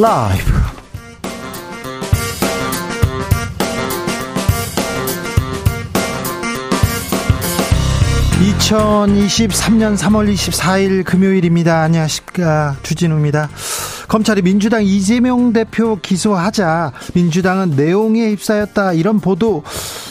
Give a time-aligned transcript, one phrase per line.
[0.00, 0.52] 라이브.
[8.38, 11.82] 2023년 3월 24일 금요일입니다.
[11.82, 12.76] 안녕하십니까.
[12.84, 13.48] 주진우입니다.
[14.06, 19.64] 검찰이 민주당 이재명 대표 기소하자 민주당은 내용에 휩싸였다 이런 보도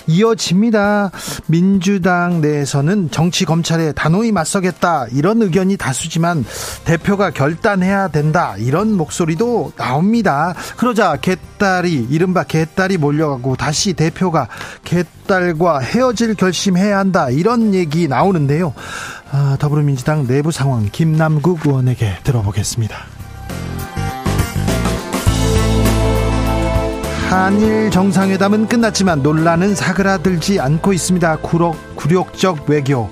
[0.07, 1.11] 이어집니다.
[1.47, 6.45] 민주당 내에서는 정치 검찰에 단호히 맞서겠다 이런 의견이 다수지만
[6.85, 10.53] 대표가 결단해야 된다 이런 목소리도 나옵니다.
[10.77, 14.47] 그러자 개딸이 이른바 개딸이 몰려가고 다시 대표가
[14.83, 18.73] 개딸과 헤어질 결심해야 한다 이런 얘기 나오는데요.
[19.31, 23.16] 아, 더불어민주당 내부 상황 김남국 의원에게 들어보겠습니다.
[27.29, 31.39] 한일 정상회담은 끝났지만 논란은 사그라들지 않고 있습니다.
[31.39, 33.09] 굴욕, 굴욕적 외교,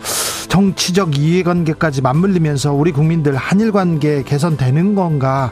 [0.47, 5.51] 정치적 이해관계까지 맞물리면서 우리 국민들 한일 관계 개선되는 건가?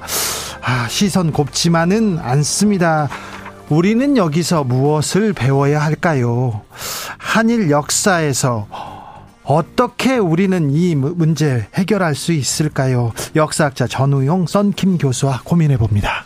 [0.62, 3.10] 아, 시선 곱지만은 않습니다.
[3.68, 6.62] 우리는 여기서 무엇을 배워야 할까요?
[7.18, 8.68] 한일 역사에서
[9.44, 13.12] 어떻게 우리는 이 문제 해결할 수 있을까요?
[13.36, 16.24] 역사학자 전우용 썬킴 교수와 고민해 봅니다.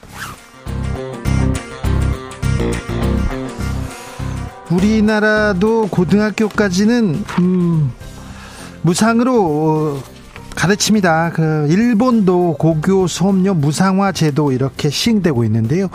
[4.69, 7.91] 우리나라도 고등학교까지는 음,
[8.81, 10.01] 무상으로
[10.55, 11.31] 가르칩니다.
[11.33, 15.87] 그 일본도 고교 수업료 무상화 제도 이렇게 시행되고 있는데요.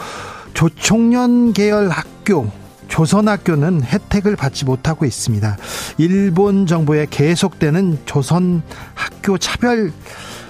[0.54, 2.50] 조총련 계열 학교
[2.88, 5.56] 조선학교는 혜택을 받지 못하고 있습니다.
[5.98, 8.62] 일본 정부의 계속되는 조선
[8.94, 9.92] 학교 차별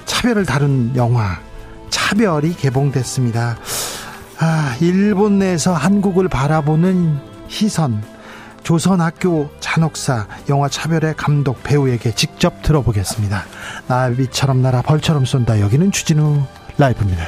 [0.05, 1.39] 차별을 다룬 영화
[1.89, 3.57] 차별이 개봉됐습니다.
[4.39, 8.03] 아, 일본 내에서 한국을 바라보는 시선
[8.63, 13.45] 조선학교 잔혹사 영화 차별의 감독 배우에게 직접 들어보겠습니다.
[13.89, 15.61] 나비처럼 날아 벌처럼 쏜다.
[15.61, 16.43] 여기는 주진우
[16.79, 17.27] 라이브입니다.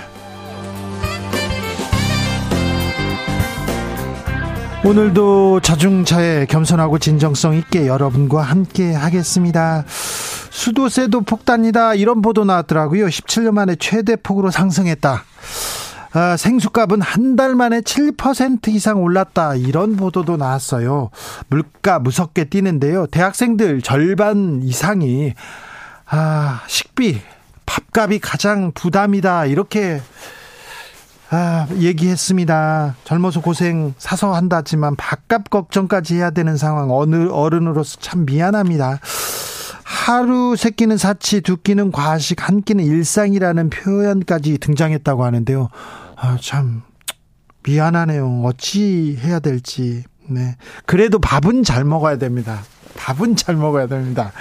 [4.84, 9.84] 오늘도 자중차에 겸손하고 진정성 있게 여러분과 함께 하겠습니다.
[9.86, 13.06] 수도세도 폭탄이다 이런 보도 나왔더라고요.
[13.06, 15.24] 17년 만에 최대 폭으로 상승했다.
[16.14, 19.56] 아, 생수값은 한 달 만에 7% 이상 올랐다.
[19.56, 21.10] 이런 보도도 나왔어요.
[21.48, 23.08] 물가 무섭게 뛰는데요.
[23.08, 25.34] 대학생들 절반 이상이
[26.06, 27.20] 아, 식비,
[27.66, 29.46] 밥값이 가장 부담이다.
[29.46, 30.00] 이렇게
[31.30, 32.94] 아, 얘기했습니다.
[33.02, 39.00] 젊어서 고생 사서 한다지만 밥값 걱정까지 해야 되는 상황 어느 어른으로서 참 미안합니다.
[39.82, 45.70] 하루 세 끼는 사치, 두 끼는 과식, 한 끼는 일상이라는 표현까지 등장했다고 하는데요.
[46.16, 46.82] 아, 참
[47.64, 48.42] 미안하네요.
[48.44, 50.04] 어찌 해야 될지.
[50.28, 50.56] 네.
[50.86, 52.62] 그래도 밥은 잘 먹어야 됩니다.
[52.96, 54.32] 밥은 잘 먹어야 됩니다.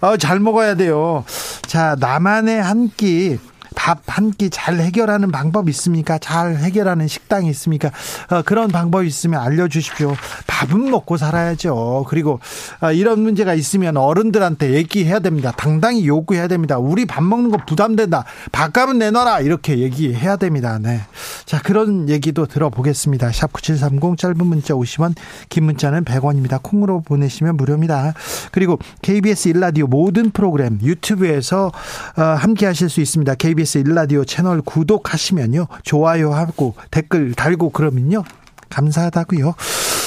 [0.00, 1.24] 어, 잘 먹어야 돼요.
[1.66, 3.38] 자, 나만의 한 끼.
[3.74, 6.18] 밥 한 끼 잘 해결하는 방법 있습니까?
[6.18, 7.90] 잘 해결하는 식당이 있습니까?
[8.30, 10.14] 어, 그런 방법이 있으면 알려주십시오.
[10.46, 12.06] 밥은 먹고 살아야죠.
[12.08, 12.40] 그리고
[12.80, 15.52] 어, 이런 문제가 있으면 어른들한테 얘기해야 됩니다.
[15.56, 16.78] 당당히 요구해야 됩니다.
[16.78, 18.24] 우리 밥 먹는 거 부담된다.
[18.52, 19.40] 밥값은 내놔라.
[19.40, 20.78] 이렇게 얘기해야 됩니다.
[20.80, 21.00] 네.
[21.46, 23.30] 자, 그런 얘기도 들어보겠습니다.
[23.32, 25.14] 샵 9730 짧은 문자 50원,
[25.48, 26.62] 긴 문자는 100원입니다.
[26.62, 28.14] 콩으로 보내시면 무료입니다.
[28.52, 31.70] 그리고 KBS 일라디오 모든 프로그램 유튜브에서
[32.16, 33.34] 어, 함께 하실 수 있습니다.
[33.36, 35.66] KBS 일라디오 채널 구독하시면요.
[35.82, 38.24] 좋아요 하고 댓글 달고 그러면요.
[38.70, 39.54] 감사하다고요.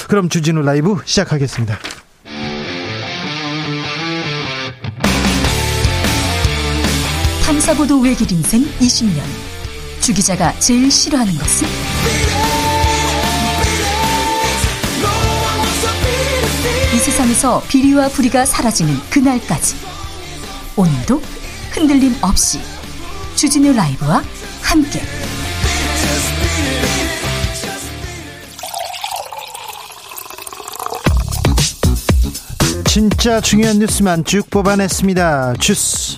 [0.07, 1.77] 그럼 주진우 라이브 시작하겠습니다.
[7.45, 9.21] 탐사보도 외길 인생 20년.
[9.99, 11.67] 주 기자가 제일 싫어하는 것은?
[16.93, 19.75] 이 세상에서 비리와 부리가 사라지는 그날까지.
[20.75, 21.21] 오늘도
[21.71, 22.59] 흔들림 없이
[23.35, 24.23] 주진우 라이브와
[24.61, 25.01] 함께.
[32.85, 35.53] 진짜 중요한 뉴스만 쭉 뽑아냈습니다.
[35.59, 36.17] 주스.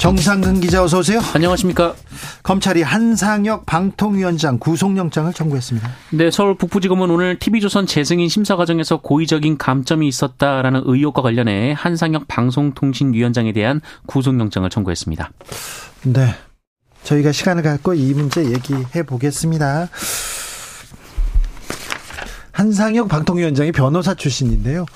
[0.00, 1.20] 정상근 기자 어서 오세요.
[1.34, 1.94] 안녕하십니까.
[2.42, 5.90] 검찰이 한상혁 방통위원장 구속영장을 청구했습니다.
[6.12, 13.52] 네, 서울 북부지검은 오늘 TV조선 재승인 심사 과정에서 고의적인 감점이 있었다라는 의혹과 관련해 한상혁 방송통신위원장에
[13.52, 15.32] 대한 구속영장을 청구했습니다.
[16.04, 16.34] 네.
[17.02, 19.90] 저희가 시간을 갖고 이 문제 얘기해 보겠습니다.
[22.52, 24.86] 한상혁 방통위원장이 변호사 출신인데요.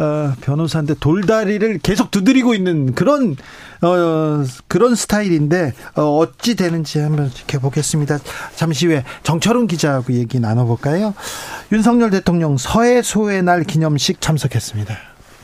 [0.00, 3.36] 어, 변호사인데 돌다리를 계속 두드리고 있는 그런
[3.82, 8.18] 어, 그런 스타일인데 어, 어찌 되는지 한번 지켜보겠습니다.
[8.56, 11.12] 잠시 후에 정철훈 기자하고 얘기 나눠볼까요?
[11.70, 14.96] 윤석열 대통령 서해 소의 날 기념식 참석했습니다.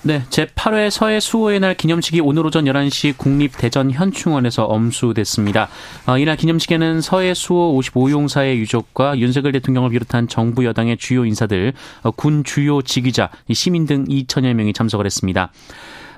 [0.03, 5.69] 네, 제8회 서해 수호의 날 기념식이 오늘 오전 11시 국립대전 현충원에서 엄수됐습니다.
[6.07, 11.73] 어, 이날 기념식에는 서해 수호 55용사의 유족과 윤석열 대통령을 비롯한 정부 여당의 주요 인사들,
[12.03, 15.51] 어, 군 주요 지휘자, 시민 등 2천여 명이 참석을 했습니다.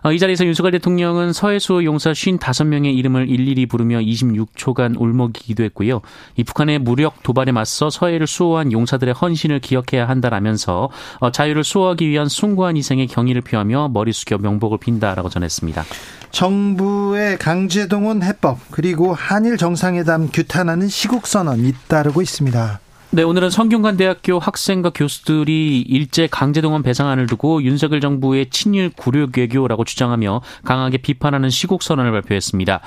[0.02, 6.00] 어, 이 자리에서 윤석열 대통령은 서해수 용사 55명의 이름을 일일이 부르며 26초간 울먹이기도 했고요.
[6.36, 12.28] 이 북한의 무력 도발에 맞서 서해를 수호한 용사들의 헌신을 기억해야 한다라면서 어, 자유를 수호하기 위한
[12.28, 15.84] 숭고한 희생의 경의를 표하며 머리 숙여 명복을 빈다라고 전했습니다.
[16.30, 22.80] 정부의 강제 동원 해법 그리고 한일 정상회담 규탄하는 시국 선언 잇따르고 있습니다.
[23.10, 30.42] 네, 오늘은 성균관대학교 학생과 교수들이 일제 강제동원 배상안을 두고 윤석열 정부의 친일 굴욕 외교라고 주장하며
[30.62, 32.80] 강하게 비판하는 시국 선언을 발표했습니다.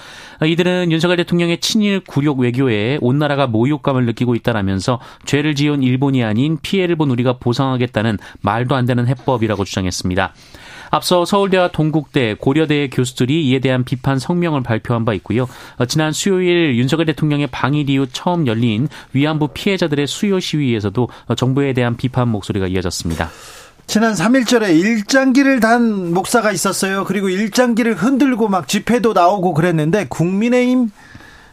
[0.46, 6.60] 이들은 윤석열 대통령의 친일 굴욕 외교에 온 나라가 모욕감을 느끼고 있다라면서 죄를 지은 일본이 아닌
[6.62, 10.34] 피해를 본 우리가 보상하겠다는 말도 안 되는 해법이라고 주장했습니다.
[10.92, 15.48] 앞서 서울대와 동국대, 고려대의 교수들이 이에 대한 비판 성명을 발표한 바 있고요.
[15.78, 21.74] 어, 지난 수요일 윤석열 대통령의 방일 이후 처음 열린 위안부 피해자들의 수요 시위에서도 어, 정부에
[21.74, 23.30] 대한 비판 목소리가 이어졌습니다.
[23.88, 27.04] 지난 3일절에 일장기를 단 목사가 있었어요.
[27.06, 30.92] 그리고 일장기를 흔들고 막 집회도 나오고 그랬는데 국민의힘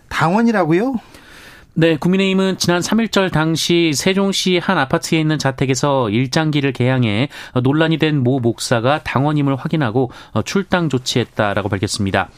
[0.08, 0.94] 당원이라고요?
[1.74, 7.28] 네, 국민의힘은 지난 3일절 당시 세종시 한 아파트에 있는 자택에서 일장기를 개항해
[7.62, 10.10] 논란이 된 모 목사가 당원임을 확인하고
[10.44, 12.30] 출당 조치했다라고 밝혔습니다.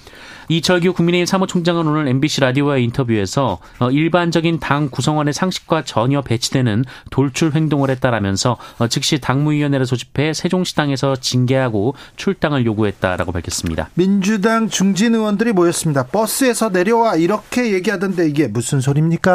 [0.50, 7.52] 이철규 국민의힘 사무총장은 오늘 MBC 라디오와의 인터뷰에서 어, 일반적인 당 구성원의 상식과 전혀 배치되는 돌출
[7.52, 13.90] 행동을 했다라면서 어, 즉시 당무위원회를 소집해 세종시당에서 징계하고 출당을 요구했다라고 밝혔습니다.
[13.94, 16.06] 민주당 중진 의원들이 모였습니다.
[16.06, 19.29] 버스에서 내려와 이렇게 얘기하던데 이게 무슨 소리입니까?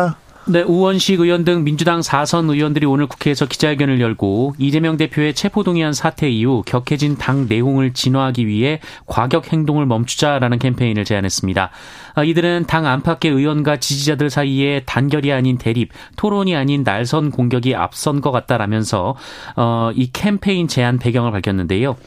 [0.47, 6.29] 네, 우원식 의원 등 민주당 4선 의원들이 오늘 국회에서 기자회견을 열고 이재명 대표의 체포동의안 사태
[6.29, 11.71] 이후 격해진 당 내용을 진화하기 위해 과격 행동을 멈추자라는 캠페인을 제안했습니다.
[12.13, 18.21] 아, 이들은 당 안팎의 의원과 지지자들 사이에 단결이 아닌 대립, 토론이 아닌 날선 공격이 앞선
[18.21, 19.15] 것 같다라면서
[19.55, 21.97] 어, 이 캠페인 제안 배경을 밝혔는데요.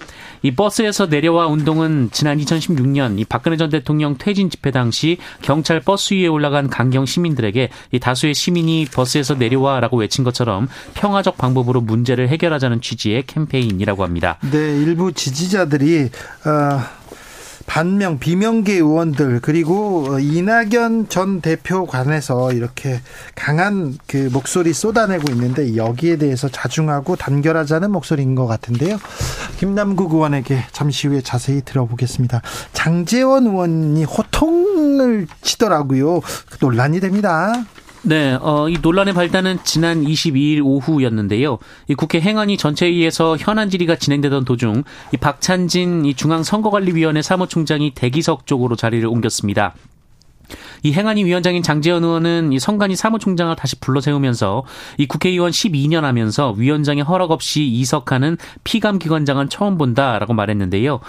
[0.42, 6.14] 이 버스에서 내려와 운동은 지난 2016년 이 박근혜 전 대통령 퇴진 집회 당시 경찰 버스
[6.14, 12.80] 위에 올라간 강경 시민들에게 이 다수의 시민이 버스에서 내려와라고 외친 것처럼 평화적 방법으로 문제를 해결하자는
[12.80, 14.38] 취지의 캠페인이라고 합니다.
[14.50, 16.10] 네, 일부 지지자들이
[16.46, 16.97] 어...
[17.68, 23.00] 반명 비명계 의원들 그리고 이낙연 전 대표 관해서 이렇게
[23.34, 28.96] 강한 그 목소리 쏟아내고 있는데 여기에 대해서 자중하고 단결하자는 목소리인 것 같은데요.
[29.58, 32.40] 김남국 의원에게 잠시 후에 자세히 들어보겠습니다.
[32.72, 36.22] 장재원 의원이 호통을 치더라고요.
[36.60, 37.52] 논란이 됩니다.
[38.02, 41.58] 네, 어, 이 논란의 발단은 지난 22일 오후였는데요.
[41.88, 48.76] 이 국회 행안위 전체회의에서 현안 질의가 진행되던 도중 이 박찬진 이 중앙선거관리위원회 사무총장이 대기석 쪽으로
[48.76, 49.74] 자리를 옮겼습니다.
[50.82, 54.64] 이 행안위 위원장인 장재현 의원은 이 성관이 사무총장을 다시 불러 세우면서
[54.96, 61.00] 이 국회의원 12년 하면서 위원장의 허락 없이 이석하는 피감 기관장은 처음 본다라고 말했는데요.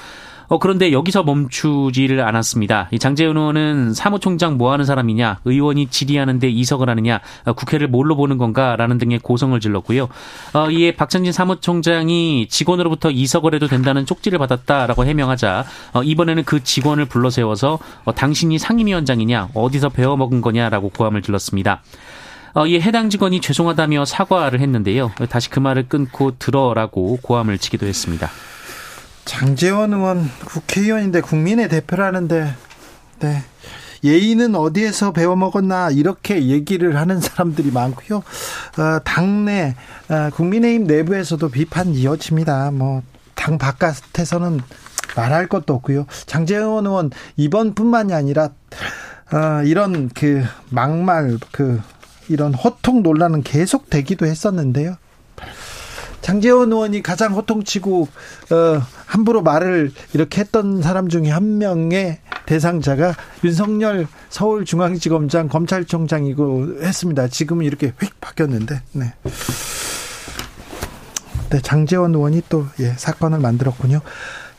[0.49, 2.89] 어, 그런데 여기서 멈추지를 않았습니다.
[2.91, 8.37] 이 장재현 의원은 사무총장 뭐 하는 사람이냐, 의원이 질의하는데 이석을 하느냐, 어, 국회를 뭘로 보는
[8.37, 10.09] 건가라는 등의 고성을 질렀고요.
[10.53, 17.05] 어, 이에 박찬진 사무총장이 직원으로부터 이석을 해도 된다는 쪽지를 받았다라고 해명하자 어, 이번에는 그 직원을
[17.05, 21.81] 불러 세워서 어, 당신이 상임위원장이냐, 어디서 배워 먹은 거냐라고 고함을 질렀습니다.
[22.55, 25.11] 어, 이에 해당 직원이 죄송하다며 사과를 했는데요.
[25.29, 28.29] 다시 그 말을 끊고 들어라고 고함을 치기도 했습니다.
[29.25, 32.53] 장재원 의원 국회의원인데 국민의 대표라는데
[33.19, 33.43] 네.
[34.03, 38.17] 예의는 어디에서 배워먹었나 이렇게 얘기를 하는 사람들이 많고요.
[38.17, 39.75] 어, 당내
[40.09, 42.71] 어, 국민의힘 내부에서도 비판 이어집니다.
[42.71, 43.03] 뭐
[43.39, 44.59] 당 바깥에서는
[45.15, 46.05] 말할 것도 없고요.
[46.25, 48.49] 장재원 의원 이번뿐만이 아니라
[49.31, 51.81] 어, 이런 그 막말 그
[52.27, 54.97] 이런 호통 논란은 계속 되기도 했었는데요.
[56.21, 58.07] 장재원 의원이 가장 호통치고
[58.51, 67.27] 어, 함부로 말을 이렇게 했던 사람 중에 한 명의 대상자가 윤석열 서울중앙지검장 검찰총장이고 했습니다.
[67.27, 69.13] 지금은 이렇게 휙 바뀌었는데, 네.
[71.49, 74.01] 네, 장재원 의원이 또 예, 사건을 만들었군요.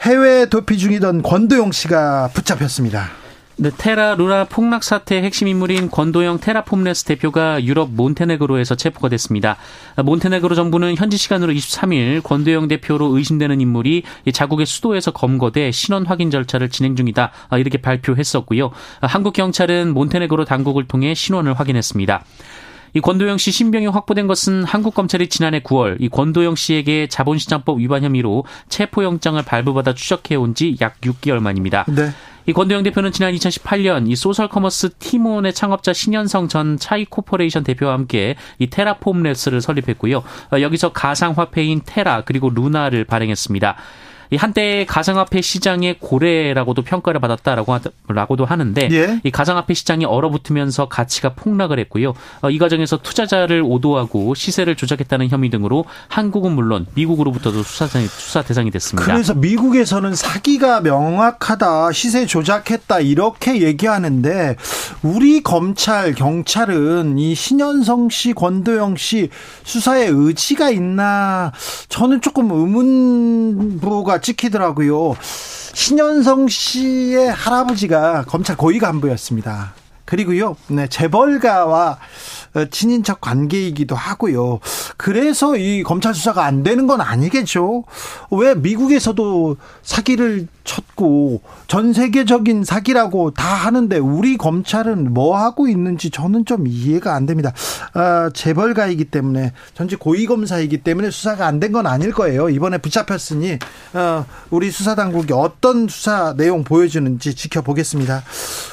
[0.02, 3.10] 해외 도피 중이던 권도용 씨가 붙잡혔습니다.
[3.62, 9.58] 네, 테라 루나 폭락 사태의 핵심 인물인 권도영 테라폼레스 대표가 유럽 몬테네그로에서 체포가 됐습니다.
[10.02, 16.70] 몬테네그로 정부는 현지 시간으로 23일 권도영 대표로 의심되는 인물이 자국의 수도에서 검거돼 신원 확인 절차를
[16.70, 18.70] 진행 중이다 이렇게 발표했었고요.
[19.02, 22.24] 한국 경찰은 몬테네그로 당국을 통해 신원을 확인했습니다.
[22.94, 28.02] 이 권도형 씨 신병이 확보된 것은 한국 검찰이 지난해 9월 이 권도형 씨에게 자본시장법 위반
[28.04, 31.84] 혐의로 체포영장을 발부받아 추적해온 지 약 6개월 만입니다.
[31.88, 32.10] 네.
[32.46, 37.92] 이 권도형 대표는 지난 2018년 이 소셜 커머스 티몬의 창업자 신현성 전 차이 코퍼레이션 대표와
[37.92, 40.18] 함께 이 테라폼 랩스를 설립했고요.
[40.18, 43.76] 어, 여기서 가상화폐인 테라 그리고 루나를 발행했습니다.
[44.30, 49.20] 이 한때 가상화폐 시장의 고래라고도 평가를 받았다라고 라고도 하는데 예?
[49.24, 52.14] 이 가상화폐 시장이 얼어붙으면서 가치가 폭락을 했고요.
[52.42, 58.70] 어, 이 과정에서 투자자를 오도하고 시세를 조작했다는 혐의 등으로 한국은 물론 미국으로부터도 수사, 수사 대상이
[58.70, 59.12] 됐습니다.
[59.12, 64.56] 그래서 미국에서는 사기가 명확하다, 시세 조작했다 이렇게 얘기하는데
[65.02, 69.30] 우리 검찰 경찰은 이 신현성 씨, 권도영 씨
[69.64, 71.52] 수사에 의지가 있나
[71.88, 75.16] 저는 조금 의문부가 찍히더라고요.
[75.72, 79.74] 신현성 씨의 할아버지가 검찰 고위 간부였습니다.
[80.04, 81.98] 그리고요, 네, 재벌가와
[82.54, 84.58] 어, 친인척 관계이기도 하고요.
[84.96, 87.84] 그래서 이 검찰 수사가 안 되는 건 아니겠죠.
[88.32, 96.44] 왜 미국에서도 사기를 쳤고 전 세계적인 사기라고 다 하는데 우리 검찰은 뭐 하고 있는지 저는
[96.44, 97.52] 좀 이해가 안 됩니다.
[97.94, 102.48] 아, 재벌가이기 때문에 전직 고위 검사이기 때문에 수사가 안 된 건 아닐 거예요.
[102.50, 103.58] 이번에 붙잡혔으니
[103.94, 108.22] 어, 우리 수사 당국이 어떤 수사 내용 보여주는지 지켜보겠습니다.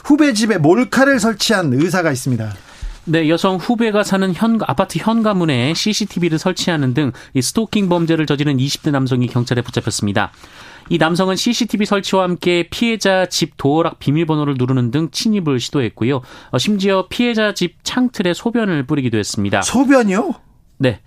[0.03, 2.53] 후배 집에 몰카를 설치한 의사가 있습니다.
[3.05, 9.27] 네, 여성 후배가 사는 현 아파트 현관문에 CCTV를 설치하는 등이 스토킹 범죄를 저지른 20대 남성이
[9.27, 10.31] 경찰에 붙잡혔습니다.
[10.89, 16.21] 이 남성은 CCTV 설치와 함께 피해자 집 도어락 비밀번호를 누르는 등 침입을 시도했고요.
[16.51, 19.61] 어, 심지어 피해자 집 창틀에 소변을 뿌리기도 했습니다.
[19.61, 20.33] 소변이요?
[20.77, 20.99] 네.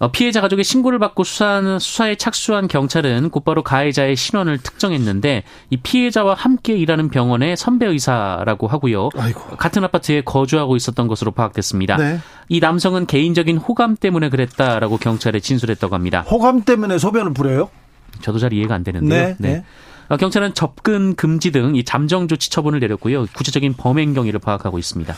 [0.00, 6.34] 어, 피해자 가족의 신고를 받고 수사하는 수사에 착수한 경찰은 곧바로 가해자의 신원을 특정했는데 이 피해자와
[6.34, 9.10] 함께 일하는 병원의 선배 의사라고 하고요.
[9.14, 9.56] 아이고.
[9.58, 11.98] 같은 아파트에 거주하고 있었던 것으로 파악됐습니다.
[11.98, 12.18] 네.
[12.48, 16.22] 이 남성은 개인적인 호감 때문에 그랬다라고 경찰에 진술했다고 합니다.
[16.22, 17.68] 호감 때문에 소변을 뿌려요?
[18.20, 19.28] 저도 잘 이해가 안 되는데요.
[19.28, 19.36] 네.
[19.38, 19.64] 네.
[20.08, 23.26] 어, 경찰은 접근 금지 등 이 잠정 조치 처분을 내렸고요.
[23.32, 25.14] 구체적인 범행 경위를 파악하고 있습니다.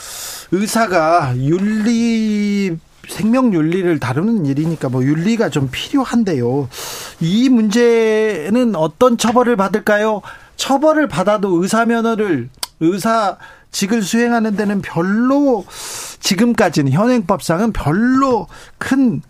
[0.53, 2.77] 의사가 윤리
[3.09, 6.69] 생명 윤리를 다루는 일이니까 뭐 윤리가 좀 필요한데요.
[7.21, 10.21] 이 문제는 어떤 처벌을 받을까요?
[10.57, 12.49] 처벌을 받아도 의사 면허를
[12.81, 13.39] 의사
[13.73, 15.65] 직을 수행하는 데는 별로
[16.21, 18.47] 지금까지는 현행법상은 별로
[18.79, 19.23] 큰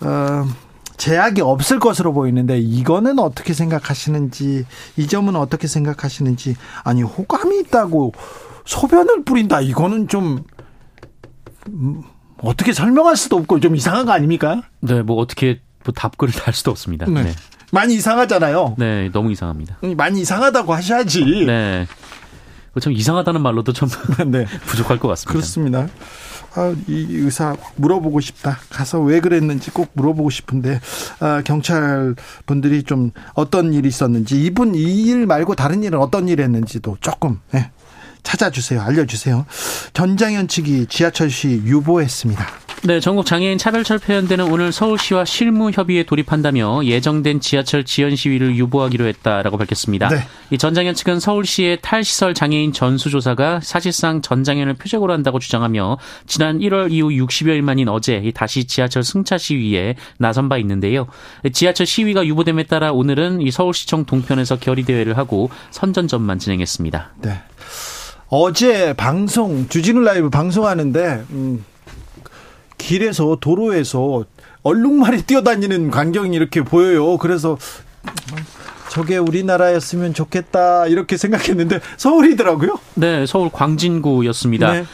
[0.00, 0.46] 어,
[0.96, 4.64] 제약이 없을 것으로 보이는데 이거는 어떻게 생각하시는지
[4.96, 8.12] 이 점은 어떻게 생각하시는지 아니 호감이 있다고
[8.64, 10.44] 소변을 뿌린다 이거는 좀
[11.68, 12.02] 음,
[12.38, 14.62] 어떻게 설명할 수도 없고 좀 이상한 거 아닙니까?
[14.80, 17.06] 네, 뭐 어떻게 뭐 답글을 달 수도 없습니다.
[17.06, 17.22] 네.
[17.22, 17.32] 네.
[17.72, 18.76] 많이 이상하잖아요.
[18.78, 19.78] 네, 너무 이상합니다.
[19.96, 21.44] 많이 이상하다고 하셔야지.
[21.46, 21.86] 네.
[22.80, 23.88] 참 이상하다는 말로도 좀
[24.26, 24.44] 네.
[24.66, 25.32] 부족할 것 같습니다.
[25.32, 25.88] 그렇습니다.
[26.56, 28.58] 아, 이 의사 물어보고 싶다.
[28.70, 30.80] 가서 왜 그랬는지 꼭 물어보고 싶은데
[31.20, 32.14] 아, 경찰
[32.46, 37.40] 분들이 좀 어떤 일이 있었는지 이분 이 일 말고 다른 일은 어떤 일 했는지도 조금
[37.50, 37.70] 네,
[38.22, 38.80] 찾아주세요.
[38.80, 39.44] 알려주세요.
[39.92, 42.46] 전장현 측이 지하철 시 유보했습니다.
[42.86, 49.06] 네, 전국 장애인 차별철 폐연대는 오늘 서울시와 실무 협의에 돌입한다며 예정된 지하철 지연 시위를 유보하기로
[49.06, 50.08] 했다라고 밝혔습니다.
[50.08, 50.18] 네.
[50.50, 57.08] 이 전장현 측은 서울시의 탈시설 장애인 전수조사가 사실상 전장현을 표적으로 한다고 주장하며 지난 1월 이후
[57.08, 61.06] 60여일 만인 어제 다시 지하철 승차 시위에 나선 바 있는데요.
[61.54, 67.14] 지하철 시위가 유보됨에 따라 오늘은 이 서울시청 동편에서 결의 대회를 하고 선전전만 진행했습니다.
[67.22, 67.40] 네.
[68.28, 71.64] 어제 방송 주진우 라이브 방송하는데 음,
[72.78, 74.24] 길에서 도로에서
[74.62, 77.18] 얼룩말이 뛰어다니는 광경이 이렇게 보여요.
[77.18, 77.58] 그래서
[78.90, 82.78] 저게 우리나라였으면 좋겠다 이렇게 생각했는데 서울이더라고요.
[82.94, 84.72] 네, 서울 광진구였습니다.
[84.72, 84.84] 네.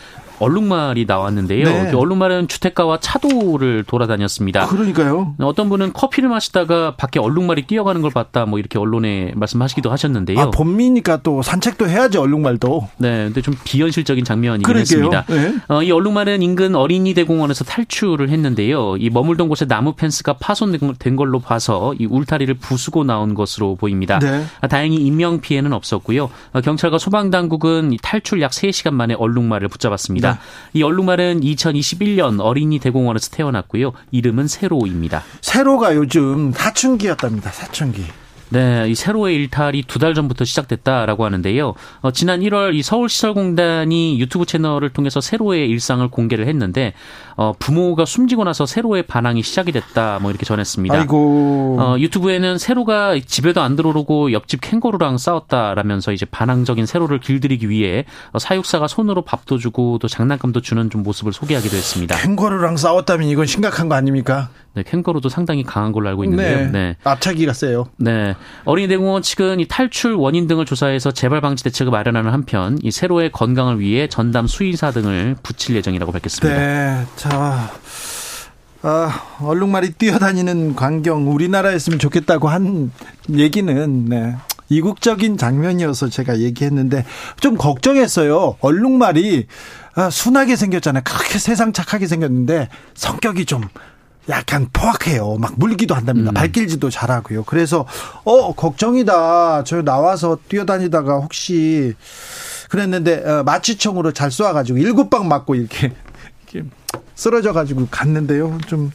[0.40, 1.64] 얼룩말이 나왔는데요.
[1.64, 1.90] 네.
[1.90, 4.66] 그 얼룩말은 주택가와 차도를 돌아다녔습니다.
[4.66, 5.34] 그러니까요.
[5.40, 8.46] 어떤 분은 커피를 마시다가 밖에 얼룩말이 뛰어가는 걸 봤다.
[8.46, 10.40] 뭐 이렇게 언론에 말씀하시기도 하셨는데요.
[10.40, 12.88] 아, 봄이니까 또 산책도 해야지 얼룩말도.
[12.98, 15.24] 네, 근데 좀 비현실적인 장면이긴 했습니다.
[15.28, 15.54] 네.
[15.68, 18.96] 어, 이 얼룩말은 인근 어린이 대공원에서 탈출을 했는데요.
[18.96, 24.18] 이 머물던 곳에 나무 펜스가 파손된 걸로 봐서 이 울타리를 부수고 나온 것으로 보입니다.
[24.18, 24.44] 네.
[24.60, 26.30] 아, 다행히 인명 피해는 없었고요.
[26.52, 30.29] 어, 경찰과 소방 당국은 탈출 약 3시간 만에 얼룩말을 붙잡았습니다.
[30.30, 30.34] 있습니다.
[30.34, 30.78] 네.
[30.78, 33.92] 이 얼룩말은 2021년 어린이 대공원에서 태어났고요.
[34.10, 35.22] 이름은 세로입니다.
[35.40, 37.50] 세로가 요즘 사춘기였답니다.
[37.50, 38.04] 사춘기.
[38.50, 41.74] 네, 이 세로의 일탈이 두 달 전부터 시작됐다라고 하는데요.
[42.00, 46.94] 어, 지난 1월 이 서울시설공단이 유튜브 채널을 통해서 세로의 일상을 공개를 했는데
[47.36, 50.94] 어, 부모가 숨지고 나서 세로의 반항이 시작이 됐다 뭐 이렇게 전했습니다.
[50.94, 51.76] 아이고.
[51.78, 58.38] 어, 유튜브에는 세로가 집에도 안 들어오고 옆집 캥거루랑 싸웠다라면서 이제 반항적인 세로를 길들이기 위해 어,
[58.38, 62.16] 사육사가 손으로 밥도 주고 또 장난감도 주는 좀 모습을 소개하기도 했습니다.
[62.16, 64.48] 캥거루랑 싸웠다면 이건 심각한 거 아닙니까?
[64.72, 66.58] 네, 캥거루도 상당히 강한 걸로 알고 있는데요.
[66.58, 66.70] 네.
[66.70, 66.96] 네.
[67.04, 67.86] 앞차기가 세요.
[67.96, 68.34] 네.
[68.64, 73.80] 어린이대공원 측은 이 탈출 원인 등을 조사해서 재발 방지 대책을 마련하는 한편 이 세로의 건강을
[73.80, 76.58] 위해 전담 수의사 등을 붙일 예정이라고 밝혔습니다.
[76.58, 77.06] 네.
[77.16, 77.70] 자.
[78.82, 82.90] 아, 얼룩말이 뛰어다니는 광경 우리나라였으면 좋겠다고 한
[83.30, 84.36] 얘기는 네.
[84.70, 87.04] 이국적인 장면이어서 제가 얘기했는데
[87.40, 88.56] 좀 걱정했어요.
[88.60, 89.46] 얼룩말이
[89.94, 91.02] 아, 순하게 생겼잖아요.
[91.04, 93.62] 그렇게 세상 착하게 생겼는데 성격이 좀
[94.28, 95.36] 약간 포악해요.
[95.38, 96.30] 막 물기도 한답니다.
[96.30, 96.34] 음.
[96.34, 97.44] 발길질도 잘하고요.
[97.44, 97.86] 그래서
[98.24, 99.64] 어 걱정이다.
[99.64, 101.94] 저 나와서 뛰어다니다가 혹시
[102.68, 105.92] 그랬는데 어, 마취총으로 잘 쏘아가지고 일곱 방 맞고 이렇게,
[106.52, 106.68] 이렇게
[107.14, 108.58] 쓰러져가지고 갔는데요.
[108.66, 108.92] 좀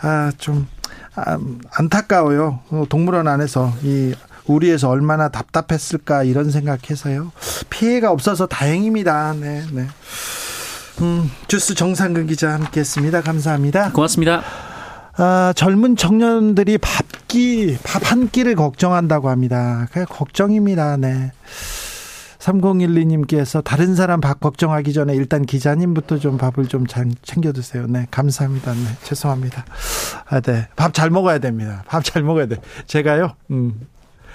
[0.00, 0.66] 아, 좀
[1.14, 1.38] 아,
[1.72, 2.60] 안타까워요.
[2.70, 4.14] 어, 동물원 안에서 이
[4.46, 7.32] 우리에서 얼마나 답답했을까 이런 생각해서요.
[7.70, 9.34] 피해가 없어서 다행입니다.
[9.40, 9.86] 네, 네.
[11.00, 13.22] 음, 주스 정상근 기자 함께했습니다.
[13.22, 13.92] 감사합니다.
[13.92, 14.42] 고맙습니다.
[15.16, 19.88] 아, 젊은 청년들이 밥기, 밥 한 끼를 걱정한다고 합니다.
[19.92, 20.96] 그냥 걱정입니다.
[20.96, 21.32] 네.
[22.38, 27.86] 3012님께서 다른 사람 밥 걱정하기 전에 일단 기자님부터 좀 밥을 좀 잘 챙겨 드세요.
[27.88, 28.72] 네, 감사합니다.
[28.74, 29.64] 네, 죄송합니다.
[30.28, 30.68] 아, 네.
[30.76, 31.82] 밥 잘 먹어야 됩니다.
[31.88, 32.56] 밥 잘 먹어야 돼.
[32.86, 33.80] 제가요, 음,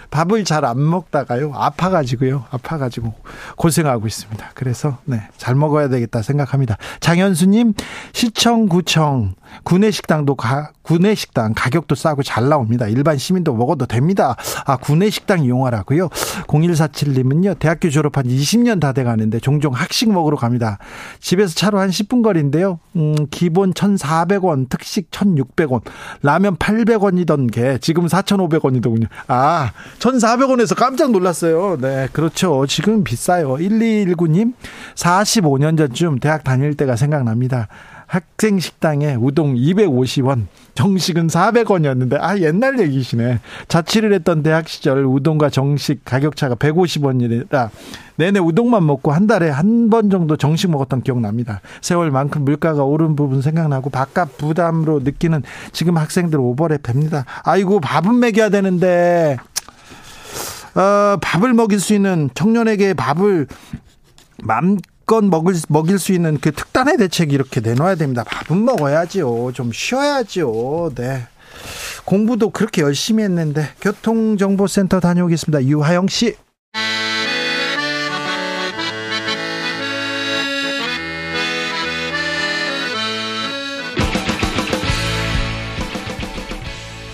[0.09, 3.13] 밥을 잘 안 먹다가요, 아파가지고요, 아파가지고
[3.55, 4.51] 고생하고 있습니다.
[4.53, 6.77] 그래서, 네, 잘 먹어야 되겠다 생각합니다.
[6.99, 7.73] 장현수님,
[8.13, 12.87] 시청, 구청, 구내 식당도 가, 구내 식당 가격도 싸고 잘 나옵니다.
[12.87, 14.35] 일반 시민도 먹어도 됩니다.
[14.65, 16.09] 아, 구내 식당 이용하라고요?
[16.47, 20.79] 0147님은요, 대학교 졸업한 20년 다 돼 가는데 종종 학식 먹으러 갑니다.
[21.19, 25.81] 집에서 차로 한 10분 거리인데요, 음, 기본 1,400원, 특식 1,600원,
[26.23, 29.07] 라면 800원이던 게 지금 4,500원이더군요.
[29.27, 31.77] 아, 1,400원에서 깜짝 놀랐어요.
[31.79, 32.65] 네, 그렇죠.
[32.67, 33.55] 지금 비싸요.
[33.55, 34.53] 1219님,
[34.95, 37.67] 45년 전쯤 대학 다닐 때가 생각납니다.
[38.09, 43.39] 학생 식당에 우동 250원, 정식은 400원이었는데 아 옛날 얘기시네.
[43.67, 47.69] 자취를 했던 대학 시절 우동과 정식 가격 차가 150원이라
[48.15, 51.61] 내내 우동만 먹고 한 달에 한 번 정도 정식 먹었던 기억 납니다.
[51.81, 57.25] 세월만큼 물가가 오른 부분 생각나고 밥값 부담으로 느끼는 지금 학생들 오버랩 됩니다.
[57.43, 59.37] 아이고 밥은 먹여야 되는데
[60.75, 63.47] 어, 밥을 먹일 수 있는 청년에게 밥을
[64.43, 64.77] 맘
[65.09, 68.23] 껏 먹을, 먹일 수 있는 그 특단의 대책 이렇게 내놔야 됩니다.
[68.23, 69.53] 밥은 먹어야지요.
[69.53, 70.91] 좀 쉬어야지요.
[70.93, 71.25] 네.
[72.05, 75.65] 공부도 그렇게 열심히 했는데 교통정보센터 다녀오겠습니다.
[75.65, 76.35] 유하영 씨.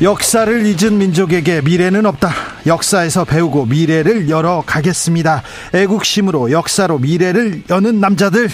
[0.05, 2.29] 역사를 잊은 민족에게 미래는 없다.
[2.67, 5.41] 역사에서 배우고 미래를 열어 가겠습니다.
[5.73, 8.47] 애국심으로 역사로 미래를 여는 남자들.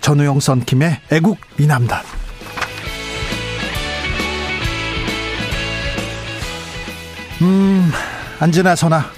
[0.00, 2.04] 전우영 선킴의 애국 미남단.
[7.42, 7.90] 음,
[8.38, 9.10] 안지나 선아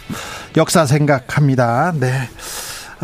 [0.57, 1.93] 역사 생각합니다.
[2.01, 2.31] 네.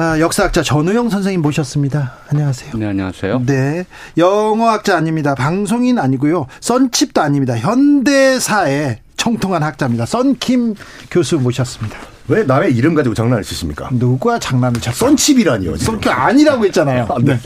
[0.00, 2.12] 아, 역사학자 전우영 선생님 모셨습니다.
[2.28, 2.70] 안녕하세요.
[2.76, 3.42] 네, 안녕하세요.
[3.44, 3.84] 네.
[4.16, 5.34] 영어학자 아닙니다.
[5.34, 6.46] 방송인 아니고요.
[6.60, 7.58] 썬칩도 아닙니다.
[7.58, 10.06] 현대사의 청통한 학자입니다.
[10.06, 10.76] 썬킴
[11.10, 11.98] 교수 모셨습니다.
[12.28, 13.88] 왜 남의 이름 가지고 장난을 치십니까?
[13.90, 15.06] 누가 장난을 쳤어?
[15.08, 15.76] 썬칩이라니요.
[15.78, 17.08] 썬칩 아니라고 했잖아요.
[17.10, 17.36] 아, 네.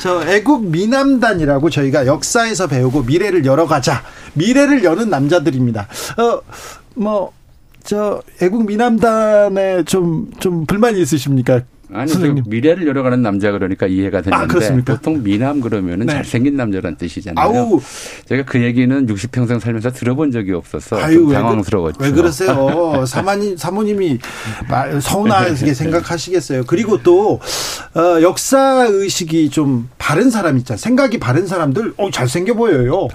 [0.00, 4.02] 저 애국 미남단이라고 저희가 역사에서 배우고 미래를 열어가자.
[4.32, 5.86] 미래를 여는 남자들입니다.
[6.18, 6.40] 어,
[6.96, 7.32] 뭐,
[7.84, 11.60] 저 애국 미남단에 좀, 좀 불만이 있으십니까?
[11.92, 12.44] 아니, 선생님.
[12.44, 14.82] 그 미래를 열어가는 남자 그러니까 이해가 되는데 아?
[14.84, 16.14] 보통 미남 그러면은 네.
[16.14, 17.44] 잘생긴 남자란 뜻이잖아요.
[17.44, 17.80] 아우.
[18.26, 21.98] 제가 그 얘기는 60평생 살면서 들어본 적이 없어서 아유, 좀왜 그- 당황스러웠죠.
[22.02, 23.04] 왜 그러세요?
[23.06, 24.18] 사모님, 사모님이
[24.68, 26.64] 말- 서운하게 생각하시겠어요.
[26.66, 27.40] 그리고 또,
[27.94, 30.78] 어, 역사 의식이 좀 바른 사람 있잖아요.
[30.78, 33.08] 생각이 바른 사람들, 어, 잘생겨 보여요.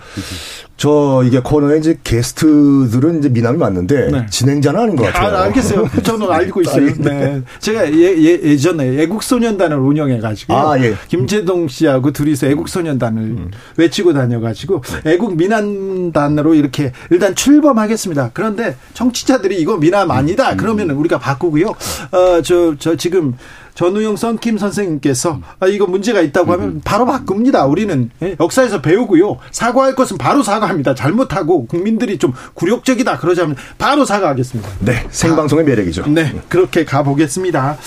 [0.79, 4.25] 저 이게 코너에 이제 게스트들은 이제 미남이 맞는데 네.
[4.29, 5.35] 진행자는 아닌 것 같아요.
[5.35, 5.89] 아, 알겠어요.
[6.01, 6.85] 저는 알고 있어요.
[6.85, 6.93] 아, 예.
[6.93, 7.41] 네.
[7.59, 10.53] 제가 예, 예, 예 전에 애국소년단을 운영해가지고.
[10.53, 10.95] 아, 예.
[11.09, 13.51] 김재동 씨하고 둘이서 애국소년단을 음.
[13.75, 18.31] 외치고 다녀가지고 애국 미남단으로 이렇게 일단 출범하겠습니다.
[18.33, 20.11] 그런데 청취자들이 이거 미남 음.
[20.11, 20.55] 아니다.
[20.55, 21.67] 그러면 우리가 바꾸고요.
[22.11, 23.35] 어, 저, 저 지금
[23.79, 27.65] 전우영 썬킴 선생님께서 아, 이거 문제가 있다고 하면 바로 바꿉니다.
[27.65, 29.37] 우리는 예, 역사에서 배우고요.
[29.51, 30.95] 사과할 것은 바로 사과합니다.
[30.95, 34.69] 잘못하고 국민들이 좀 굴욕적이다 그러자면 바로 사과하겠습니다.
[34.79, 36.07] 네, 생방송의 매력이죠.
[36.07, 37.77] 네, 그렇게 가보겠습니다.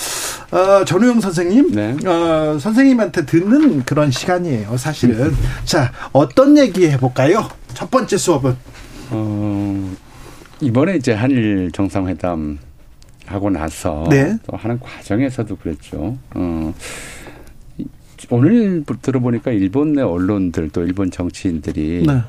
[0.49, 1.95] 어, 전우영 선생님, 네.
[2.07, 5.35] 어, 선생님한테 듣는 그런 시간이에요, 사실은.
[5.63, 7.47] 자, 어떤 얘기 해볼까요?
[7.75, 8.57] 첫 번째 수업은.
[9.11, 9.93] 어,
[10.59, 12.57] 이번에 이제 한일 정상회담
[13.25, 14.37] 하고 나서 네.
[14.47, 16.17] 또 하는 과정에서도 그랬죠.
[16.35, 16.73] 어,
[17.77, 17.85] 이-
[18.29, 22.21] 오늘 들어보니까 일본 내 언론들 또 일본 정치인들이 네.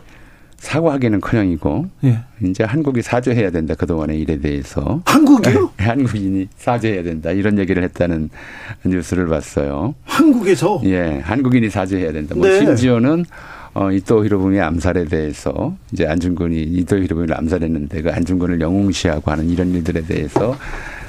[0.58, 2.20] 사과하기는커녕이고 예.
[2.42, 5.72] 이제 한국이 사죄해야 된다 그동안의 일에 대해서 한국이요?
[5.76, 8.30] 한국인이 사죄해야 된다 이런 얘기를 했다는
[8.86, 9.94] 뉴스를 봤어요.
[10.04, 10.80] 한국에서.
[10.84, 12.34] 예, 한국인이 사죄해야 된다.
[12.34, 12.58] 뭐 네.
[12.60, 13.24] 심지어는
[13.74, 19.74] 어, 이토 히로부미 암살에 대해서 이제 안중근이 이토 히로부미를 암살했는데 그 안중근을 영웅시하고 하는 이런
[19.74, 20.56] 일들에 대해서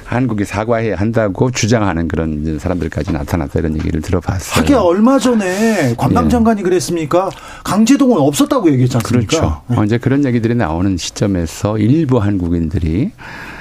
[0.04, 4.62] 한국이 사과해야 한다고 주장하는 그런 사람들까지 나타났다 이런 얘기를 들어봤어요.
[4.62, 6.28] 하기야 얼마 전에 관방 예.
[6.28, 7.30] 장관이 그랬습니까?
[7.64, 9.26] 강제동원 없었다고 얘기했지 않습니까?
[9.26, 9.62] 그렇죠.
[9.68, 9.76] 네.
[9.76, 13.55] 어, 이제 그런 얘기들이 나오는 시점에서 일부 한국인들이 어,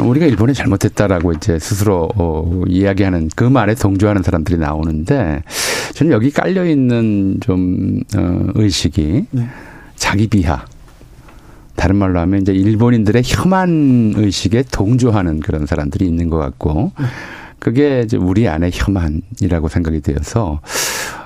[0.00, 5.42] 우리가 일본이 잘못했다라고 이제 스스로 어, 이야기하는 그 말에 동조하는 사람들이 나오는데
[5.94, 9.48] 저는 여기 깔려 있는 좀 어, 의식이 네.
[9.94, 10.64] 자기 비하.
[11.76, 16.92] 다른 말로 하면 이제 일본인들의 혐한 의식에 동조하는 그런 사람들이 있는 것 같고
[17.58, 20.60] 그게 이제 우리 안의 혐한이라고 생각이 되어서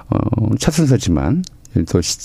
[0.09, 1.43] 어, 첫 순서지만
[1.87, 2.17] 또 시-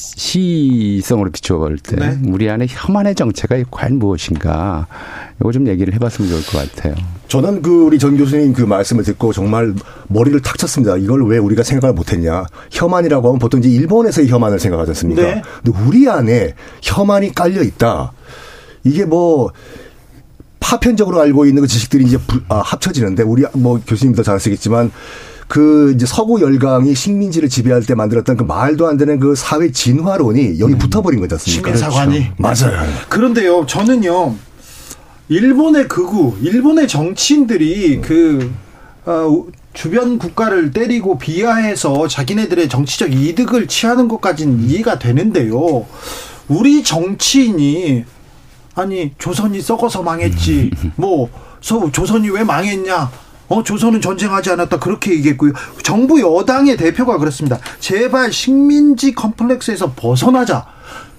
[1.02, 2.18] 시성으로 비춰볼 때 네.
[2.28, 4.88] 우리 안에 혐한의 정체가 과연 무엇인가
[5.40, 6.96] 이거 좀 얘기를 해봤으면 좋을 것 같아요.
[7.28, 9.74] 저는 그 우리 전 교수님 그 말씀을 듣고 정말
[10.08, 10.98] 머리를 탁 쳤습니다.
[10.98, 12.46] 이걸 왜 우리가 생각을 못했냐.
[12.72, 15.22] 혐한이라고 하면 보통 이제 일본에서의 혐한을 생각하지 않습니까?
[15.22, 15.42] 네.
[15.64, 18.12] 근데 우리 안에 혐한이 깔려 있다.
[18.84, 19.52] 이게 뭐
[20.60, 24.92] 파편적으로 알고 있는 그 지식들이 이제 부- 아, 합쳐지는데 우리 뭐 교수님도 잘 아시겠지만
[25.54, 30.60] 그 이제 서구 열강이 식민지를 지배할 때 만들었던 그 말도 안 되는 그 사회 진화론이
[30.60, 31.76] 여기 붙어버린 거지 않습니까?
[31.76, 32.32] 시민사관이.
[32.40, 32.92] 맞아요.
[33.08, 34.34] 그런데요, 저는요,
[35.30, 38.52] 일본의 극우, 일본의 정치인들이 그,
[39.06, 45.86] 어, 주변 국가를 때리고 비하해서 자기네들의 정치적 이득을 취하는 것까지는 이해가 되는데요.
[46.48, 48.06] 우리 정치인이,
[48.74, 51.30] 아니, 조선이 썩어서 망했지, 뭐,
[51.62, 53.12] 서, 조선이 왜 망했냐,
[53.50, 54.80] 어, 조선은 전쟁하지 않았다.
[54.80, 55.54] 그렇게 얘기했고요.
[55.84, 57.60] 정부 여당의 대표가 그렇습니다.
[57.80, 60.66] 제발 식민지 컴플렉스에서 벗어나자.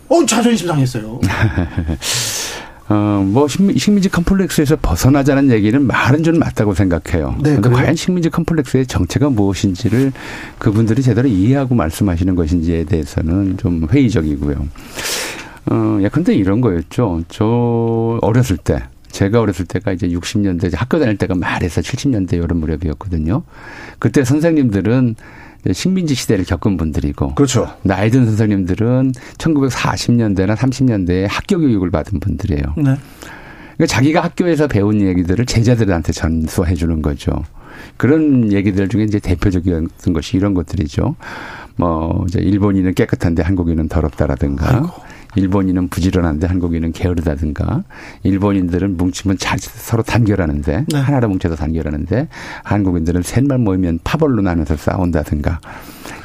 [0.09, 1.21] 어, 자존심 상했어요.
[2.89, 7.35] 어, 뭐 식민, 식민지 컴플렉스에서 벗어나자는 얘기는 말은 좀 맞다고 생각해요.
[7.39, 7.71] 네, 그런데?
[7.71, 10.13] 과연 식민지 컴플렉스의 정체가 무엇인지를
[10.59, 14.69] 그분들이 제대로 이해하고 말씀하시는 것인지에 대해서는 좀 회의적이고요.
[15.71, 17.23] 어, 야, 근데 이런 거였죠.
[17.31, 18.83] 저 어렸을 때,
[19.14, 23.44] 제가 어렸을 때가 이제 60년대, 학교 다닐 때가 말해서 70년대 이런 무렵이었거든요.
[24.00, 25.14] 그때 선생님들은
[25.72, 27.72] 식민지 시대를 겪은 분들이고, 그렇죠.
[27.83, 32.62] 나이 든 선생님들은 1940년대나 30년대에 학교 교육을 받은 분들이에요.
[32.77, 32.83] 네.
[32.83, 37.31] 그러니까 자기가 학교에서 배운 얘기들을 제자들한테 전수해 주는 거죠.
[37.96, 41.14] 그런 얘기들 중에 이제 대표적이었던 것이 이런 것들이죠.
[41.77, 44.92] 뭐 이제 일본인은 깨끗한데 한국인은 더럽다라든가
[45.37, 47.85] 일본인은 부지런한데 한국인은 게으르다든가
[48.23, 50.99] 일본인들은 뭉치면 잘 서로 단결하는데 네.
[50.99, 52.29] 하나로 뭉쳐서 단결하는데
[52.62, 55.61] 한국인들은 셋만 모이면 파벌로 나눠서 싸운다든가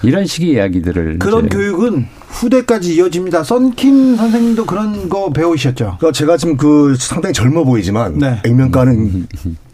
[0.04, 3.44] 이런 식의 이야기들을 그런 교육은 후대까지 이어집니다.
[3.44, 5.98] 썬킴 선생님도 그런 거 배우셨죠?
[5.98, 8.42] 그러니까 제가 지금 그 상당히 젊어 보이지만 네.
[8.46, 9.28] 액면가는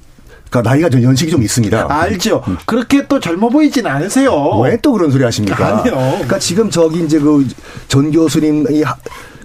[0.50, 1.88] 그러니까 나이가 좀 연식이 좀 있습니다.
[1.90, 2.44] 알죠.
[2.66, 4.32] 그렇게 또 젊어 보이진 않으세요.
[4.64, 5.80] 왜 또 그런 소리 하십니까?
[5.80, 5.94] 아니요.
[5.96, 7.46] 그러니까 지금 저기 이제 그
[7.88, 8.96] 전 교수님이 하-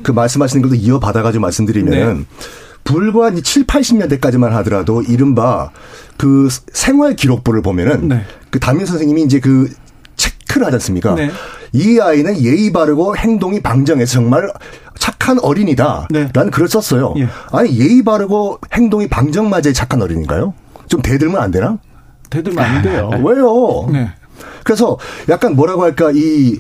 [0.03, 2.25] 그 말씀하시는 걸도 이어받아가지고 말씀드리면은 네.
[2.85, 5.71] 불과 이제 7, 80년대까지만 하더라도 이른바
[6.17, 8.25] 그 생활 기록부를 보면은 네.
[8.51, 9.69] 그 담임 선생님이 이제 그
[10.17, 11.15] 체크를 하지 않습니까?
[11.15, 11.31] 네.
[11.73, 14.51] 이 아이는 예의 바르고 행동이 방정해서 정말
[14.99, 16.09] 착한 어린이다.
[16.11, 16.29] 네.
[16.35, 17.15] 라는 글을 썼어요.
[17.19, 17.29] 예.
[17.53, 20.53] 아니, 예의 바르고 행동이 방정맞아야 착한 어린인가요?
[20.91, 21.79] 좀 대들면 안 되나?
[22.29, 23.11] 대들면 안 돼요.
[23.25, 23.89] 왜요?
[23.91, 24.11] 네.
[24.65, 24.99] 그래서
[25.29, 26.59] 약간 뭐라고 할까 이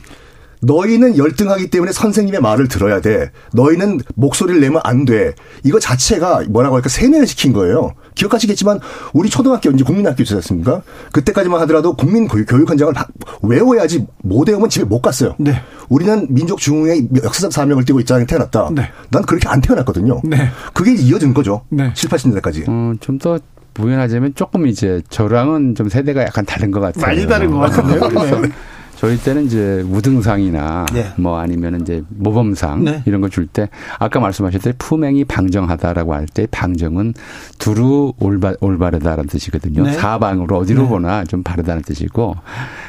[0.62, 3.30] 너희는 열등하기 때문에 선생님의 말을 들어야 돼.
[3.54, 5.34] 너희는 목소리를 내면 안 돼.
[5.64, 7.94] 이거 자체가 뭐라고 할까 세뇌를 시킨 거예요.
[8.14, 8.78] 기억하시겠지만
[9.14, 10.82] 우리 초등학교 이제 국민학교 있지 않습니까?
[11.12, 13.08] 그때까지만 하더라도 국민 교육, 현장을 다
[13.42, 15.34] 외워야지 못 외우면 집에 못 갔어요.
[15.38, 15.62] 네.
[15.88, 18.68] 우리는 민족 중흥의 역사적 사명을 띠고 있자에 태어났다.
[18.72, 18.90] 네.
[19.10, 20.20] 난 그렇게 안 태어났거든요.
[20.24, 20.50] 네.
[20.74, 21.62] 그게 이어진 거죠.
[21.70, 21.92] 네.
[21.94, 22.68] 7, 80년대까지.
[22.68, 23.38] 어, 좀더
[23.74, 27.04] 부연하자면 조금 이제 저랑은 좀 세대가 약간 다른 것 같아요.
[27.06, 28.40] 많이 다른 것 같은데요.
[28.40, 28.48] 네.
[28.96, 31.06] 저희 때는 이제 우등상이나 네.
[31.16, 33.02] 뭐 아니면 이제 모범상 네.
[33.06, 37.14] 이런 걸줄때 아까 말씀하셨듯이 품행이 방정하다라고 할 때 방정은
[37.58, 39.84] 두루 올바, 올바르다라는 뜻이거든요.
[39.84, 39.92] 네.
[39.94, 40.88] 사방으로 어디로 네.
[40.90, 42.36] 보나 좀 바르다는 뜻이고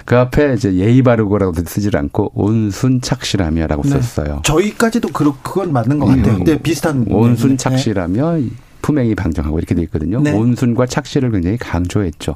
[0.03, 3.89] 그 앞에 이제 예의 바르고라고 쓰질 않고 온순 착실하며라고 네.
[4.01, 4.41] 썼어요.
[4.43, 6.35] 저희까지도 그 그건 맞는 것 같아요.
[6.35, 6.43] 음.
[6.43, 7.55] 네, 비슷한 온순 네.
[7.57, 8.39] 착실하며
[8.81, 10.21] 품행이 방정하고 이렇게 돼 있거든요.
[10.21, 10.31] 네.
[10.31, 12.35] 온순과 착실을 굉장히 강조했죠.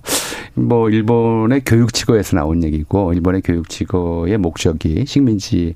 [0.55, 5.75] 뭐 일본의 교육치고에서 나온 얘기고 일본의 교육치고의 목적이 식민지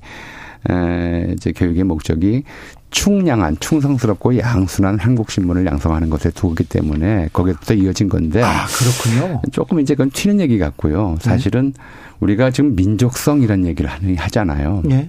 [0.68, 2.44] 에, 이제 교육의 목적이
[2.90, 9.42] 충량한 충성스럽고 양순한 한국 신문을 양성하는 것에 두기 때문에 거기부터 이어진 건데 아 그렇군요.
[9.52, 11.16] 조금 이제 그건 튀는 얘기 같고요.
[11.20, 11.72] 사실은
[12.18, 14.82] 우리가 지금 민족성이라는 얘기를 하잖아요.
[14.90, 15.08] 예.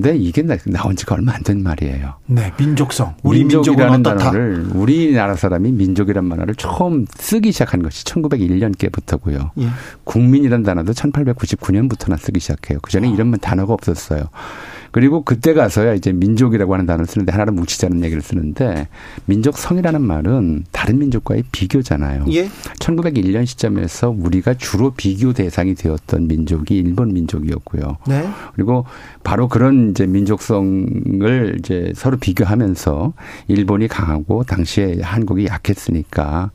[0.00, 2.14] 근데 이게 나- 나온 지가 얼마 안 된 말이에요.
[2.26, 3.14] 네, 민족성.
[3.24, 4.02] 우리 민족이라는.
[4.02, 9.50] 단어를 우리나라 사람이 민족이란 말을 처음 쓰기 시작한 것이 1901년께부터고요.
[9.58, 9.68] 예.
[10.04, 12.78] 국민이라는 단어도 1899년부터나 쓰기 시작해요.
[12.80, 14.24] 그 전에 이런 단어가 없었어요.
[14.90, 18.88] 그리고 그때 가서야 이제 민족이라고 하는 단어를 쓰는데 하나를 뭉치자는 얘기를 쓰는데
[19.26, 22.24] 민족성이라는 말은 다른 민족과의 비교잖아요.
[22.30, 22.48] 예.
[22.80, 27.98] 1901년 시점에서 우리가 주로 비교 대상이 되었던 민족이 일본 민족이었고요.
[28.06, 28.28] 네.
[28.54, 28.84] 그리고
[29.22, 33.12] 바로 그런 이제 민족성을 이제 서로 비교하면서
[33.48, 36.50] 일본이 강하고 당시에 한국이 약했으니까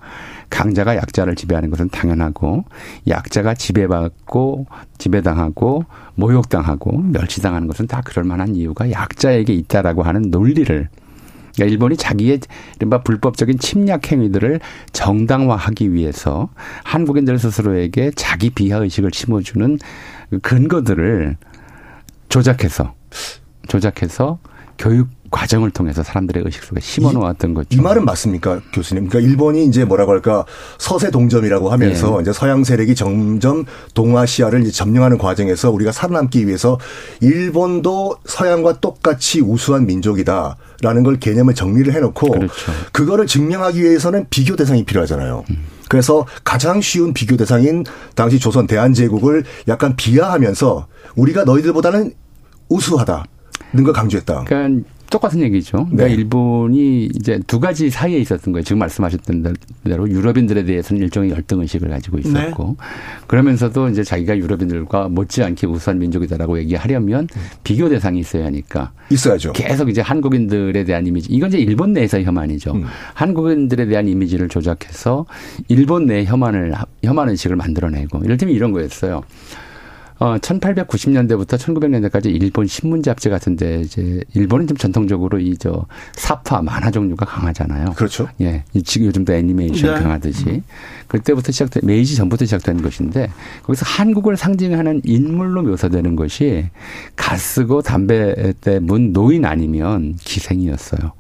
[0.54, 2.64] 강자가 약자를 지배하는 것은 당연하고
[3.08, 4.68] 약자가 지배받고
[5.00, 10.90] 지배당하고 모욕당하고 멸치당하는 것은 다 그럴 만한 이유가 약자에게 있다라고 하는 논리를
[11.56, 12.42] 그러니까 일본이 자기의
[12.78, 14.60] 이른바 불법적인 침략 행위들을
[14.92, 16.50] 정당화하기 위해서
[16.84, 19.80] 한국인들 스스로에게 자기 비하 의식을 심어주는
[20.30, 21.36] 그 근거들을
[22.30, 22.94] 조작해서
[23.68, 24.38] 조작해서
[24.78, 27.68] 교육 과정을 통해서 사람들의 의식 속에 심어 놓았던 거죠.
[27.72, 29.10] 이 말은 맞습니까, 교수님?
[29.10, 30.46] 그러니까 일본이 이제 뭐라고 할까
[30.78, 32.22] 서세 동점이라고 하면서 예.
[32.22, 33.66] 이제 서양 세력이 점점
[33.96, 36.80] 동아시아를 점령하는 과정에서 우리가 살아남기 위해서
[37.20, 42.72] 일본도 서양과 똑같이 우수한 민족이다 라는 걸 개념을 정리를 해놓고 그렇죠.
[42.92, 45.46] 그거를 증명하기 위해서는 비교 대상이 필요하잖아요.
[45.90, 47.84] 그래서 가장 쉬운 비교 대상인
[48.16, 52.14] 당시 조선 대한제국을 약간 비하하면서 우리가 너희들보다는
[52.70, 53.26] 우수하다
[53.74, 54.44] 는 걸 강조했다.
[54.46, 55.86] 그러니까 똑같은 얘기죠.
[55.92, 56.14] 그러니까 네.
[56.16, 58.64] 일본이 이제 두 가지 사이에 있었던 거예요.
[58.64, 62.78] 지금 말씀하셨던 대로 유럽인들에 대해서는 일종의 열등 의식을 가지고 있었고
[63.28, 67.28] 그러면서도 이제 자기가 유럽인들과 못지않게 우수한 민족이다라고 얘기하려면
[67.64, 69.54] 비교 대상이 있어야 하니까 있어야죠.
[69.54, 72.72] 계속 이제 한국인들에 대한 이미지 이건 이제 일본 내에서의 혐한이죠.
[72.72, 72.86] 음.
[73.14, 75.28] 한국인들에 대한 이미지를 조작해서
[75.68, 76.74] 일본 내 혐한을
[77.04, 79.22] 혐한 의식을 만들어내고 이를테면 이런 거였어요.
[80.20, 86.92] 어, 1890년대부터 1900년대까지 일본 신문 잡지 같은데 이제 일본은 좀 전통적으로 이 저 사파 만화
[86.92, 87.94] 종류가 강하잖아요.
[87.96, 88.28] 그렇죠.
[88.42, 90.02] 예, 이 지금 요즘도 애니메이션 네.
[90.02, 90.62] 강하듯이
[91.08, 93.30] 그때부터 시작된 메이지 전부터 시작된 것인데
[93.64, 96.66] 거기서 한국을 상징하는 인물로 묘사되는 것이
[97.16, 101.14] 가 쓰고 담배 때 문 노인 아니면 기생이었어요.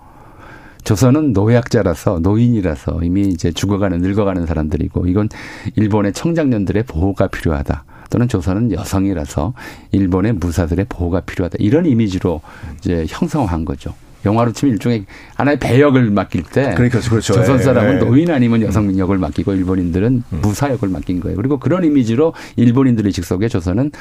[0.83, 5.29] 조선은 노약자라서 노인이라서 이미 이제 죽어가는 늙어가는 사람들이고 이건
[5.75, 7.85] 일본의 청장년들의 보호가 필요하다.
[8.13, 9.55] 또는 조선은 여성이라서
[9.91, 11.57] 일본의 무사들의 보호가 필요하다.
[11.59, 12.41] 이런 이미지로
[12.77, 13.95] 이제 형성한 거죠.
[14.23, 17.33] 영화로 치면 일종의 하나의 배역을 맡길 때 그러니까 그렇죠.
[17.33, 17.99] 조선 예, 사람은 예.
[17.99, 21.35] 노인 아니면 여성 역을 맡기고 일본인들은 무사 역을 맡긴 거예요.
[21.35, 23.91] 그리고 그런 이미지로 일본인들의 식 속에 조선은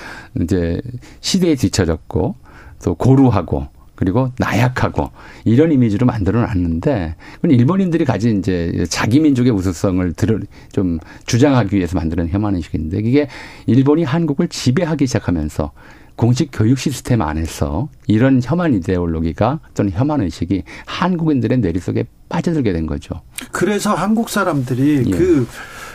[0.42, 0.82] 이제
[1.22, 2.36] 시대에 뒤처졌고
[2.84, 3.66] 또 고루하고
[4.02, 5.12] 그리고 나약하고
[5.44, 10.40] 이런 이미지로 만들어 놨는데 일본인들이 가진 이제 자기 민족의 우수성을 들을
[10.72, 13.28] 좀 주장하기 위해서 만드는 혐한 의식인데 이게
[13.66, 15.70] 일본이 한국을 지배하기 시작하면서
[16.16, 22.86] 공식 교육 시스템 안에서 이런 혐한 이데올로기가 또는 혐한 의식이 한국인들의 뇌리 속에 빠져들게 된
[22.86, 23.20] 거죠.
[23.52, 25.10] 그래서 한국 사람들이 예.
[25.16, 25.46] 그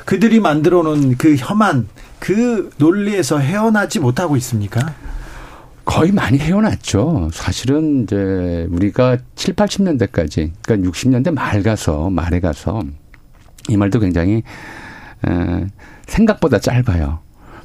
[0.06, 1.90] 그들이 만들어 놓은 그 혐한
[2.20, 4.96] 그 논리에서 헤어나지 못하고 있습니까?
[5.88, 7.30] 거의 많이 헤어났죠.
[7.32, 12.84] 사실은 이제 우리가 7, 80년대까지, 그러니까 60년대 말 가서, 말에 가서
[13.70, 14.44] 이 말도 굉장히
[15.26, 15.68] 에,
[16.06, 17.20] 생각보다 짧아요.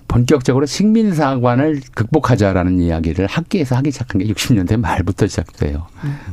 [0.06, 5.88] 본격적으로 식민사관을 극복하자라는 이야기를 학계에서 하기 시작한 게 60년대 말부터 시작돼요.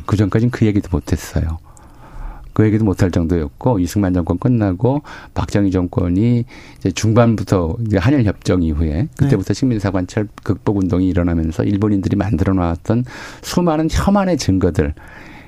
[0.06, 1.58] 그 전까지는 그 얘기도 못했어요.
[2.60, 5.02] 그 얘기도 못할 정도였고 이승만 정권 끝나고
[5.34, 6.43] 박정희 정권이
[6.78, 13.06] 이제 중반부터 이제 한일 협정 이후에 그때부터 식민사 관철 극복 운동이 일어나면서 일본인들이 만들어 놨던
[13.41, 14.93] 수많은 혐한의 증거들,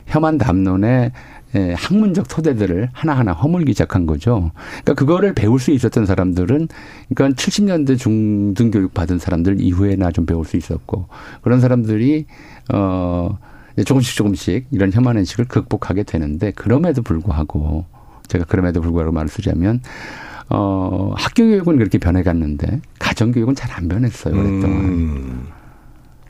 [0.05, 1.11] 혐한 담론의
[1.55, 4.51] 예, 학문적 토대들을 하나하나 허물기 시작한 거죠.
[4.83, 6.69] 그러니까 그거를 배울 수 있었던 사람들은
[7.13, 11.09] 그러니까 70년대 중등 교육 받은 사람들 이후에나 좀 배울 수 있었고
[11.41, 12.25] 그런 사람들이
[12.73, 13.37] 어
[13.85, 17.85] 조금씩 조금씩 이런 혐한 의식을 극복하게 되는데 그럼에도 불구하고
[18.27, 19.81] 제가 그럼에도 불구하고 말을 쓰자면
[20.49, 24.83] 어 학교 교육은 그렇게 변해갔는데 가정 교육은 잘 안 변했어요, 오랫동안.
[24.85, 25.47] 음.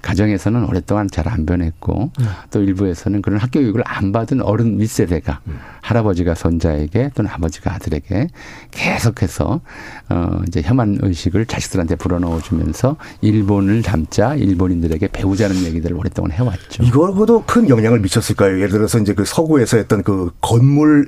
[0.02, 2.26] 가정에서는 오랫동안 잘 안 변했고 네.
[2.52, 5.60] 또 일부에서는 그런 학교 교육을 안 받은 어른 윗세대가 음.
[5.82, 8.28] 할아버지가 손자에게 또는 아버지가 아들에게
[8.72, 9.62] 계속해서
[10.10, 16.84] 어 이제 혐한 의식을 자식들한테 불어넣어 주면서 일본을 닮자 일본인들에게 배우자는 얘기들을 오랫동안 해왔죠.
[16.84, 18.58] 이거보다 큰 영향을 미쳤을까요?
[18.58, 21.08] 예를 들어서 이제 그 서구에서 했던 그 건물을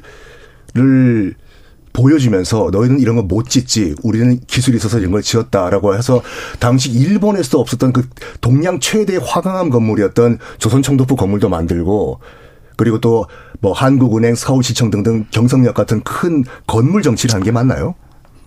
[1.94, 6.22] 보여주면서 너희는 이런 거 못 짓지 우리는 기술이 있어서 이런 걸 지었다라고 해서
[6.60, 8.08] 당시 일본에서도 없었던 그
[8.42, 12.20] 동양 최대 화강암 건물이었던 조선청도부 건물도 만들고
[12.76, 13.26] 그리고 또
[13.64, 17.96] 뭐 한국은행, 서울시청 등등 경성역 같은 큰 건물 정치를 한 게 맞나요?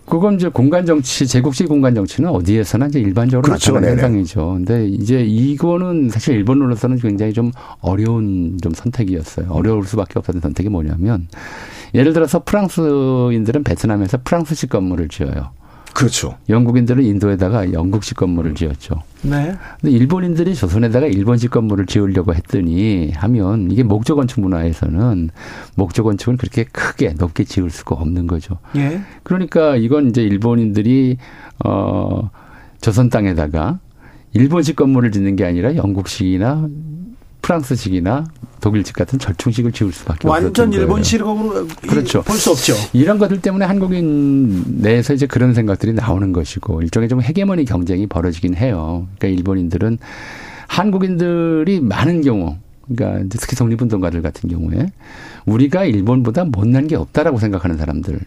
[0.05, 3.71] 그건 이제 공간 정치, 제국주의 공간 정치는 어디에서나 이제 일반적으로 그렇죠.
[3.71, 4.01] 나타나는 네네.
[4.03, 4.53] 현상이죠.
[4.53, 9.47] 근데 이제 이거는 사실 일본으로서는 굉장히 좀 어려운 좀 선택이었어요.
[9.49, 11.27] 어려울 수밖에 없었던 선택이 뭐냐면
[11.93, 15.51] 예를 들어서 프랑스인들은 베트남에서 프랑스식 건물을 지어요.
[15.97, 16.37] 그렇죠.
[16.47, 19.01] 영국인들은 인도에다가 영국식 건물을 지었죠.
[19.23, 19.55] 네.
[19.81, 25.31] 근데 일본인들이 조선에다가 일본식 건물을 지으려고 했더니 하면 이게 목조 건축 문화에서는
[25.73, 28.59] 목조 건축은 그렇게 크게 높게 지을 수가 없는 거죠.
[28.75, 29.01] 예.
[29.23, 31.17] 그러니까 이건 이제 일본인들이
[31.65, 32.29] 어
[32.79, 33.79] 조선 땅에다가
[34.33, 36.69] 일본식 건물을 짓는 게 아니라 영국식이나
[37.41, 38.25] 프랑스식이나
[38.61, 40.81] 독일식 같은 절충식을 지을 수밖에 완전 없었던 거예요.
[40.83, 42.21] 일본식으로 그렇죠.
[42.23, 42.73] 볼 수 없죠.
[42.93, 48.55] 이런 것들 때문에 한국인 내에서 이제 그런 생각들이 나오는 것이고 일종의 좀 헤게모니 경쟁이 벌어지긴
[48.55, 49.07] 해요.
[49.17, 49.97] 그러니까 일본인들은
[50.67, 52.57] 한국인들이 많은 경우
[52.93, 54.91] 그러니까 특히 독립운동가들 같은 경우에
[55.45, 58.19] 우리가 일본보다 못난 게 없다라고 생각하는 사람들.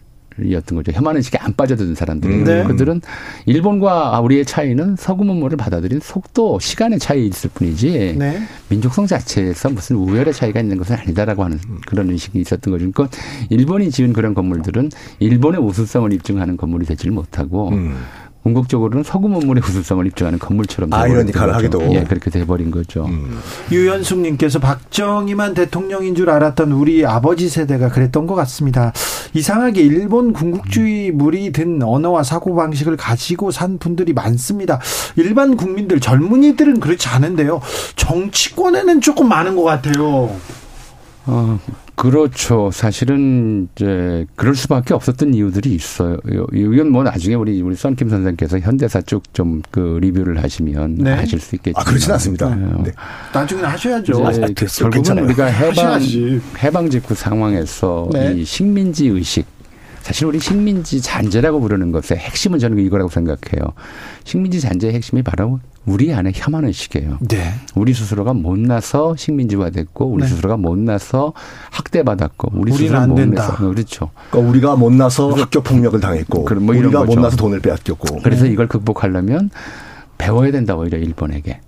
[0.43, 0.93] 이었던 거죠.
[0.93, 2.45] 혐한 의식에 안 빠져드는 사람들이.
[2.45, 2.65] 네.
[2.65, 3.01] 그들은
[3.47, 8.43] 일본과 우리의 차이는 서구 문물을 받아들인 속도, 시간의 차이 있을 뿐이지 네.
[8.69, 12.91] 민족성 자체에서 무슨 우열의 차이가 있는 것은 아니다라고 하는 그런 의식이 있었던 거죠.
[12.91, 13.17] 그러니까
[13.49, 17.97] 일본이 지은 그런 건물들은 일본의 우수성을 입증하는 건물이 되지를 못하고 음.
[18.43, 21.79] 궁극적으로는 서구 문물의 우수성을 입증하는 건물처럼 아 이러니컬하게도.
[21.79, 22.01] 돼버린 거죠.
[22.01, 23.05] 예, 그렇게 돼버린 거죠.
[23.05, 23.39] 음.
[23.71, 28.93] 유현숙님께서 박정희만 대통령인 줄 알았던 우리 아버지 세대가 그랬던 것 같습니다.
[29.35, 34.81] 이상하게 일본 군국주의 물이 든 언어와 사고 방식을 가지고 산 분들이 많습니다.
[35.17, 37.61] 일반 국민들 젊은이들은 그렇지 않은데요.
[37.97, 40.31] 정치권에는 조금 많은 것 같아요.
[41.27, 41.61] 어,
[42.01, 42.71] 그렇죠.
[42.73, 46.17] 사실은 이제 그럴 수밖에 없었던 이유들이 있어요.
[46.55, 51.13] 이건 뭐 나중에 우리 우리 썬킴 선생께서 현대사 쭉좀그 리뷰를 하시면 네.
[51.13, 51.83] 아실 수 있겠지만.
[51.83, 52.55] 아 그렇진 않습니다.
[52.55, 52.67] 네.
[52.85, 52.93] 네.
[53.35, 54.27] 나중에 하셔야죠.
[54.27, 54.31] 아.
[54.31, 55.27] 결국은 괜찮아요.
[55.27, 56.41] 우리가 해방 하셔야지.
[56.63, 58.33] 해방 직후 상황에서 네.
[58.33, 59.45] 이 식민지 의식
[60.01, 63.75] 사실 우리 식민지 잔재라고 부르는 것의 핵심은 저는 이거라고 생각해요.
[64.25, 67.19] 식민지 잔재의 핵심이 바로 우리 안에 혐한 의식이에요.
[67.23, 67.53] 네.
[67.75, 70.29] 우리 스스로가 못나서 식민지화됐고 우리 네.
[70.29, 71.33] 스스로가 못나서
[71.71, 73.43] 학대받았고 우리 우리는 스스로 안 된다.
[73.43, 74.11] 못나서 그렇죠.
[74.31, 77.13] 그러니까 우리가 못나서 학교 폭력을 당했고 뭐 우리가 거죠.
[77.13, 79.51] 못나서 돈을 빼앗겼고 그래서 이걸 극복하려면
[80.17, 81.61] 배워야 된다 오히려 일본에게.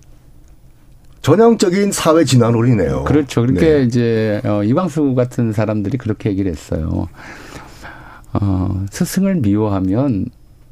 [1.21, 3.03] 전형적인 사회 진화론이네요.
[3.03, 3.41] 그렇죠.
[3.41, 3.83] 그렇게 네.
[3.83, 7.07] 이제 어, 이광수 같은 사람들이 그렇게 얘기를 했어요.
[8.33, 10.27] 어, 스승을 미워하면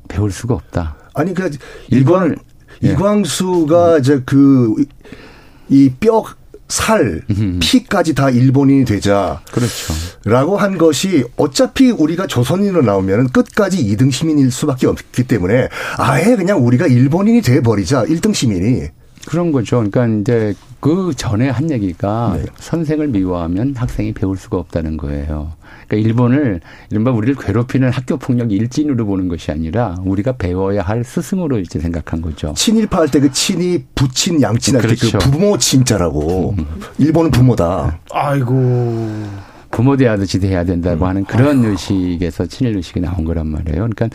[0.07, 0.95] 배울 수가 없다.
[1.13, 1.49] 아니 그
[1.89, 2.37] 일본을
[2.84, 2.91] 예.
[2.91, 6.24] 이광수가 이제 그이 뼈,
[6.67, 7.22] 살,
[7.60, 10.58] 피까지 다 일본인이 되자라고 그렇죠.
[10.58, 15.67] 한 것이 어차피 우리가 조선인으로 나오면 끝까지 2등 시민일 수밖에 없기 때문에
[15.98, 18.84] 아예 그냥 우리가 일본인이 돼 버리자 1등 시민이
[19.28, 19.78] 그런 거죠.
[19.78, 22.46] 그러니까 이제 그 전에 한 얘기가 네.
[22.58, 25.52] 선생을 미워하면 학생이 배울 수가 없다는 거예요.
[25.91, 31.60] 그러니까 일본을 이른바 우리를 괴롭히는 학교 폭력 일진으로 보는 것이 아니라 우리가 배워야 할 스승으로
[31.60, 32.54] 이제 생각한 거죠.
[32.56, 35.17] 친일파 할 때 그 친이 부친 양친 할때그 그렇죠.
[35.19, 36.56] 부모 친자라고
[36.97, 37.99] 일본은 부모다.
[38.12, 39.25] 아이고.
[39.71, 43.88] 부모 대하듯이 대해야 된다고 하는 그런 의식에서 친일 의식이 나온 거란 말이에요.
[43.89, 44.10] 그러니까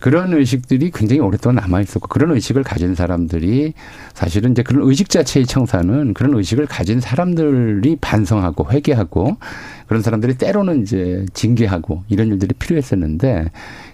[0.00, 3.74] 그런 의식들이 굉장히 오랫동안 남아 있었고 그런 의식을 가진 사람들이
[4.14, 9.36] 사실은 이제 그런 의식 자체의 청사는 그런 의식을 가진 사람들이 반성하고 회개하고
[9.86, 13.50] 그런 사람들이 때로는 이제 징계하고 이런 일들이 필요했었는데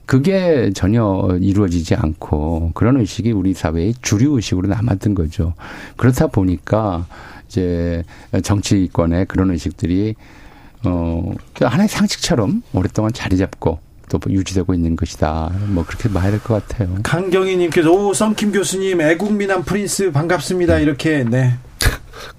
[0.07, 5.54] 그게 전혀 이루어지지 않고 그런 의식이 우리 사회의 주류 의식으로 남았던 거죠.
[5.96, 7.07] 그렇다 보니까
[7.48, 8.04] 이제
[8.42, 10.14] 정치권의 그런 의식들이
[10.85, 15.51] 어, 그 하나의 상식처럼 오랫동안 자리 잡고 또 유지되고 있는 것이다.
[15.67, 16.95] 뭐 그렇게 봐야 될 것 같아요.
[17.03, 21.57] 강경희님께서 오 썬킴 교수님 애국미남 프린스 반갑습니다 이렇게 네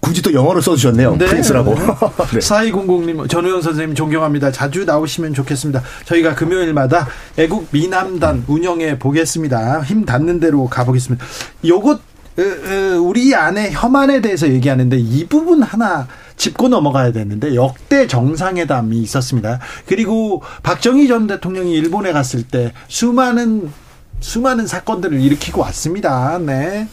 [0.00, 1.16] 굳이 또 영어를 써주셨네요.
[1.16, 1.26] 네.
[1.26, 1.74] 프린스라고.
[2.32, 2.38] 네.
[2.38, 10.40] 4200님 전우영 선생님 존경합니다 자주 나오시면 좋겠습니다 저희가 금요일마다 애국 미남단 운영해 보겠습니다 힘 닿는
[10.40, 11.24] 대로 가보겠습니다
[11.66, 12.00] 요것
[12.38, 16.06] 으, 으, 우리 안에 혐한에 대해서 얘기하는데 이 부분 하나
[16.38, 19.58] 짚고 넘어가야 되는데 역대 정상회담이 있었습니다.
[19.86, 23.70] 그리고 박정희 전 대통령이 일본에 갔을 때 수많은
[24.20, 26.38] 수많은 사건들을 일으키고 왔습니다.
[26.38, 26.88] 네.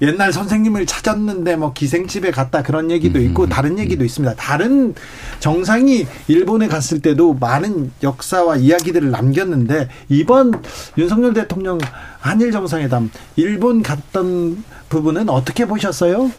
[0.00, 3.48] 옛날 선생님을 찾았는데 뭐 기생집에 갔다 그런 얘기도 있고 음.
[3.48, 4.36] 다른 얘기도 있습니다.
[4.36, 4.94] 다른
[5.40, 10.62] 정상이 일본에 갔을 때도 많은 역사와 이야기들을 남겼는데 이번
[10.96, 11.78] 윤석열 대통령
[12.20, 16.30] 한일 정상회담 일본 갔던 부분은 어떻게 보셨어요?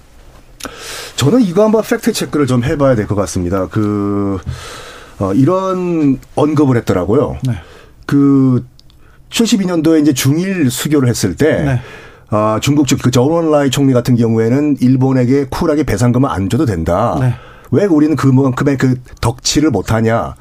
[1.15, 3.67] 저는 이거 한번 팩트 체크를 좀 해봐야 될 것 같습니다.
[3.67, 4.37] 그,
[5.19, 7.37] 어, 이런 언급을 했더라고요.
[7.45, 7.53] 네.
[8.05, 8.65] 그,
[9.29, 11.81] 72년도에 이제 중일 수교를 했을 때, 네.
[12.29, 17.17] 아, 중국 측, 그 저원라이 총리 같은 경우에는 일본에게 쿨하게 배상금을 안 줘도 된다.
[17.19, 17.33] 네.
[17.71, 20.35] 왜 우리는 그만큼의 그 덕치를 못하냐.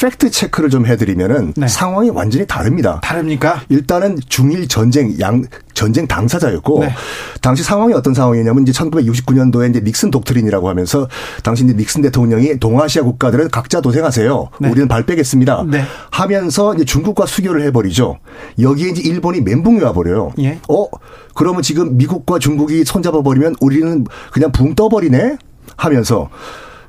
[0.00, 1.68] 팩트 체크를 좀 해드리면은 네.
[1.68, 3.00] 상황이 완전히 다릅니다.
[3.02, 3.62] 다릅니까?
[3.68, 6.94] 일단은 중일 전쟁 양 전쟁 당사자였고 네.
[7.40, 11.08] 당시 상황이 어떤 상황이냐면 이제 1969년도에 이제 닉슨 독트린이라고 하면서
[11.42, 14.48] 당시 이제 닉슨 대통령이 동아시아 국가들은 각자 도생하세요.
[14.60, 14.68] 네.
[14.70, 15.64] 우리는 발 빼겠습니다.
[15.68, 15.82] 네.
[16.10, 18.18] 하면서 이제 중국과 수교를 해버리죠.
[18.60, 20.32] 여기에 이제 일본이 멘붕이 와버려요.
[20.40, 20.58] 예.
[20.68, 20.86] 어
[21.34, 25.36] 그러면 지금 미국과 중국이 손잡아 버리면 우리는 그냥 붕 떠버리네
[25.76, 26.28] 하면서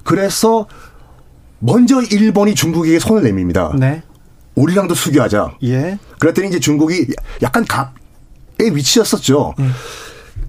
[0.03, 0.67] 그래서
[1.59, 3.73] 먼저 일본이 중국에게 손을 내밉니다.
[3.77, 4.01] 네.
[4.55, 5.57] 우리랑도 수교하자.
[5.63, 5.97] 예.
[6.19, 7.07] 그랬더니 이제 중국이
[7.41, 9.53] 약간 각의 위치였었죠.
[9.59, 9.71] 음.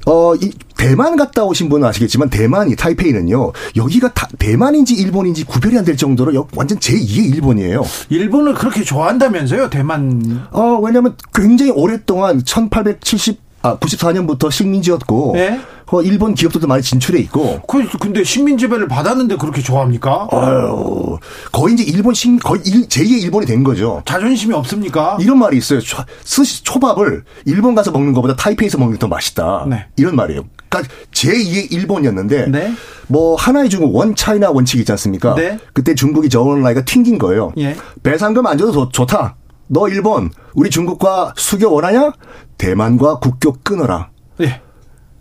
[0.06, 3.52] 어, 이 대만 갔다 오신 분은 아시겠지만 대만이 타이페이는요.
[3.76, 7.84] 여기가 다, 대만인지 일본인지 구별이 안 될 정도로 여- 완전 제2의 일본이에요.
[8.08, 10.48] 일본을 그렇게 좋아한다면서요, 대만.
[10.50, 15.60] 어, 왜냐면 굉장히 오랫동안 1870 아, 94년부터 식민지였고 네.
[15.92, 20.26] 어, 일본 기업들도 많이 진출해 있고 그 근데 식민 지배를 받았는데 그렇게 좋아합니까?
[20.30, 21.18] 아유,
[21.52, 24.02] 거의 이제 일본 식 거의 일, 제2의 일본이 된 거죠.
[24.06, 25.18] 자존심이 없습니까?
[25.20, 25.80] 이런 말이 있어요.
[25.80, 29.66] 초, 스시 초밥을 일본 가서 먹는 것보다 타이페이에서 먹는 게 더 맛있다.
[29.68, 29.86] 네.
[29.96, 30.44] 이런 말이에요.
[30.68, 32.72] 그러니까 제2의 일본이었는데 네.
[33.08, 35.34] 뭐 하나의 중국 원 차이나 원칙 있지 않습니까?
[35.34, 35.58] 네.
[35.74, 37.52] 그때 중국이 저원라이가 튕긴 거예요.
[37.58, 37.76] 예.
[38.02, 39.36] 배상금 안 줘도 좋, 좋다.
[39.72, 42.12] 너 일본 우리 중국과 수교 원하냐?
[42.58, 44.10] 대만과 국교 끊어라.
[44.42, 44.60] 예.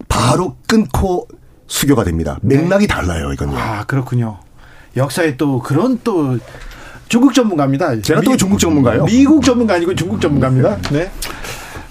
[0.10, 1.26] 바로 끊고
[1.68, 2.38] 수교가 됩니다.
[2.42, 3.58] 맥락이 달라요, 이건요.
[3.58, 4.40] 아, 그렇군요.
[4.98, 6.38] 역사에 또 그런 또
[7.08, 8.02] 중국 전문가입니다.
[8.02, 9.06] 제가 또 중국 전문가예요?
[9.06, 10.82] 미국 전문가 아니고 중국 전문가입니다.
[10.92, 11.10] 네.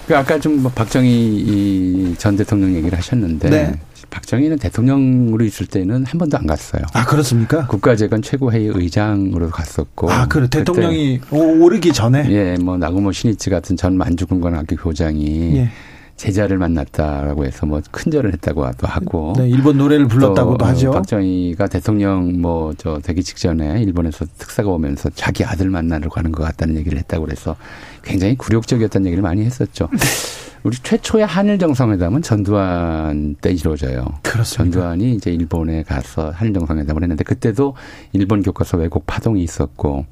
[0.07, 3.81] 그 아까 좀뭐 박정희 전 대통령 얘기를 하셨는데 네.
[4.11, 6.83] 박정희는 대통령으로 있을 때는 한 번도 안 갔어요.
[6.93, 7.67] 아, 그렇습니까?
[7.67, 10.11] 국가재건 최고회의 의장으로 갔었고.
[10.11, 10.49] 아, 그래.
[10.49, 12.27] 대통령이 오- 오르기 전에.
[12.31, 15.71] 예, 뭐 나고모 신이치 같은 전 만주군관 학교 교장이 예.
[16.17, 19.33] 제자를 만났다라고 해서 뭐 큰절을 했다고도 하고.
[19.39, 20.91] 네, 일본 노래를 불렀다고도 또, 어, 하죠.
[20.91, 26.77] 박정희가 대통령 뭐 저 되기 직전에 일본에서 특사가 오면서 자기 아들 만나러 가는 것 같다는
[26.77, 27.57] 얘기를 했다고 그래서
[28.03, 29.89] 굉장히 굴욕적이었다는 얘기를 많이 했었죠.
[30.61, 30.69] 네.
[30.69, 34.05] 우리 최초의 한일 정상회담은 전두환 때 이루어져요.
[34.23, 34.81] 그렇습니다.
[34.81, 37.75] 전두환이 이제 일본에 가서 한일 정상회담을 했는데 그때도
[38.13, 40.05] 일본 교과서 왜곡 파동이 있었고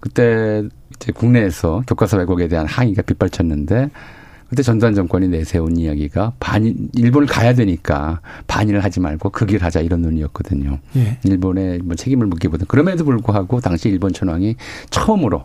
[0.00, 0.62] 그때
[0.94, 3.90] 이제 국내에서 교과서 왜곡에 대한 항의가 빗발쳤는데
[4.48, 10.00] 그때 전두환 정권이 내세운 이야기가 반일 일본을 가야 되니까 반일을 하지 말고 극일 하자 이런
[10.02, 10.78] 논의였거든요.
[10.96, 11.18] 예.
[11.24, 14.56] 일본에 뭐 책임을 묻기보다 그럼에도 불구하고 당시 일본 천황이
[14.90, 15.44] 처음으로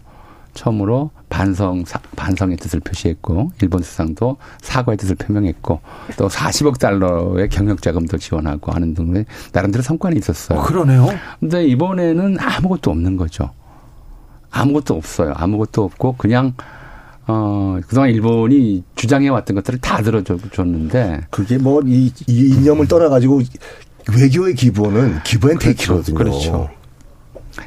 [0.53, 5.79] 처음으로 반성 사- 반성의 뜻을 표시했고 일본 수상도 사과의 뜻을 표명했고
[6.17, 10.59] 또 40억 달러의 경영 자금도 지원하고 하는 등의 나름대로 성과는 있었어요.
[10.59, 11.07] 어, 그러네요.
[11.39, 13.49] 근데 이번에는 아무것도 없는 거죠.
[14.51, 15.33] 아무것도 없어요.
[15.35, 16.53] 아무것도 없고 그냥
[17.25, 23.41] 어 그동안 일본이 주장해 왔던 것들을 다 들어줬는데 그게 뭐 이 이념을 떠나가지고
[24.15, 26.15] 외교의 기본은 기브앤테이크거든요.
[26.17, 26.69] 그렇죠.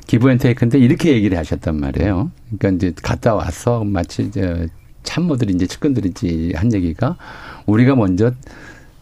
[0.07, 2.31] 기브앤테이크인데 이렇게 얘기를 하셨단 말이에요.
[2.59, 4.69] 그러니까 이제 갔다 와서 마치 이제
[5.69, 7.17] 측근들이 이제 한 얘기가
[7.67, 8.33] 우리가 먼저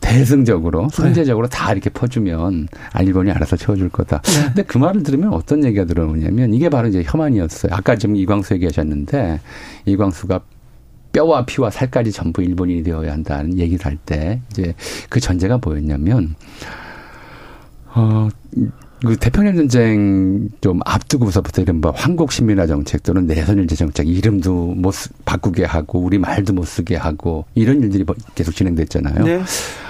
[0.01, 4.20] 대승적으로 선제적으로 다 이렇게 퍼주면 아, 일본이 알아서 채워줄 거다.
[4.47, 7.72] 근데 그 말을 들으면 어떤 얘기가 들어오냐면 이게 바로 이제 혐한이었어요.
[7.74, 9.41] 아까 지금 이광수 얘기하셨는데
[9.87, 10.41] 이광수가
[11.12, 14.74] 뼈와 피와 살까지 전부 일본인이 되어야 한다는 얘기를 할 때 이제
[15.09, 16.35] 그 전제가 뭐였냐면
[17.95, 18.28] 어,
[19.05, 24.74] 그 태평양 전쟁 좀 앞두고서부터 이런 뭐 한국 신민화 정책 또는 내선 일제 정책 이름도
[24.74, 29.24] 못 쓰- 바꾸게 하고 우리 말도 못 쓰게 하고 이런 일들이 뭐 계속 진행됐잖아요.
[29.24, 29.42] 네.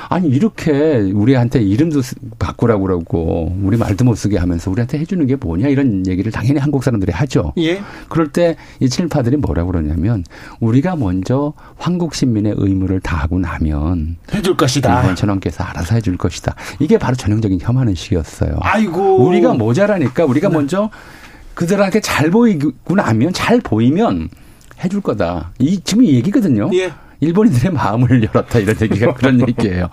[0.08, 5.36] 아니 이렇게 우리한테 이름도 쓰- 바꾸라고 그러고 우리 말도 못 쓰게 하면서 우리한테 해주는 게
[5.36, 7.52] 뭐냐 이런 얘기를 당연히 한국 사람들이 하죠.
[7.58, 7.80] 예.
[8.08, 10.24] 그럴 때 이 친일파들이 뭐라고 그러냐면
[10.60, 15.00] 우리가 먼저 한국 시민의 의무를 다하고 나면 해줄 것이다.
[15.00, 16.54] 일본 천황께서 알아서 해줄 것이다.
[16.80, 18.58] 이게 바로 전형적인 혐한의식이었어요.
[18.60, 19.26] 아이고.
[19.26, 20.54] 우리가 모자라니까 우리가 네.
[20.54, 20.90] 먼저
[21.54, 24.28] 그들한테 잘 보이고 나면 잘 보이면
[24.82, 25.52] 해줄 거다.
[25.58, 26.68] 이 지금 이 얘기거든요.
[26.74, 26.92] 예.
[27.20, 29.88] 일본인들의 마음을 열었다 이런 얘기가 그런 얘기예요.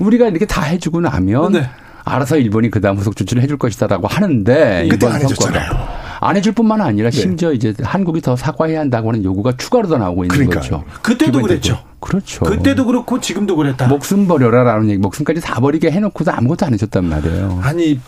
[0.00, 1.68] 우리가 이렇게 다 해주고 나면 네.
[2.04, 6.02] 알아서 일본이 그다음 후속 조치를 해줄 것이다라고 하는데 그때 안 해줬잖아요.
[6.24, 10.24] 안 해줄 뿐만 아니라 심지어 이제 한국이 더 사과해야 한다고 하는 요구가 추가로 더 나오고
[10.24, 10.60] 있는 그러니까요.
[10.60, 10.84] 거죠.
[11.02, 11.42] 그때도.
[11.42, 11.78] 그랬죠.
[12.00, 12.44] 그렇죠.
[12.44, 13.86] 그때도 그렇고 지금도 그랬다.
[13.86, 17.60] 목숨 버려라라는 얘기, 목숨까지 다 버리게 해놓고도 아무것도 안 해줬단 말이에요.
[17.62, 18.00] 아니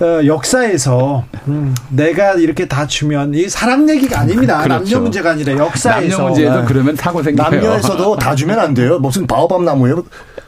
[0.00, 4.62] 어, 역사에서 음, 내가 이렇게 다 주면 이 사랑 얘기가 아닙니다.
[4.62, 4.84] 그렇죠.
[4.84, 6.64] 남녀 문제가 아니라 역사에서 남녀 문제에도 네.
[6.66, 7.50] 그러면 사고 생겨요.
[7.50, 8.98] 남녀에서도 다 주면 안 돼요.
[9.00, 10.04] 무슨 바오밥 나무예요?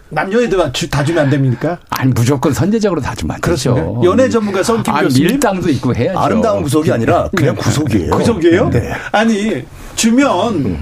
[0.08, 1.78] 남녀에도 주- 다 주면 안 됩니까?
[1.90, 4.00] 아니 무조건 선제적으로 다 주면 안 되죠.
[4.04, 5.26] 연애 전문가 썬킴 아, 교수님?
[5.28, 6.18] 밀당도 있고 해야죠.
[6.18, 8.10] 아름다운 구속이 아니라 그냥 구속이에요.
[8.12, 8.70] 구속이에요?
[8.70, 8.92] 네.
[9.12, 9.64] 아니
[9.96, 10.78] 주면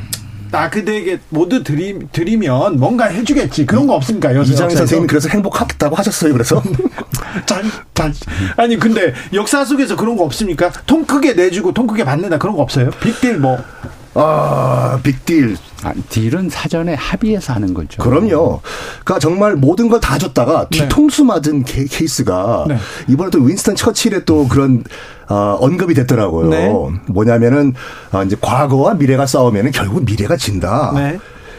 [0.51, 4.31] 나 그대에게 모두 드리, 드리면 뭔가 해주겠지 그런 거 없습니까?
[4.31, 4.71] 이장?
[4.71, 6.33] 선생님이 그래서 행복하다고 하셨어요.
[6.33, 6.63] 그래서
[7.47, 7.65] 잘,
[7.95, 8.13] 잘.
[8.57, 10.71] 아니 근데 역사 속에서 그런 거 없습니까?
[10.87, 12.91] 통 크게 내주고 통 크게 받는다 그런 거 없어요?
[13.01, 13.59] 빅딜 뭐
[14.17, 18.03] 아 빅딜 아, 딜은 사전에 합의해서 하는 거죠.
[18.03, 18.61] 그럼요.
[19.05, 22.77] 그러니까 정말 모든 걸 다 줬다가 뒤통수 맞은 케, 케이스가 네.
[23.09, 24.83] 이번에 또 윈스턴 처칠의 또 그런
[25.29, 26.49] 어, 언급이 됐더라고요.
[26.51, 26.73] 네.
[27.09, 27.75] 뭐냐면은
[28.11, 30.93] 아, 이제 과거와 미래가 싸우면은 결국 미래가 진다.
[30.95, 31.19] 네.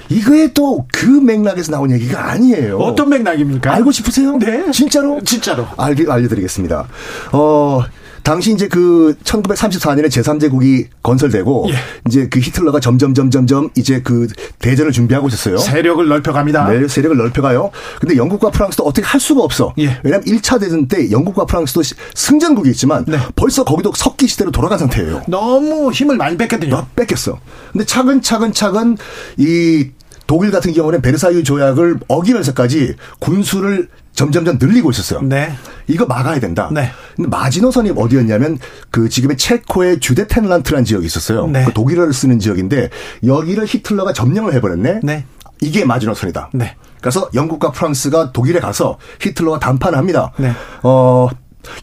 [0.09, 2.77] 이거에 또 그 맥락에서 나온 얘기가 아니에요.
[2.77, 3.73] 어떤 맥락입니까?
[3.73, 4.37] 알고 싶으세요?
[4.37, 4.69] 네.
[4.71, 5.19] 진짜로?
[5.23, 5.65] 진짜로.
[5.77, 6.87] 알게 알려드리겠습니다.
[7.31, 7.81] 어.
[8.25, 11.75] 당시 이제 그 1934년에 제3제국이 건설되고 예.
[12.07, 15.57] 이제 그 히틀러가 점점 점점점 이제 그 대전을 준비하고 있었어요.
[15.57, 16.67] 세력을 넓혀갑니다.
[16.71, 17.69] 네, 세력을 넓혀가요.
[18.01, 19.75] 근데 영국과 프랑스도 어떻게 할 수가 없어.
[19.77, 19.99] 예.
[20.03, 23.19] 왜냐하면 1차 대전 때 영국과 프랑스도 시- 승전국이 있지만 네.
[23.35, 25.21] 벌써 거기도 석기 시대로 돌아간 상태예요.
[25.27, 26.71] 너무 힘을 많이 뺐거든요.
[26.71, 27.39] 너 뺏겼어.
[27.73, 28.97] 근데 차근차근 차근
[29.37, 29.89] 이
[30.25, 35.21] 독일 같은 경우는 베르사유 조약을 어기면서까지 군수를 점점점 늘리고 있었어요.
[35.21, 35.53] 네.
[35.87, 36.69] 이거 막아야 된다.
[36.71, 36.89] 네.
[37.15, 38.57] 근데 마지노선이 어디였냐면
[38.89, 41.47] 그 지금의 체코의 주데텐란트라는 지역이 있었어요.
[41.47, 41.65] 네.
[41.65, 42.89] 그 독일어를 쓰는 지역인데
[43.25, 45.01] 여기를 히틀러가 점령을 해버렸네.
[45.03, 45.25] 네.
[45.61, 46.51] 이게 마지노선이다.
[46.53, 46.75] 네.
[47.01, 50.31] 그래서 영국과 프랑스가 독일에 가서 히틀러와 담판을 합니다.
[50.37, 50.53] 네.
[50.81, 51.27] 어,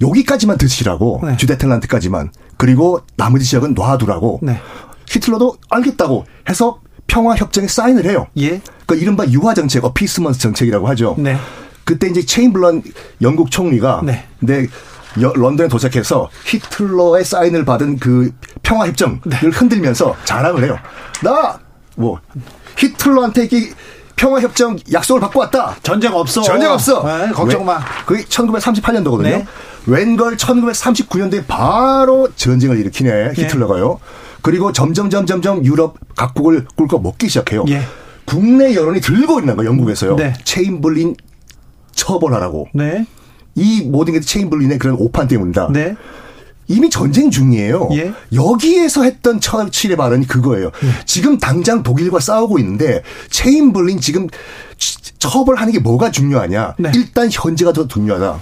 [0.00, 1.36] 여기까지만 드시라고 네.
[1.36, 4.60] 주데텐란트까지만 그리고 나머지 지역은 놔두라고 네.
[5.08, 8.26] 히틀러도 알겠다고 해서 평화 협정에 사인을 해요.
[8.38, 8.62] 예.
[8.86, 11.14] 그 이른바 유화 정책, 어피스먼스 정책이라고 하죠.
[11.18, 11.36] 네.
[11.84, 12.82] 그때 이제 체인블런
[13.22, 14.24] 영국 총리가 네.
[14.40, 14.66] 네.
[15.20, 18.30] 여- 런던에 도착해서 히틀러의 사인을 받은 그
[18.62, 19.36] 평화 협정을 네.
[19.48, 20.78] 흔들면서 자랑을 해요.
[21.22, 21.58] 나
[21.94, 22.18] 뭐
[22.78, 23.70] 히틀러한테 이
[24.16, 25.76] 평화 협정 약속을 받고 왔다.
[25.82, 26.40] 전쟁 없어.
[26.40, 27.04] 전쟁 없어.
[27.04, 27.80] 네, 걱정 마.
[28.06, 29.22] 그게 1938년도거든요.
[29.22, 29.46] 네.
[29.86, 33.98] 웬걸 1939년도에 바로 전쟁을 일으키네 히틀러가요.
[34.40, 37.64] 그리고 점점 점점 점 유럽 각국을 꿀꺽 먹기 시작해요.
[37.68, 37.82] 예.
[38.24, 39.68] 국내 여론이 들고 있는 거예요.
[39.70, 40.16] 영국에서요.
[40.16, 40.32] 네.
[40.44, 41.16] 체인블린
[41.94, 42.68] 처벌하라고.
[42.74, 43.06] 네.
[43.54, 45.68] 이 모든 게 체인블린의 그런 오판 때문이다.
[45.72, 45.94] 네.
[46.68, 47.88] 이미 전쟁 중이에요.
[47.92, 48.12] 예.
[48.32, 50.70] 여기에서 했던 처칠의 발언이 그거예요.
[51.04, 54.28] 지금 당장 독일과 싸우고 있는데 체인블린 지금
[54.78, 56.76] 치- 처벌하는 게 뭐가 중요하냐?
[56.78, 56.92] 네.
[56.94, 58.40] 일단 현재가 더 중요하다.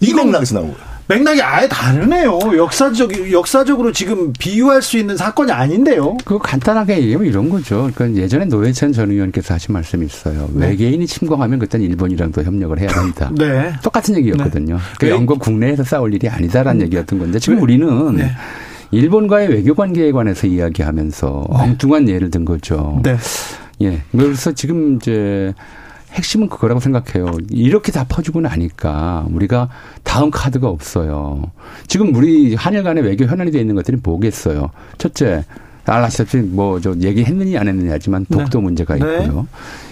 [0.00, 0.87] 이 맥락에서 나온 거예요.
[1.08, 2.38] 맥락이 아예 다르네요.
[2.56, 6.18] 역사적 역사적으로 지금 비유할 수 있는 사건이 아닌데요.
[6.18, 7.90] 그거 간단하게 얘기하면 이런 거죠.
[7.94, 10.50] 그러니까 예전에 노회찬 전 의원께서 하신 말씀이 있어요.
[10.54, 13.30] 외계인이 침공하면 그때는 일본이랑도 협력을 해야 한다.
[13.36, 13.72] 네.
[13.82, 14.78] 똑같은 얘기였거든요.
[14.98, 15.10] 그 네.
[15.10, 17.62] 영국 국내에서 싸울 일이 아니다라는 얘기였던 건데 지금 네.
[17.62, 18.30] 우리는 네.
[18.90, 23.00] 일본과의 외교 관계에 관해서 이야기하면서 엉뚱한 예를 든 거죠.
[23.02, 23.16] 네.
[23.80, 24.02] 예.
[24.12, 25.54] 그래서 지금 이제
[26.12, 27.30] 핵심은 그거라고 생각해요.
[27.50, 29.68] 이렇게 다 퍼주고 나니까 우리가
[30.02, 31.50] 다음 카드가 없어요.
[31.86, 34.70] 지금 우리 한일 간의 외교 현안이 되어 있는 것들이 뭐겠어요.
[34.96, 35.44] 첫째,
[35.84, 39.00] 아시다시피 뭐 저 얘기했느냐 안 했느냐 하지만 독도 문제가 네.
[39.00, 39.46] 있고요.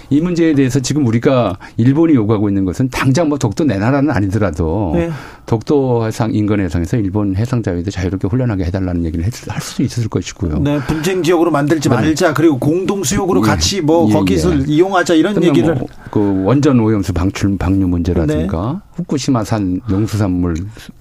[0.09, 4.91] 이 문제에 대해서 지금 우리가 일본이 요구하고 있는 것은 당장 뭐 독도 내 나라는 아니더라도
[4.95, 5.09] 네.
[5.45, 10.07] 독도 해상 인근 해상에서 일본 해상 자위대 자유롭게 훈련하게 해달라는 얘기를 했- 할 수도 있을
[10.09, 10.59] 것이고요.
[10.59, 12.33] 네, 분쟁 지역으로 만들지 그다음에- 말자.
[12.33, 13.45] 그리고 공동 수욕으로 예.
[13.45, 14.63] 같이 뭐 예, 거기서 예.
[14.67, 20.55] 이용하자 이런 얘기를 뭐, 그 원전 오염수 방출 방류 문제라든가 후쿠시마산 농수산물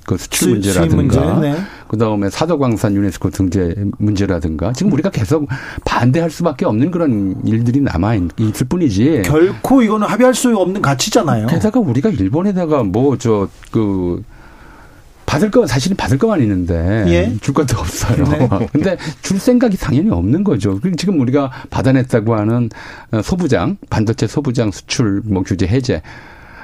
[0.05, 1.57] 그 수출 수- 문제라든가 문제, 네.
[1.89, 5.49] 그다음에 사도광산 유네스코 등재 문제라든가 지금 우리가 계속
[5.85, 8.96] 반대할 수밖에 없는 그런 일들이 남아 있- 있을 뿐이지.
[9.23, 11.47] 결코 이거는 합의할 수 없는 가치잖아요.
[11.49, 14.23] 게다가 우리가 일본에다가 뭐 저 그
[15.27, 17.37] 받을 거 사실은 받을 것만 있는데 예.
[17.41, 18.25] 줄 것도 없어요.
[18.25, 18.49] 네.
[18.73, 20.79] 근데 줄 생각이 당연히 없는 거죠.
[20.81, 22.71] 그리고 지금 우리가 받아냈다고 하는
[23.11, 26.01] 어, 소부장 반도체 소부장 수출 뭐 규제 해제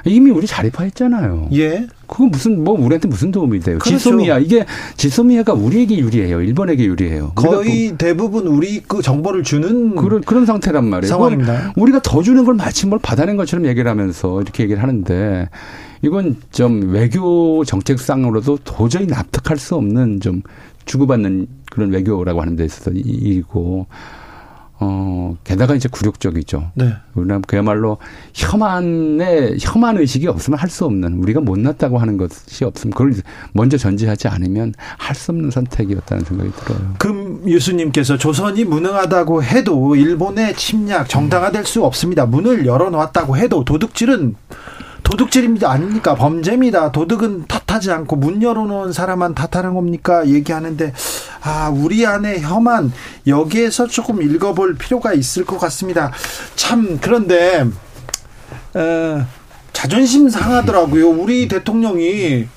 [0.05, 1.49] 이미 우리 자립화했잖아요.
[1.53, 1.87] 예.
[2.07, 3.79] 그거 무슨 뭐 우리한테 무슨 도움이 돼요?
[3.79, 3.97] 그렇죠.
[3.97, 4.65] 지소미아 이게
[4.97, 6.41] 지소미아가 우리에게 유리해요.
[6.41, 7.31] 일본에게 유리해요.
[7.35, 11.09] 거의 대부분 우리 그 정보를 주는 그런 그런 상태란 말이에요.
[11.09, 11.73] 상황입니다.
[11.77, 15.49] 우리가 더 주는 걸 마치 뭘 받아낸 것처럼 얘기를 하면서 이렇게 얘기를 하는데
[16.01, 20.41] 이건 좀 외교 정책상으로도 도저히 납득할 수 없는 좀
[20.85, 23.87] 주고받는 그런 외교라고 하는 데 있어서 이- 일이고
[24.85, 26.71] 어, 게다가 이제 굴욕적이죠.
[26.75, 26.93] 네.
[27.13, 27.97] 우리는 그야말로
[28.33, 33.13] 혐한의, 혐한 의식이 없으면 할 수 없는, 우리가 못났다고 하는 것이 없으면 그걸
[33.53, 36.95] 먼저 전제하지 않으면 할 수 없는 선택이었다는 생각이 들어요.
[36.97, 42.25] 금 유수님께서 조선이 무능하다고 해도 일본의 침략 정당화될 수 없습니다.
[42.25, 44.35] 문을 열어놓았다고 해도 도둑질은
[45.03, 45.69] 도둑질입니다.
[45.69, 46.15] 아닙니까?
[46.15, 46.91] 범죄입니다.
[46.91, 50.27] 도둑은 탓하지 않고 문 열어놓은 사람만 탓하는 겁니까?
[50.27, 50.93] 얘기하는데,
[51.41, 52.91] 아, 우리 안에 혐한,
[53.27, 56.11] 여기에서 조금 읽어볼 필요가 있을 것 같습니다.
[56.55, 57.65] 참, 그런데,
[58.75, 59.25] 에,
[59.73, 61.09] 자존심 상하더라고요.
[61.09, 62.47] 우리 대통령이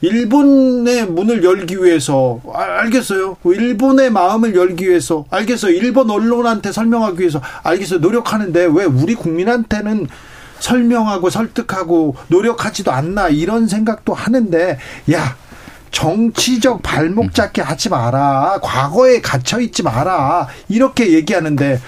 [0.00, 3.36] 일본의 문을 열기 위해서 아, 알겠어요.
[3.44, 5.72] 일본의 마음을 열기 위해서 알겠어요.
[5.72, 7.98] 일본 언론한테 설명하기 위해서 알겠어요.
[8.00, 10.06] 노력하는데 왜 우리 국민한테는
[10.60, 14.78] 설명하고 설득하고 노력하지도 않나 이런 생각도 하는데
[15.12, 15.36] 야
[15.90, 21.80] 정치적 발목 잡기 하지 마라 과거에 갇혀 있지 마라 이렇게 얘기하는데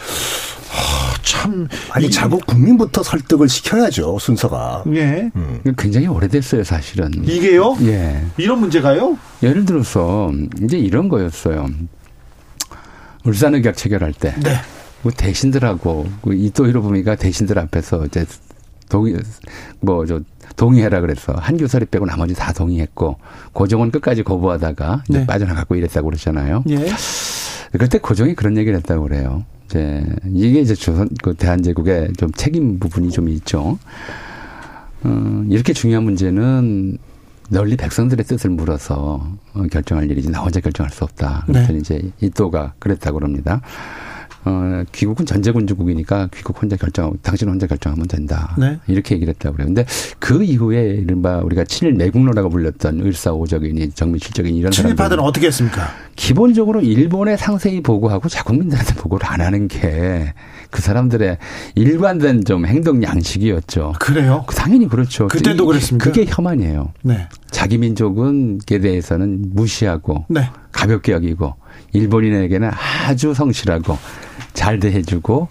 [1.23, 4.85] 참 아니 이- 자국 국민부터 설득을 시켜야죠 순서가.
[4.95, 5.31] 예
[5.65, 7.11] 이거 굉장히 오래됐어요, 사실은.
[7.25, 8.25] 이게요 예.
[8.37, 11.69] 이런 문제가요 예를 들어서 이제 이런 거였어요.
[13.25, 14.35] 울산의학 체결할 때.
[14.43, 18.25] 네그 대신들하고 그 이토 히로부미가 대신들 앞에서 이제
[18.91, 19.17] 동의
[19.81, 20.21] 뭐저
[20.57, 23.17] 동의해라 그래서 한 교사리 빼고 나머지 다 동의했고
[23.55, 25.27] 고종은 끝까지 거부하다가 이제 네.
[25.27, 26.65] 빠져나가고 이랬다고 그러잖아요.
[26.69, 26.87] 예.
[27.79, 29.45] 그때 고종이 그런 얘기를 했다고 그래요.
[29.67, 33.79] 이제 이게 이제 조선 그 대한제국의 좀 책임 부분이 좀 있죠.
[35.05, 36.99] 어, 이렇게 중요한 문제는
[37.49, 41.45] 널리 백성들의 뜻을 물어서 어, 결정할 일이지 나 혼자 결정할 수 없다.
[41.47, 41.53] 네.
[41.53, 43.63] 그랬더니 이제 이또가 그랬다고 그럽니다.
[44.45, 48.55] 어, 귀국은 전제군주국이니까 귀국 혼자 결정하고 당신 혼자 결정하면 된다.
[48.59, 48.79] 네.
[48.87, 49.67] 이렇게 얘기를 했다고 그래요.
[49.67, 49.85] 근데
[50.19, 55.89] 그 이후에 이른바 우리가 친일 매국노라고 불렸던 을사오적이니 정민실적인 이런 친일파들은 어떻게 했습니까?
[56.17, 60.33] 기본적으로 일본에 상세히 보고하고 자국민들한테 보고를 안 하는 게
[60.71, 61.37] 그 사람들의
[61.75, 63.95] 일관된 좀 행동 양식이었죠.
[63.99, 64.45] 그래요?
[64.55, 65.27] 당연히 그렇죠.
[65.27, 66.05] 그때도 이- 그랬습니까?
[66.05, 66.93] 그게 혐한이에요.
[67.03, 67.29] 네.
[67.51, 70.49] 자기 민족은에 대해서는 무시하고 네.
[70.71, 71.55] 가볍게 여기고
[71.93, 72.71] 일본인에게는
[73.07, 73.97] 아주 성실하고
[74.53, 75.49] 잘 대해주고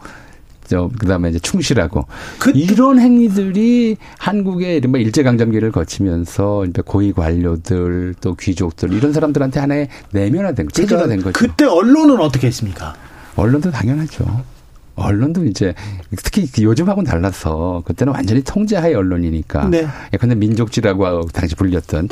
[0.67, 2.05] 저 그다음에 이제 충실하고
[2.37, 10.67] 그- 이런 행위들이 한국의 이른바 일제강점기를 거치면서 고위 관료들 또 귀족들 이런 사람들한테 하나의 내면화된
[10.67, 11.31] 거, 체질화된 거죠.
[11.33, 12.93] 그때 언론은 어떻게 했습니까?
[13.35, 14.25] 언론도 당연하죠.
[14.99, 15.73] 언론도 이제
[16.23, 19.69] 특히 요즘하고는 달라서 그때는 완전히 통제하의 언론이니까.
[19.69, 19.87] 네.
[20.13, 22.07] 예컨대 민족지라고 당시 불렸던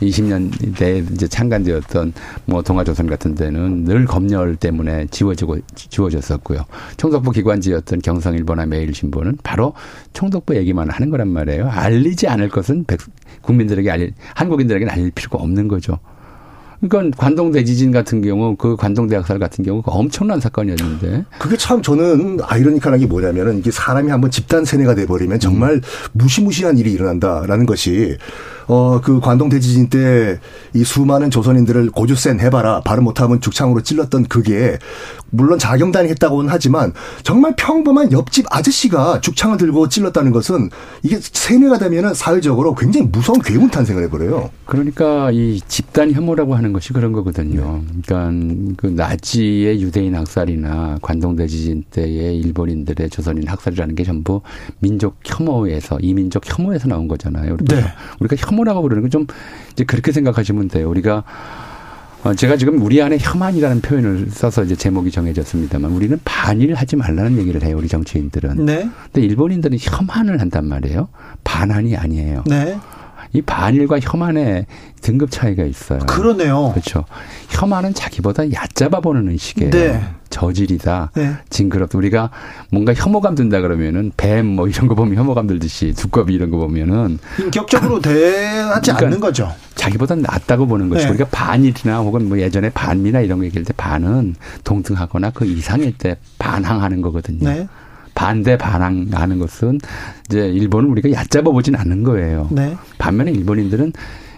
[0.00, 2.12] 1920년대에 이제 창간되었던
[2.46, 6.64] 뭐 동아조선 같은 데는 늘 검열 때문에 지워지고 지워졌었고요.
[6.96, 9.74] 총독부 기관지였던 경성일보나 매일신보는 바로
[10.12, 11.68] 총독부 얘기만 하는 거란 말이에요.
[11.70, 13.00] 알리지 않을 것은 백-
[13.42, 15.98] 국민들에게 알 한국인들에게는 알릴 필요가 없는 거죠.
[16.80, 21.24] 그러니까 관동 대 지진 같은 경우 그 관동 대 학살 같은 경우 그 엄청난 사건이었는데.
[21.38, 25.80] 그게 참 저는 아이러니컬한 게 뭐냐면은 이게 사람이 한번 집단 세뇌가 돼 버리면 정말
[26.12, 28.16] 무시무시한 일이 일어난다라는 것이
[28.70, 30.38] 어 그 관동 대지진 때
[30.74, 34.78] 이 수많은 조선인들을 고주센 해봐라 발음 못하면 죽창으로 찔렀던 그게
[35.30, 36.92] 물론 자경단이 했다고는 하지만
[37.22, 40.70] 정말 평범한 옆집 아저씨가 죽창을 들고 찔렀다는 것은
[41.02, 44.50] 이게 세뇌가 되면은 사회적으로 굉장히 무서운 괴문 탄생을 해버려요.
[44.64, 47.82] 그러니까 이 집단 혐오라고 하는 것이 그런 거거든요.
[48.04, 54.40] 그러니까 그 나치의 유대인 학살이나 관동 대지진 때의 일본인들의 조선인 학살이라는 게 전부
[54.80, 57.54] 민족 혐오에서 이민족 혐오에서 나온 거잖아요.
[57.54, 57.84] 우리가, 네.
[58.18, 59.26] 우리가 혐오 라고 부르는 건 좀
[59.72, 60.88] 이제 그렇게 생각하시면 돼요.
[60.90, 61.24] 우리가
[62.22, 67.38] 어, 제가 지금 우리 안에 혐한이라는 표현을 써서 이제 제목이 정해졌습니다만 우리는 반일 하지 말라는
[67.38, 67.76] 얘기를 해요.
[67.78, 68.66] 우리 정치인들은.
[68.66, 68.88] 네.
[69.10, 71.08] 근데 일본인들은 혐한을 한단 말이에요.
[71.44, 72.44] 반한이 아니에요.
[72.46, 72.78] 네.
[73.32, 74.66] 이 반일과 혐한의
[75.02, 76.00] 등급 차이가 있어요.
[76.00, 76.70] 그러네요.
[76.72, 77.04] 그렇죠.
[77.48, 79.70] 혐한은 자기보다 얕잡아 보는 의식이에요.
[79.70, 80.02] 네.
[80.30, 81.10] 저질이다.
[81.14, 81.32] 네.
[81.48, 81.98] 징그럽다.
[81.98, 82.30] 우리가
[82.70, 87.18] 뭔가 혐오감 든다 그러면은 뱀 뭐 이런 거 보면 혐오감 들듯이 두꺼비 이런 거 보면은
[87.40, 89.52] 인격적으로 대하지 그러니까 않는 거죠.
[89.74, 91.10] 자기보다 낫다고 보는 것이 네.
[91.10, 96.16] 우리가 반일이나 혹은 뭐 예전에 반미나 이런 거 얘기할 때 반은 동등하거나 그 이상일 때
[96.38, 97.48] 반항하는 거거든요.
[97.48, 97.68] 네.
[98.14, 99.80] 반대 반항하는 것은
[100.26, 102.48] 이제 일본은 우리가 얕잡아 보진 않는 거예요.
[102.50, 102.76] 네.
[102.98, 103.92] 반면에 일본인들은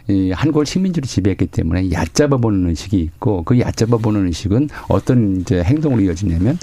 [0.09, 5.63] 이 한국을 식민지로 지배했기 때문에 얕잡아 보는 의식이 있고 그 얕잡아 보는 의식은 어떤 이제
[5.63, 6.59] 행동으로 이어지냐면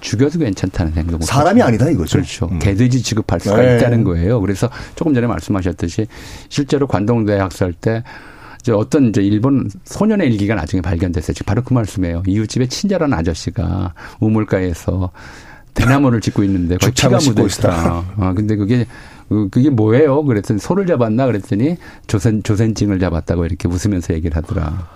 [0.00, 1.68] 죽여도 괜찮다는 행동을 사람이 하죠.
[1.68, 2.18] 아니다 이거죠.
[2.18, 2.48] 그렇죠.
[2.50, 2.58] 음.
[2.58, 3.76] 개돼지 취급할 수가 네.
[3.76, 4.40] 있다는 거예요.
[4.40, 6.06] 그래서 조금 전에 말씀하셨듯이
[6.48, 8.02] 실제로 관동대 학살 때
[8.60, 11.34] 이제 어떤 이제 일본 소년의 일기가 나중에 발견됐어요.
[11.34, 12.24] 지금 바로 그 말씀이에요.
[12.26, 15.10] 이웃집에 친절한 아저씨가 우물가에서
[15.74, 18.04] 대나무를 짓고 있는데 피가 묻어 있다.
[18.18, 18.86] 아 근데 그게
[19.28, 20.22] 그- 그게 뭐예요?
[20.24, 24.86] 그랬더니 소를 잡았나 그랬더니 조선 조센징을 잡았다고 이렇게 웃으면서 얘기를 하더라.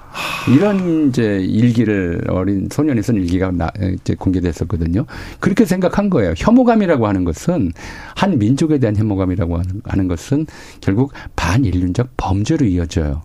[0.55, 5.07] 이런 이제 일기를 어린 소년이 쓴 일기가 나, 이제 공개됐었거든요.
[5.41, 6.35] 그렇게 생각한 거예요.
[6.37, 7.73] 혐오감이라고 하는 것은
[8.15, 10.47] 한 민족에 대한 혐오감이라고 하는, 하는 것은
[10.83, 13.23] 결국 반인륜적 범죄로 이어져요.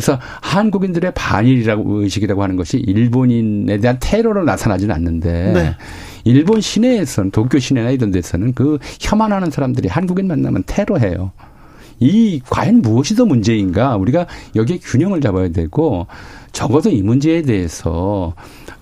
[0.00, 5.76] 그래서 한국인들의 반일이라고 의식이라고 하는 것이 일본인에 대한 테러로 나타나지는 않는데 네.
[6.24, 11.32] 일본 시내에서는 도쿄 시내나 이런 데서는 그 혐한하는 사람들이 한국인 만나면 테러해요.
[11.98, 14.26] 이 과연 무엇이 더 문제인가 우리가
[14.56, 16.06] 여기에 균형을 잡아야 되고
[16.52, 18.32] 적어도 이 문제에 대해서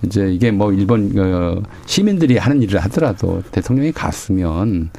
[0.03, 4.89] 이제 이게 뭐 일본 어, 시민들이 하는 일을 하더라도 대통령이 갔으면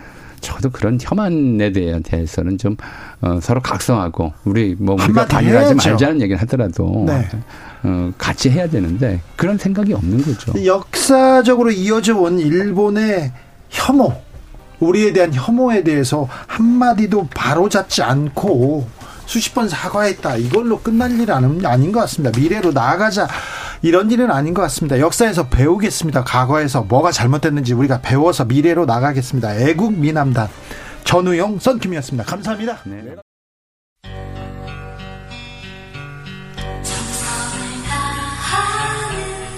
[0.41, 2.77] 적어도 그런 혐한에 대해서는 좀
[3.21, 7.29] 어, 서로 각성하고 우리 뭐 우리가 반일하지 말자는 얘기를 하더라도 네.
[7.83, 10.53] 어, 같이 해야 되는데 그런 생각이 없는 거죠.
[10.65, 13.33] 역사적으로 이어져 온 일본의
[13.71, 14.13] 혐오,
[14.81, 18.87] 우리에 대한 혐오에 대해서 한 마디도 바로잡지 않고
[19.27, 20.37] 수십 번 사과했다.
[20.39, 22.37] 이걸로 끝날 일은 아닌 것 같습니다.
[22.37, 23.29] 미래로 나아가자.
[23.83, 24.99] 이런 일은 아닌 것 같습니다.
[24.99, 26.25] 역사에서 배우겠습니다.
[26.25, 29.57] 과거에서 뭐가 잘못됐는지 우리가 배워서 미래로 나가겠습니다.
[29.57, 30.49] 애국 미남단
[31.05, 32.25] 전우용 썬킴이었습니다.
[32.25, 32.79] 감사합니다.
[32.85, 33.17] 네.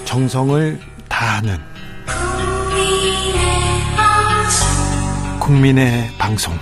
[0.05, 1.57] 정성을 다하는
[5.39, 6.53] 국민의 방송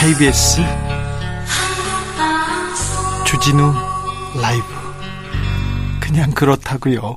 [0.00, 0.62] KBS
[3.24, 3.91] 주진우
[4.40, 4.64] 라이브.
[6.00, 7.16] 그냥 그렇다고요.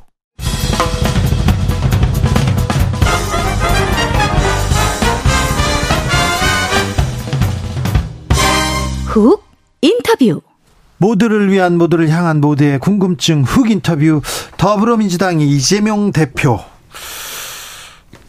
[9.06, 9.44] 훅
[9.82, 10.42] 인터뷰.
[10.98, 14.22] 모두를 위한 모두를 향한 모두의 궁금증 훅 인터뷰.
[14.58, 16.60] 더불어민주당이 이재명 대표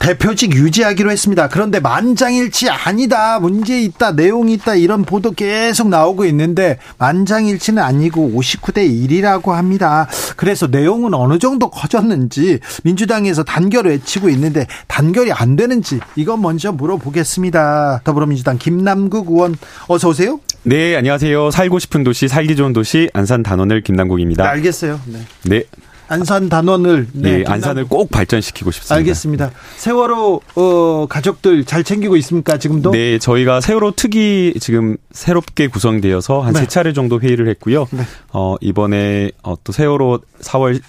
[0.07, 1.49] 대표직 유지하기로 했습니다.
[1.49, 3.41] 그런데 만장일치 아니다.
[3.41, 4.13] 문제 있다.
[4.13, 4.77] 내용이 있다.
[4.77, 10.07] 이런 보도 계속 나오고 있는데 만장일치는 아니고 59대 1이라고 합니다.
[10.37, 18.03] 그래서 내용은 어느 정도 커졌는지 민주당에서 단결을 외치고 있는데 단결이 안 되는지 이건 먼저 물어보겠습니다.
[18.05, 19.57] 더불어민주당 김남국 의원
[19.89, 20.39] 어서 오세요.
[20.63, 21.51] 네, 안녕하세요.
[21.51, 24.45] 살고 싶은 도시, 살기 좋은 도시 안산 단원을 김남국입니다.
[24.45, 25.01] 네, 알겠어요.
[25.07, 25.19] 네.
[25.43, 25.65] 네.
[26.09, 28.95] 안산 단원을 네, 네 안산을 꼭 발전시키고 싶습니다.
[28.95, 29.51] 알겠습니다.
[29.77, 32.93] 세월호 어, 가족들 잘 챙기고 있습니까 지금도?
[32.93, 36.67] 네, 저희가 세월호 특위 지금 새롭게 구성되어서 한세 네.
[36.67, 37.87] 차례 정도 회의를 했고요.
[37.91, 38.03] 네.
[38.33, 40.81] 어, 이번에 어, 또 세월호 4월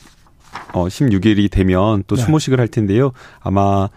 [0.74, 2.24] 어, 16일이 되면 또 네.
[2.24, 3.12] 추모식을 할 텐데요.
[3.40, 3.90] 아마 어,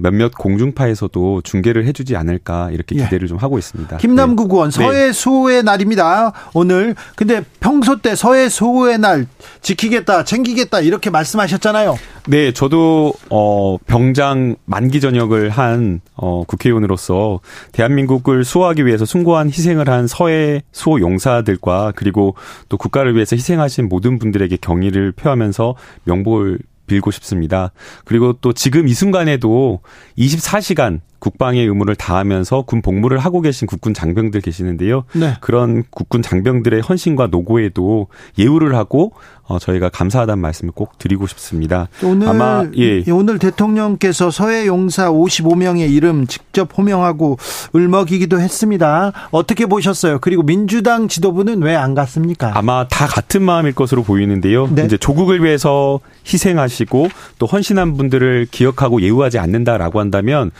[0.00, 3.04] 몇몇 공중파에서도 중계를 해주지 않을까 이렇게 예.
[3.04, 3.28] 기대를 예.
[3.28, 3.96] 좀 하고 있습니다.
[3.98, 4.54] 김남국 네.
[4.54, 4.76] 의원 네.
[4.76, 6.32] 서해 수호의 날입니다.
[6.54, 9.26] 오늘 근데 평소 때 서해 수호의 날
[9.62, 11.96] 지키겠다, 챙기겠다 이렇게 말씀하셨잖아요.
[12.28, 20.08] 네, 저도 어 병장 만기 전역을 한 어, 국회의원으로서 대한민국을 수호하기 위해서 숭고한 희생을 한
[20.08, 22.34] 서해 수호 용사들과 그리고
[22.68, 27.72] 또 국가를 위해서 희생하신 모든 분들에게 경의를 표하면서 명복을 빌고 싶습니다.
[28.04, 29.80] 그리고 또 지금 이 순간에도
[30.18, 35.04] 24시간 국방의 의무를 다하면서 군 복무를 하고 계신 국군 장병들 계시는데요.
[35.14, 35.34] 네.
[35.40, 38.08] 그런 국군 장병들의 헌신과 노고에도
[38.38, 39.12] 예우를 하고
[39.48, 41.88] 어, 저희가 감사하다는 말씀을 꼭 드리고 싶습니다.
[42.02, 43.04] 오늘 아마 예.
[43.12, 47.38] 오늘 대통령께서 서해 용사 55명의 이름 직접 호명하고
[47.72, 49.12] 울먹이기도 했습니다.
[49.30, 50.18] 어떻게 보셨어요?
[50.20, 52.52] 그리고 민주당 지도부는 왜 안 갔습니까?
[52.58, 54.68] 아마 다 같은 마음일 것으로 보이는데요.
[54.74, 54.86] 네.
[54.86, 57.08] 이제 조국을 위해서 희생하시고
[57.38, 60.50] 또 헌신한 분들을 기억하고 예우하지 않는다라고 한다면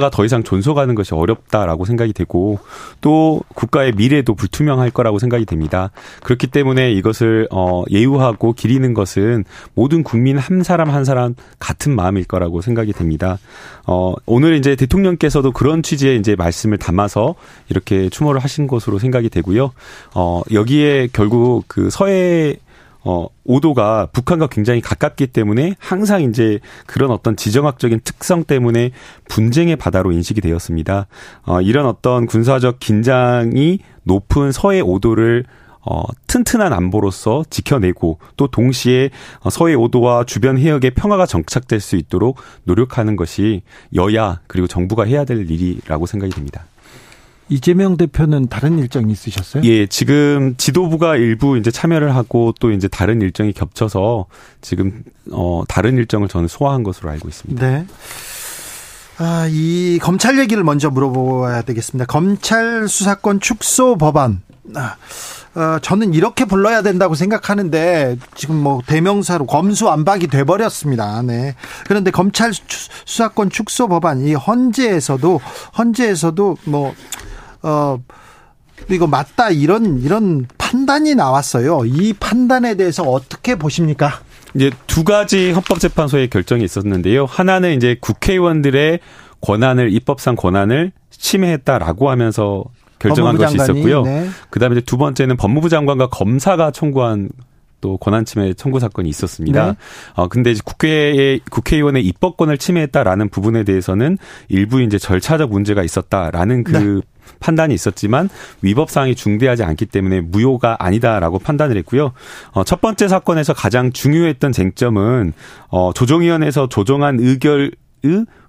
[0.00, 2.58] 국가가 더 이상 존속하는 것이 어렵다라고 생각이 되고
[3.00, 5.90] 또 국가의 미래도 불투명할 거라고 생각이 됩니다.
[6.22, 9.44] 그렇기 때문에 이것을 어 예우 보호하고 기리는 것은
[9.74, 13.38] 모든 국민 한 사람 한 사람 같은 마음일 거라고 생각이 됩니다.
[13.86, 17.34] 어, 오늘 이제 대통령께서도 그런 취지의 이제 말씀을 담아서
[17.70, 19.72] 이렇게 추모를 하신 것으로 생각이 되고요.
[20.14, 22.56] 어, 여기에 결국 그 서해
[23.02, 28.90] 어, 오도가 북한과 굉장히 가깝기 때문에 항상 이제 그런 어떤 지정학적인 특성 때문에
[29.28, 31.06] 분쟁의 바다로 인식이 되었습니다.
[31.46, 35.44] 어, 이런 어떤 군사적 긴장이 높은 서해 오도를
[35.82, 39.10] 어, 튼튼한 안보로서 지켜내고 또 동시에
[39.50, 43.62] 서해 오도와 주변 해역의 평화가 정착될 수 있도록 노력하는 것이
[43.94, 46.66] 여야 그리고 정부가 해야 될 일이라고 생각이 됩니다.
[47.50, 49.64] 이재명 대표는 다른 일정이 있으셨어요?
[49.64, 54.26] 예, 지금 지도부가 일부 이제 참여를 하고 또 이제 다른 일정이 겹쳐서
[54.60, 57.66] 지금 어 다른 일정을 저는 소화한 것으로 알고 있습니다.
[57.66, 57.86] 네.
[59.18, 62.06] 아, 이 검찰 얘기를 먼저 물어봐야 되겠습니다.
[62.06, 64.40] 검찰 수사권 축소 법안.
[64.74, 64.96] 아,
[65.54, 71.20] 어, 저는 이렇게 불러야 된다고 생각하는데 지금 뭐 대명사로 검수안박이 돼버렸습니다.
[71.22, 71.54] 네.
[71.86, 72.52] 그런데 검찰
[73.04, 75.40] 수사권 축소 법안 이 헌재에서도
[75.76, 76.94] 헌재에서도 뭐
[77.62, 77.98] 어.
[78.88, 81.84] 이거 맞다 이런 이런 판단이 나왔어요.
[81.84, 84.20] 이 판단에 대해서 어떻게 보십니까?
[84.54, 87.24] 이제 두 가지 헌법재판소의 결정이 있었는데요.
[87.26, 89.00] 하나는 이제 국회의원들의
[89.40, 92.64] 권한을 입법상 권한을 침해했다라고 하면서
[92.98, 94.02] 결정한 것이 장관이, 있었고요.
[94.02, 94.28] 네.
[94.50, 97.30] 그다음에 이제 두 번째는 법무부 장관과 검사가 청구한
[97.80, 99.66] 또 권한 침해 청구 사건이 있었습니다.
[99.66, 99.76] 네.
[100.14, 106.72] 어 근데 이제 국회의 국회의원의 입법권을 침해했다라는 부분에 대해서는 일부 이제 절차적 문제가 있었다라는 그
[106.72, 107.00] 네.
[107.38, 108.28] 판단이 있었지만
[108.62, 112.12] 위법 사항이 중대하지 않기 때문에 무효가 아니다라고 판단을 했고요.
[112.52, 115.32] 어, 첫 번째 사건에서 가장 중요했던 쟁점은
[115.68, 117.70] 어, 조정위원회에서 조정한 의결의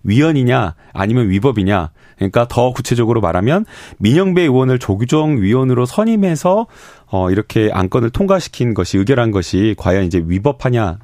[0.03, 1.91] 위헌이냐 아니면 위법이냐.
[2.17, 3.65] 그러니까 더 구체적으로 말하면
[3.97, 6.67] 민영배 의원을 조정위원으로 선임해서
[7.13, 10.99] 어, 이렇게 안건을 통과시킨 것이 의결한 것이 과연 이제 위법하냐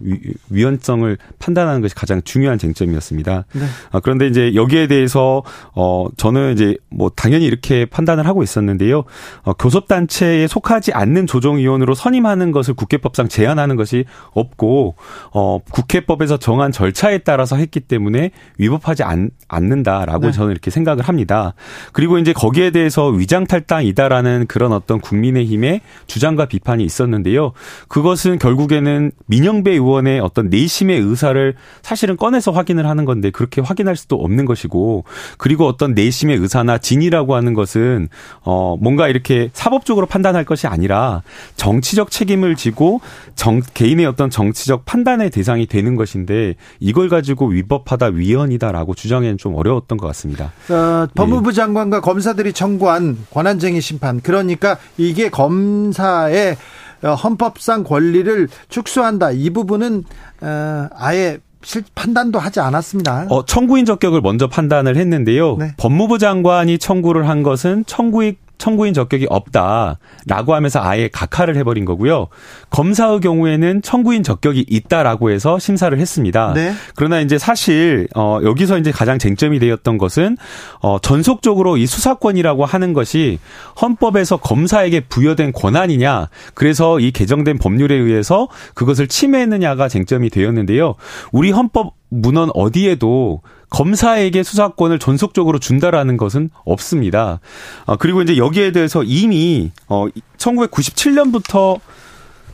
[0.50, 3.46] 위, 헌성을 판단하는 것이 가장 중요한 쟁점이었습니다.
[3.54, 3.62] 네.
[3.92, 5.44] 아, 그런데 이제 여기에 대해서
[5.76, 9.04] 어 저는 이제 뭐 당연히 이렇게 판단을 하고 있었는데요.
[9.44, 14.96] 어, 교섭단체에 속하지 않는 조정위원으로 선임하는 것을 국회법상 제한하는 것이 없고
[15.34, 20.32] 어 국회법에서 정한 절차에 따라서 했기 때문에 위법 하지 않, 않는다라고 네.
[20.32, 21.54] 저는 이렇게 생각을 합니다.
[21.92, 27.54] 그리고 이제 거기에 대해서 위장 탈당이다라는 그런 어떤 국민의힘의 주장과 비판이 있었는데요.
[27.88, 34.16] 그것은 결국에는 민영배 의원의 어떤 내심의 의사를 사실은 꺼내서 확인을 하는 건데 그렇게 확인할 수도
[34.18, 35.04] 없는 것이고
[35.38, 38.10] 그리고 어떤 내심의 의사나 진이라고 하는 것은
[38.42, 41.24] 어 뭔가 이렇게 사법적으로 판단할 것이 아니라
[41.56, 43.02] 정치적 책임을 지고
[43.36, 49.56] 정 개인의 어떤 정치적 판단의 대상이 되는 것인데 이걸 가지고 위법하다 위헌이다 라고 주장하기는 좀
[49.56, 50.52] 어려웠던 것 같습니다.
[50.70, 56.58] 어, 법무부 장관과 검사들이 청구한 권한쟁의 심판 그러니까 이게 검 검사의
[57.04, 59.32] 어, 헌법상 권리를 축소한다.
[59.32, 60.04] 이 부분은
[60.42, 63.28] 어, 아예 실 판단도 하지 않았습니다.
[63.30, 65.58] 어, 청구인 적격을 먼저 판단을 했는데요.
[65.58, 65.74] 네.
[65.78, 72.28] 법무부 장관이 청구를 한 것은 청구인 청구인 적격이 없다라고 하면서 아예 각하를 해버린 거고요.
[72.70, 76.54] 검사의 경우에는 청구인 적격이 있다라고 해서 심사를 했습니다.
[76.54, 76.74] 네.
[76.96, 80.38] 그러나 이제 사실 어 여기서 이제 가장 쟁점이 되었던 것은
[80.82, 83.40] 어 전속적으로 이 수사권이라고 하는 것이
[83.82, 90.96] 헌법에서 검사에게 부여된 권한이냐, 그래서 이 개정된 법률에 의해서 그것을 침해했느냐가 쟁점이 되었는데요.
[91.32, 97.40] 우리 헌법 문헌 어디에도 검사에게 수사권을 전속적으로 준다라는 것은 없습니다.
[97.86, 100.08] 아, 그리고 이제 여기에 대해서 이미 어
[100.38, 101.80] 1997년부터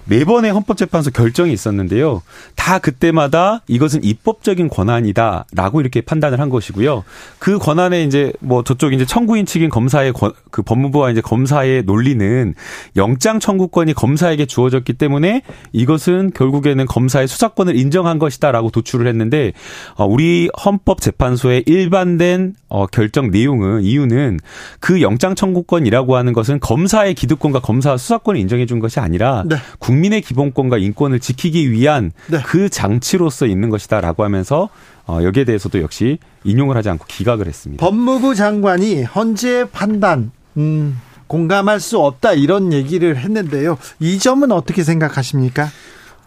[0.06, 2.22] 네 번의 헌법재판소 결정이 있었는데요.
[2.56, 7.04] 다 그때마다 이것은 입법적인 권한이다라고 이렇게 판단을 한 것이고요.
[7.40, 12.54] 그 권한에 이제 뭐 저쪽 이제 청구인 측인 검사의 권, 그 법무부와 이제 검사의 논리는
[12.96, 15.42] 영장 청구권이 검사에게 주어졌기 때문에
[15.72, 19.54] 이것은 결국에는 검사의 수사권을 인정한 것이다라고 도출을 했는데
[19.96, 24.40] 어, 우리 헌법재판소의 일반된 어, 결정 내용은 이유는
[24.80, 29.56] 그 영장 청구권이라고 하는 것은 검사의 기득권과 검사 수사권을 인정해 준 것이 아니라 네.
[29.94, 32.40] 국민의 기본권과 인권을 지키기 위한 네.
[32.44, 34.70] 그 장치로서 있는 것이다라고 하면서
[35.06, 37.86] 어, 여기에 대해서도 역시 인용을 하지 않고 기각을 했습니다.
[37.86, 43.78] 법무부 장관이 헌재 판단 음, 공감할 수 없다 이런 얘기를 했는데요.
[44.00, 45.68] 이 점은 어떻게 생각하십니까?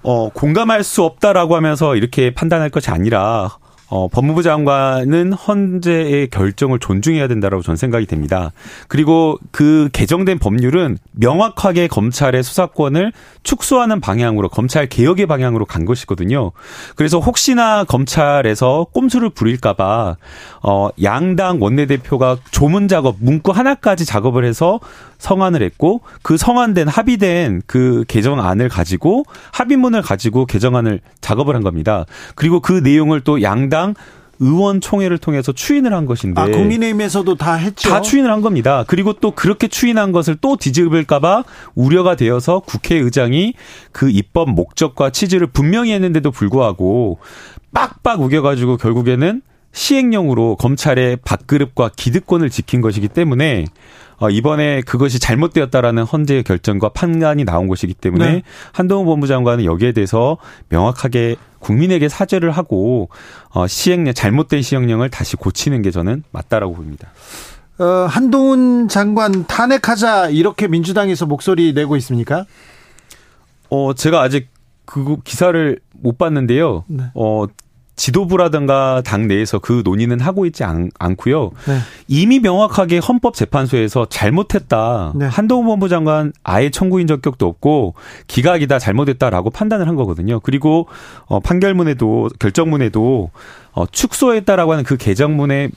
[0.03, 3.57] 어, 공감할 수 없다라고 하면서 이렇게 판단할 것이 아니라
[3.89, 8.51] 어, 법무부 장관은 헌재의 결정을 존중해야 된다라고 저는 생각이 됩니다.
[8.89, 13.13] 그리고 그 개정된 법률은 명확하게 검찰의 수사권을
[13.45, 16.51] 축소하는 방향으로 검찰 개혁의 방향으로 간 것이거든요.
[16.97, 20.17] 그래서 혹시나 검찰에서 꼼수를 부릴까봐
[20.63, 24.81] 어, 양당 원내대표가 조문 작업 문구 하나까지 작업을 해서
[25.19, 32.05] 성안을 했고 그 성안된 합의된 그 개정안을 가지고 합의문을 가지고 개정안을 작업을 한 겁니다.
[32.35, 33.76] 그리고 그 내용을 또 양당
[34.39, 36.41] 의원총회를 통해서 추인을 한 것인데.
[36.41, 37.89] 아, 국민의힘에서도 다 했죠.
[37.89, 38.85] 다 추인을 한 겁니다.
[38.87, 43.55] 그리고 또 그렇게 추인한 것을 또 뒤집을까봐 우려가 되어서 국회의장이
[43.93, 47.19] 그 입법 목적과 취지를 분명히 했는데도 불구하고
[47.73, 53.67] 빡빡 우겨가지고 결국에는 시행령으로 검찰의 밥그릇과 기득권을 지킨 것이기 때문에 어,
[54.31, 58.43] 이번에 그것이 잘못되었다라는 헌재의 결정과 판단이 나온 것이기 때문에 네.
[58.73, 60.39] 한동훈 법무장관은 여기에 대해서
[60.69, 63.09] 명확하게 국민에게 사죄를 하고
[63.51, 67.09] 어, 시행령 잘못된 시행령을 다시 고치는 게 저는 맞다라고 봅니다.
[67.79, 72.47] 어, 한동훈 장관 탄핵하자 이렇게 민주당에서 목소리 내고 있습니까?
[73.69, 74.49] 어, 제가 아직
[74.87, 76.85] 그 기사를 못 봤는데요.
[76.87, 77.05] 네.
[77.15, 77.45] 어,
[77.97, 81.79] 지도부라든가 당 내에서 그 논의는 하고 있지 않, 고요 네.
[82.09, 85.13] 이미 명확하게 헌법재판소에서 잘못했다.
[85.17, 85.27] 네.
[85.27, 87.95] 한동훈 법무부 장관 아예 청구인 적격도 없고
[88.27, 90.41] 기각이다 잘못했다라고 판단을 한 거거든요.
[90.41, 90.89] 그리고
[91.27, 93.31] 어 판결문에도 결정문에도
[93.73, 95.71] 어 축소했다라고 하는 그 개정문에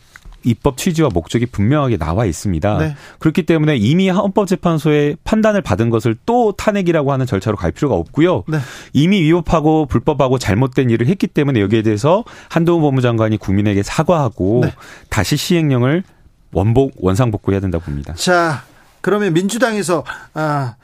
[0.43, 2.77] 입법 취지와 목적이 분명하게 나와 있습니다.
[2.77, 2.95] 네.
[3.19, 8.43] 그렇기 때문에 이미 헌법재판소의 판단을 받은 것을 또 탄핵이라고 하는 절차로 갈 필요가 없고요.
[8.47, 8.59] 네.
[8.93, 14.73] 이미 위법하고 불법하고 잘못된 일을 했기 때문에 여기에 대해서 한동훈 법무장관이 국민에게 사과하고 네.
[15.09, 16.03] 다시 시행령을
[16.51, 18.13] 원복 원상복구해야 된다 고 봅니다.
[18.15, 18.63] 자,
[19.01, 20.75] 그러면 민주당에서 아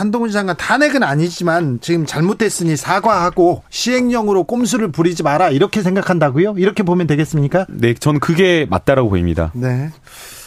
[0.00, 6.54] 한동훈 장관 탄핵은 아니지만 지금 잘못됐으니 사과하고 시행령으로 꼼수를 부리지 마라 이렇게 생각한다고요?
[6.56, 7.66] 이렇게 보면 되겠습니까?
[7.68, 9.52] 네, 저는 그게 맞다라고 보입니다.
[9.54, 9.90] 네.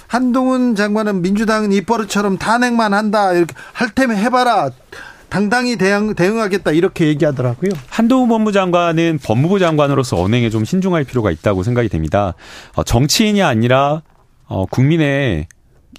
[0.08, 4.72] 한동훈 장관은 민주당은 입버릇처럼 탄핵만 한다 이렇게 할 테면 해봐라.
[5.30, 7.74] 당당히 대응, 대응하겠다 이렇게 얘기하더라고요.
[7.90, 12.34] 한동훈 법무장관은 법무부 장관으로서 언행에 좀 신중할 필요가 있다고 생각이 됩니다.
[12.74, 14.02] 어, 정치인이 아니라
[14.48, 15.46] 어, 국민의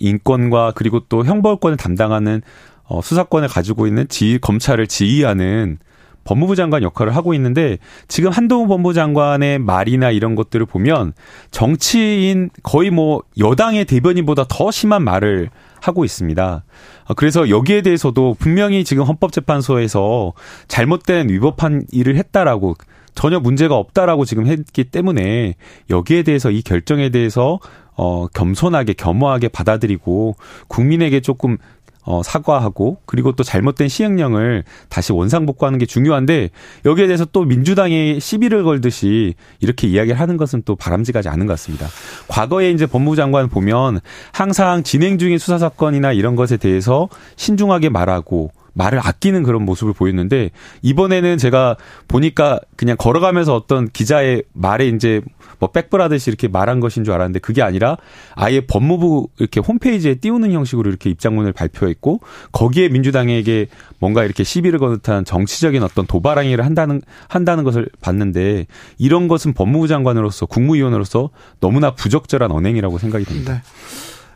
[0.01, 2.43] 인권과 그리고 또 형벌권을 담당하는
[2.87, 5.79] 어, 수사권을 가지고 있는 지 검찰을 지휘하는
[6.25, 7.79] 법무부 장관 역할을 하고 있는데
[8.09, 11.13] 지금 한동훈 법무부 장관의 말이나 이런 것들을 보면
[11.51, 16.65] 정치인 거의 뭐 여당의 대변인보다 더 심한 말을 하고 있습니다.
[17.07, 20.33] 어, 그래서 여기에 대해서도 분명히 지금 헌법재판소에서
[20.67, 22.75] 잘못된 위법한 일을 했다라고
[23.15, 25.55] 전혀 문제가 없다라고 지금 했기 때문에
[25.91, 27.61] 여기에 대해서 이 결정에 대해서
[27.97, 30.35] 어 겸손하게 겸허하게 받아들이고
[30.67, 31.59] 국민에게 조금
[32.05, 36.51] 어, 사과하고 그리고 또 잘못된 시행령을 다시 원상복구하는 게 중요한데
[36.85, 41.87] 여기에 대해서 또 민주당이 시비를 걸듯이 이렇게 이야기를 하는 것은 또 바람직하지 않은 것 같습니다.
[42.29, 44.01] 과거에 이제 법무부 장관 보면
[44.33, 50.51] 항상 진행 중인 수사 사건이나 이런 것에 대해서 신중하게 말하고 말을 아끼는 그런 모습을 보였는데
[50.83, 55.23] 이번에는 제가 보니까 그냥 걸어가면서 어떤 기자의 말에 이제
[55.59, 57.97] 뭐 백브라듯이 이렇게 말한 것인 줄 알았는데 그게 아니라
[58.35, 62.21] 아예 법무부 이렇게 홈페이지에 띄우는 형식으로 이렇게 입장문을 발표했고
[62.53, 63.69] 거기에 민주당에게
[63.99, 68.67] 뭔가 이렇게 시비를 거는 듯한 정치적인 어떤 도발행위를 한다는 한다는 것을 봤는데
[68.99, 73.55] 이런 것은 법무부 장관으로서 국무위원으로서 너무나 부적절한 언행이라고 생각이 듭니다.
[73.55, 73.61] 네.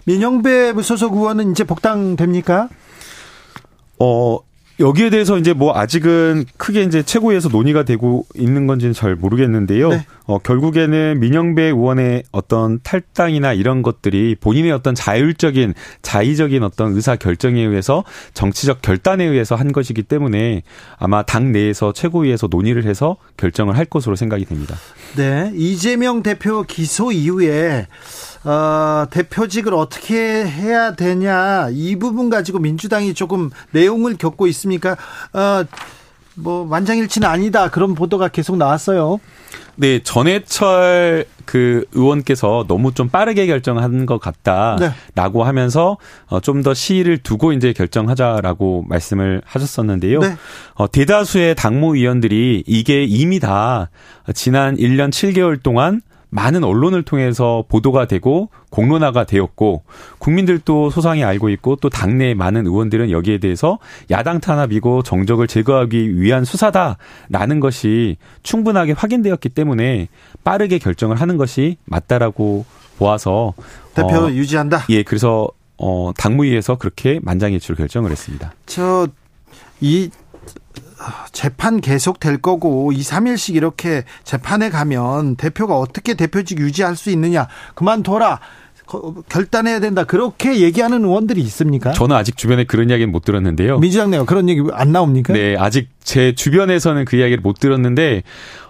[0.05, 2.69] 민영배 소속 의원은 이제 복당됩니까?
[4.01, 4.39] 어,
[4.81, 9.89] 여기에 대해서 이제 뭐 아직은 크게 이제 최고위에서 논의가 되고 있는 건지는 잘 모르겠는데요.
[9.89, 10.07] 네.
[10.25, 17.61] 어, 결국에는 민영배 의원의 어떤 탈당이나 이런 것들이 본인의 어떤 자율적인 자의적인 어떤 의사 결정에
[17.61, 20.63] 의해서 정치적 결단에 의해서 한 것이기 때문에
[20.97, 24.77] 아마 당 내에서 최고위에서 논의를 해서 결정을 할 것으로 생각이 됩니다.
[25.17, 25.51] 네.
[25.57, 27.89] 이재명 대표 기소 이후에
[28.45, 30.17] 어, 대표직을 어떻게
[30.47, 34.97] 해야 되냐 이 부분 가지고 민주당이 조금 내용을 겪고 있습니까?
[35.33, 35.65] 어,
[36.35, 39.19] 뭐 만장일치는 아니다 그런 보도가 계속 나왔어요.
[39.75, 45.45] 네, 전해철 그 의원께서 너무 좀 빠르게 결정한 것 같다라고 네.
[45.45, 50.19] 하면서 어, 좀더 시일을 두고 이제 결정하자라고 말씀을 하셨었는데요.
[50.21, 50.37] 네.
[50.75, 53.89] 어, 대다수의 당무 위원들이 이게 이미 다
[54.35, 59.83] 지난 1년 7개월 동안 많은 언론을 통해서 보도가 되고 공론화가 되었고
[60.19, 63.79] 국민들도 소상히 알고 있고 또 당내 많은 의원들은 여기에 대해서
[64.11, 70.09] 야당 탄압이고 정적을 제거하기 위한 수사다라는 것이 충분하게 확인되었기 때문에
[70.45, 72.65] 빠르게 결정을 하는 것이 맞다라고
[72.99, 73.55] 보아서
[73.95, 74.85] 대표 어, 유지한다.
[74.91, 78.53] 예, 그래서 어 당무위에서 그렇게 만장일치로 결정을 했습니다.
[78.67, 79.07] 저
[79.81, 80.11] 이
[81.33, 87.49] 재판 계속 될 거고 2, 3일씩 이렇게 재판에 가면 대표가 어떻게 대표직 유지할 수 있느냐.
[87.75, 88.41] 그만둬라.
[89.29, 90.05] 결단해야 된다.
[90.05, 91.93] 그렇게 얘기하는 의원들이 있습니까?
[91.93, 93.79] 저는 아직 주변에 그런 이야기는 못 들었는데요.
[93.79, 95.35] 민주당 내가 그런 얘기 안 나옵니까?
[95.35, 98.23] 네, 아직 제 주변에서는 그 이야기를 못 들었는데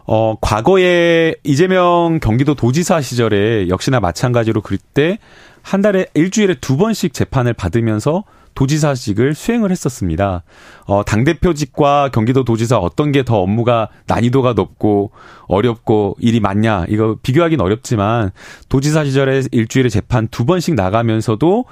[0.07, 5.18] 어 과거에 이재명 경기도 도지사 시절에 역시나 마찬가지로 그때
[5.62, 8.24] 한 달에 일주일에 두 번씩 재판을 받으면서
[8.59, 10.43] 도지사직을 수행을 했었습니다.
[10.87, 15.13] 어, 당대표직과 경기도 도지사 어떤 게 더 업무가 난이도가 높고
[15.47, 18.31] 어렵고 일이 많냐, 이거 비교하기는 어렵지만
[18.69, 21.67] 도지사 시절에 일주일에 재판 두 번씩 나가면서도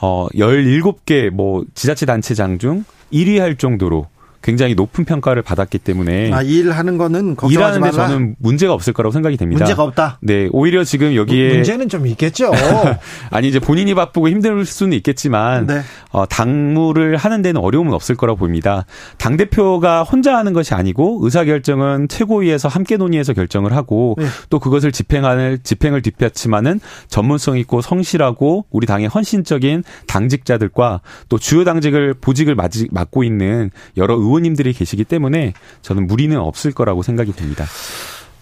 [0.00, 4.06] 어, 17개 뭐 지자체 단체장 중 1위 할 정도로
[4.42, 9.36] 굉장히 높은 평가를 받았기 때문에 아, 일하는 거는 일하는 데 저는 문제가 없을 거라고 생각이
[9.36, 9.64] 됩니다.
[9.64, 10.18] 문제가 없다.
[10.22, 12.52] 네, 오히려 지금 여기에 문제는 좀 있겠죠.
[13.30, 15.80] 아니 이제 본인이 바쁘고 힘들 수는 있겠지만 네.
[16.10, 18.86] 어, 당무를 하는 데는 어려움은 없을 거라고 봅니다.
[19.16, 24.26] 당 대표가 혼자 하는 것이 아니고 의사 결정은 최고위에서 함께 논의해서 결정을 하고 네.
[24.50, 32.14] 또 그것을 집행하는 집행을 뒷받침하는 전문성 있고 성실하고 우리 당의 헌신적인 당직자들과 또 주요 당직을
[32.14, 32.56] 보직을
[32.90, 37.66] 맡고 있는 여러 의원님들이 계시기 때문에 저는 무리는 없을 거라고 생각이 듭니다.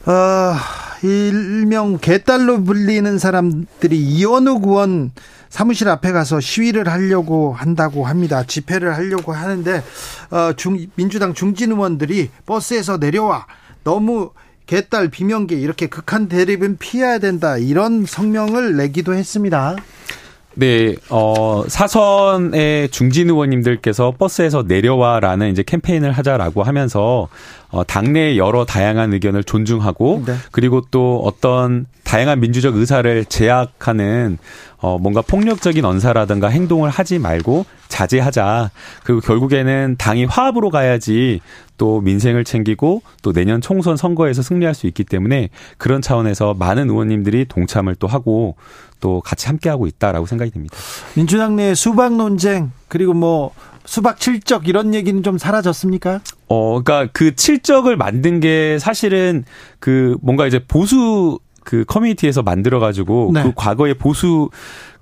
[0.05, 0.59] 아,
[1.03, 5.11] 일명 개딸로 불리는 사람들이 이원우 의원
[5.49, 8.45] 사무실 앞에 가서 시위를 하려고 한다고 합니다.
[8.45, 9.83] 집회를 하려고 하는데
[10.31, 13.47] 어, 중, 민주당 중진 의원들이 버스에서 내려와
[13.85, 14.31] 너무
[14.67, 19.77] 개딸 비명계 이렇게 극한 대립은 피해야 된다 이런 성명을 내기도 했습니다.
[20.59, 27.29] 네, 어, 사선의 중진 의원님들께서 버스에서 내려와라는 이제 캠페인을 하자라고 하면서
[27.71, 30.35] 어, 당내 여러 다양한 의견을 존중하고 네.
[30.53, 34.39] 그리고 또 어떤 다양한 민주적 의사를 제약하는
[34.79, 38.71] 어, 뭔가 폭력적인 언사라든가 행동을 하지 말고 자제하자.
[39.05, 41.41] 그리고 결국에는 당이 화합으로 가야지
[41.77, 47.47] 또 민생을 챙기고 또 내년 총선 선거에서 승리할 수 있기 때문에 그런 차원에서 많은 의원님들이
[47.47, 48.57] 동참을 또 하고
[49.01, 50.77] 또 같이 함께하고 있다라고 생각이 듭니다.
[51.15, 53.53] 민주당 내 수박 논쟁 그리고 뭐
[53.85, 56.21] 수박 칠적 이런 얘기는 좀 사라졌습니까?
[56.49, 59.45] 어, 그러니까 그 칠적을 만든 게 사실은
[59.79, 63.43] 그 뭔가 이제 보수 그 커뮤니티에서 만들어 가지고 네.
[63.43, 64.51] 그 과거의 보수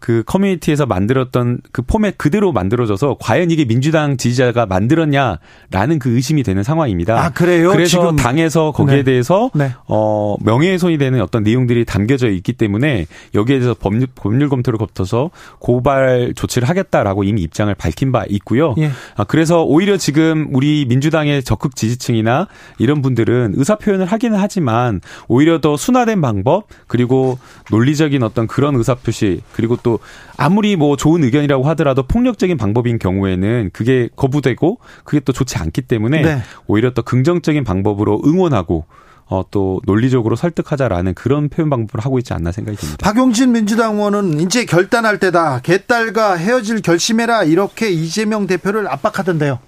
[0.04, 6.62] 그 커뮤니티에서 만들었던 그 포맷 그대로 만들어져서 과연 이게 민주당 지지자가 만들었냐라는 그 의심이 되는
[6.62, 7.18] 상황입니다.
[7.18, 7.70] 아 그래요?
[7.70, 8.16] 그래서 지금.
[8.16, 9.02] 당에서 거기에 네.
[9.04, 9.72] 대해서 네.
[9.86, 16.34] 어 명예훼손이 되는 어떤 내용들이 담겨져 있기 때문에 여기에 대해서 법률, 법률 검토를 거쳐서 고발
[16.36, 18.74] 조치를 하겠다라고 이미 입장을 밝힌 바 있고요.
[18.76, 18.90] 예.
[19.16, 25.62] 아 그래서 오히려 지금 우리 민주당의 적극 지지층이나 이런 분들은 의사 표현을 하기는 하지만 오히려
[25.62, 27.38] 더 순화된 방법 그리고
[27.70, 29.93] 논리적인 어떤 그런 의사 표시 그리고 또
[30.36, 36.22] 아무리 뭐 좋은 의견이라고 하더라도 폭력적인 방법인 경우에는 그게 거부되고 그게 또 좋지 않기 때문에
[36.22, 36.42] 네.
[36.66, 38.86] 오히려 또 긍정적인 방법으로 응원하고
[39.26, 42.98] 어, 또 논리적으로 설득하자라는 그런 표현 방법을 하고 있지 않나 생각이 듭니다.
[43.02, 45.60] 박용진 민주당 의원은 이제 결단할 때다.
[45.60, 47.44] 개딸과 헤어질 결심해라.
[47.44, 49.58] 이렇게 이재명 대표를 압박하던데요.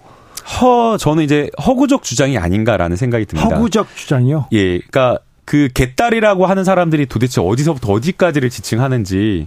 [0.61, 3.57] 허, 저는 이제 허구적 주장이 아닌가라는 생각이 듭니다.
[3.57, 4.49] 허구적 주장이요?
[4.53, 4.79] 예.
[4.79, 9.47] 그러니까 그 개딸이라고 하는 사람들이 도대체 어디서부터 어디까지를 지칭하는지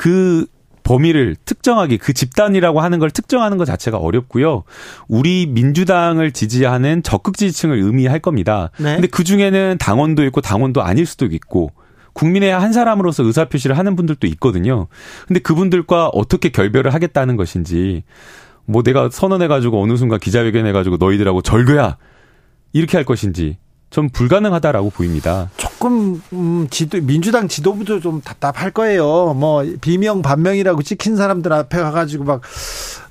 [0.00, 0.46] 그
[0.82, 4.64] 범위를 특정하기 그 집단이라고 하는 걸 특정하는 것 자체가 어렵고요.
[5.08, 8.70] 우리 민주당을 지지하는 적극 지지층을 의미할 겁니다.
[8.78, 8.94] 네.
[8.94, 11.72] 근데 그 중에는 당원도 있고 당원도 아닐 수도 있고
[12.14, 14.86] 국민의 한 사람으로서 의사 표시를 하는 분들도 있거든요.
[15.28, 18.04] 근데 그분들과 어떻게 결별을 하겠다는 것인지
[18.64, 21.98] 뭐 내가 선언해 가지고 어느 순간 기자회견 해 가지고 너희들하고 절교야.
[22.72, 23.58] 이렇게 할 것인지
[23.90, 25.50] 좀 불가능하다라고 보입니다.
[25.56, 29.34] 조금 음, 지도 민주당 지도부도 좀 답답할 거예요.
[29.34, 32.40] 뭐 비명 반명이라고 찍힌 사람들 앞에 가가지고 막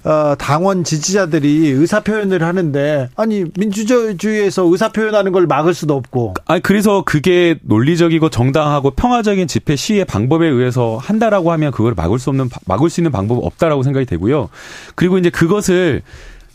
[0.05, 6.36] 어, 당원 지지자들이 의사 표현을 하는데 아니 민주주의에서 의사 표현하는 걸 막을 수도 없고.
[6.45, 12.30] 아니 그래서 그게 논리적이고 정당하고 평화적인 집회 시위의 방법에 의해서 한다라고 하면 그걸 막을 수
[12.30, 14.47] 없는 막을 수 있는 방법 없다라고 생각이 되고요.
[14.95, 16.03] 그리고 이제 그것을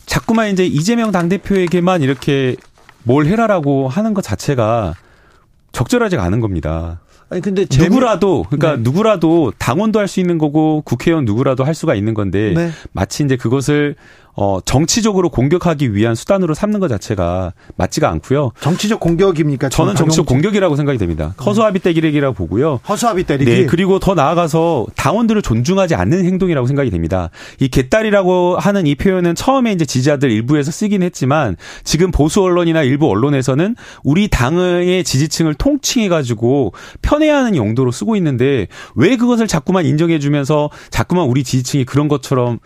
[0.07, 2.55] 자꾸만 이제 이재명 당대표에게만 이렇게
[3.05, 4.93] 뭘 해라라고 하는 것 자체가
[5.71, 6.99] 적절하지가 않은 겁니다.
[7.29, 8.81] 아니 근데 누구라도 그러니까 네.
[8.83, 12.69] 누구라도 당원도 할 수 있는 거고 국회의원 누구라도 할 수가 있는 건데 네.
[12.91, 13.95] 마치 이제 그것을
[14.37, 18.51] 어, 정치적으로 공격하기 위한 수단으로 삼는 것 자체가 맞지가 않고요.
[18.59, 19.69] 정치적 공격입니까?
[19.69, 21.33] 저는 정치적 공격이라고 생각이 됩니다.
[21.39, 21.43] 음.
[21.43, 22.81] 허수아비 때리기라고 보고요.
[22.87, 23.49] 허수아비 때리기.
[23.49, 27.29] 네, 그리고 더 나아가서 당원들을 존중하지 않는 행동이라고 생각이 됩니다.
[27.59, 33.09] 이 개딸이라고 하는 이 표현은 처음에 이제 지지자들 일부에서 쓰긴 했지만 지금 보수 언론이나 일부
[33.09, 40.69] 언론에서는 우리 당의 지지층을 통칭해 가지고 편애하는 용도로 쓰고 있는데 왜 그것을 자꾸만 인정해 주면서
[40.89, 42.59] 자꾸만 우리 지지층이 그런 것처럼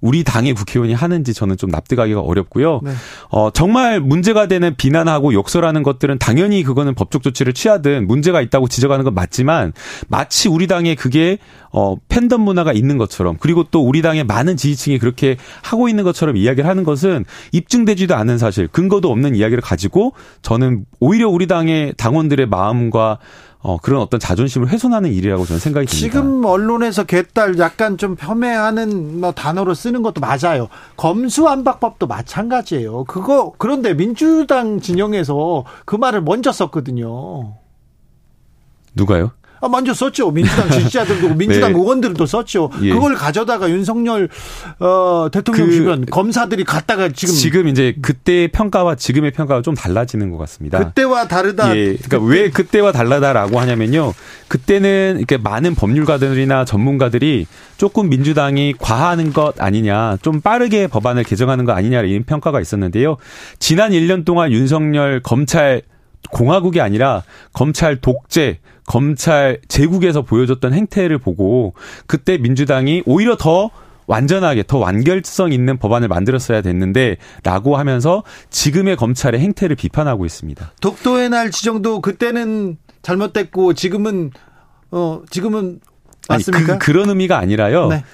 [0.00, 2.80] 우리 당의 국회의원이 하는지 저는 좀 납득하기가 어렵고요.
[2.84, 2.92] 네.
[3.30, 9.04] 어, 정말 문제가 되는 비난하고 욕설하는 것들은 당연히 그거는 법적 조치를 취하든 문제가 있다고 지적하는
[9.04, 9.72] 건 맞지만
[10.08, 11.38] 마치 우리 당에 그게
[11.70, 16.36] 어, 팬덤 문화가 있는 것처럼 그리고 또 우리 당의 많은 지지층이 그렇게 하고 있는 것처럼
[16.36, 22.46] 이야기를 하는 것은 입증되지도 않은 사실, 근거도 없는 이야기를 가지고 저는 오히려 우리 당의 당원들의
[22.46, 23.18] 마음과
[23.60, 26.06] 어, 그런 어떤 자존심을 훼손하는 일이라고 저는 생각이 듭니다.
[26.06, 30.68] 지금 언론에서 개딸 약간 좀 폄훼하는 뭐 단어로 쓰는 것도 맞아요.
[30.96, 33.04] 검수안박법도 마찬가지예요.
[33.04, 37.54] 그거 그런데 민주당 진영에서 그 말을 먼저 썼거든요.
[38.94, 39.32] 누가요?
[39.60, 40.30] 아, 먼저 썼죠.
[40.30, 41.78] 민주당 지지자들도 민주당 네.
[41.78, 42.70] 의원들도 썼죠.
[42.82, 42.92] 예.
[42.92, 44.28] 그걸 가져다가 윤석열
[44.78, 50.30] 어, 대통령 그, 주변 검사들이 갖다가 지금 지금 이제 그때의 평가와 지금의 평가가 좀 달라지는
[50.30, 50.78] 것 같습니다.
[50.78, 51.76] 그때와 다르다.
[51.76, 51.96] 예.
[51.96, 52.26] 그러니까 그때.
[52.26, 54.14] 왜 그때와 달라다라고 하냐면요.
[54.48, 57.46] 그때는 이렇게 많은 법률가들이나 전문가들이
[57.76, 63.16] 조금 민주당이 과하는 것 아니냐, 좀 빠르게 법안을 개정하는 것 아니냐 이런 평가가 있었는데요.
[63.58, 65.82] 지난 1년 동안 윤석열 검찰
[66.30, 68.58] 공화국이 아니라 검찰 독재,
[68.88, 71.74] 검찰 제국에서 보여줬던 행태를 보고
[72.06, 73.70] 그때 민주당이 오히려 더
[74.06, 80.72] 완전하게 더 완결성 있는 법안을 만들었어야 됐는데 라고 하면서 지금의 검찰의 행태를 비판하고 있습니다.
[80.80, 84.30] 독도의 날 지정도 그때는 잘못됐고 지금은
[84.90, 85.80] 어 지금은
[86.26, 86.72] 맞습니까?
[86.72, 87.88] 아니, 그, 그런 의미가 아니라요.
[87.88, 88.04] 네.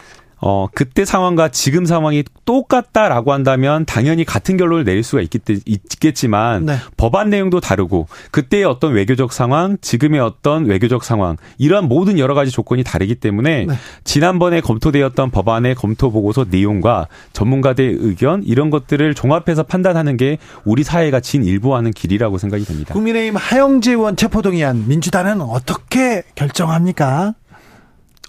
[0.46, 6.76] 어, 그때 상황과 지금 상황이 똑같다라고 한다면 당연히 같은 결론을 내릴 수가 있기, 있겠지만 네.
[6.98, 12.50] 법안 내용도 다르고 그때의 어떤 외교적 상황, 지금의 어떤 외교적 상황 이러한 모든 여러 가지
[12.50, 13.74] 조건이 다르기 때문에 네.
[14.04, 21.20] 지난번에 검토되었던 법안의 검토 보고서 내용과 전문가들의 의견 이런 것들을 종합해서 판단하는 게 우리 사회가
[21.20, 22.92] 진일보하는 길이라고 생각이 됩니다.
[22.92, 27.32] 국민의힘 하영재 의원 체포동의안 민주당은 어떻게 결정합니까?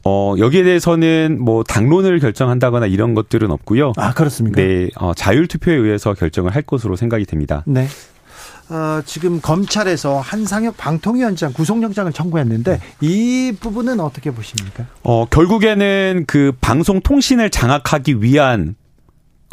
[0.08, 3.94] 어, 여기에 대해서는 뭐 당론을 결정한다거나 이런 것들은 없고요.
[3.98, 4.62] 아, 그렇습니까?
[4.62, 7.64] 네, 어, 자율 투표에 의해서 결정을 할 것으로 생각이 됩니다.
[7.66, 7.88] 네.
[8.70, 14.86] 어, 지금 검찰에서 한상혁 방통위원장 구속영장을 청구했는데 이 부분은 어떻게 보십니까?
[15.04, 18.76] 어, 결국에는 그 방송통신을 장악하기 위한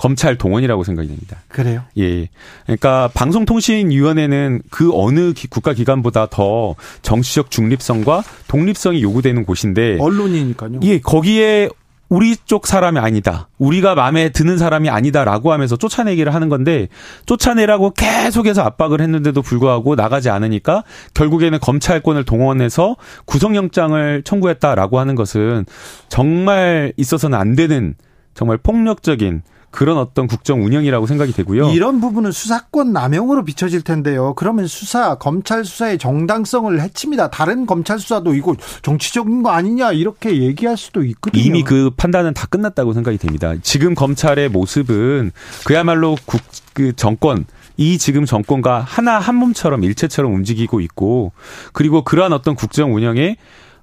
[0.02, 1.36] 검찰 동원이라고 생각이 됩니다.
[1.46, 1.82] 그래요?
[1.96, 2.28] 예.
[2.64, 10.80] 그러니까 방송통신위원회는 그 어느 국가기관보다 더 정치적 중립성과 독립성이 요구되는 곳인데 언론이니까요.
[10.82, 11.68] 예, 거기에
[12.08, 13.48] 우리 쪽 사람이 아니다.
[13.58, 16.88] 우리가 마음에 드는 사람이 아니다라고 하면서 쫓아내기를 하는 건데
[17.26, 20.82] 쫓아내라고 계속해서 압박을 했는데도 불구하고 나가지 않으니까
[21.14, 22.96] 결국에는 검찰권을 동원해서
[23.26, 25.64] 구속영장을 청구했다라고 하는 것은
[26.08, 27.94] 정말 있어서는 안 되는
[28.34, 29.42] 정말 폭력적인
[29.72, 31.70] 그런 어떤 국정 운영이라고 생각이 되고요.
[31.70, 34.34] 이런 부분은 수사권 남용으로 비춰질 텐데요.
[34.34, 37.30] 그러면 수사, 검찰 수사의 정당성을 해칩니다.
[37.30, 41.42] 다른 검찰 수사도 이거 정치적인 거 아니냐 이렇게 얘기할 수도 있거든요.
[41.42, 43.54] 이미 그 판단은 다 끝났다고 생각이 됩니다.
[43.62, 45.32] 지금 검찰의 모습은
[45.64, 46.42] 그야말로 국,
[46.74, 47.46] 그 정권,
[47.78, 51.32] 이 지금 정권과 하나 한 몸처럼 일체처럼 움직이고 있고
[51.72, 53.36] 그리고 그러한 어떤 국정 운영에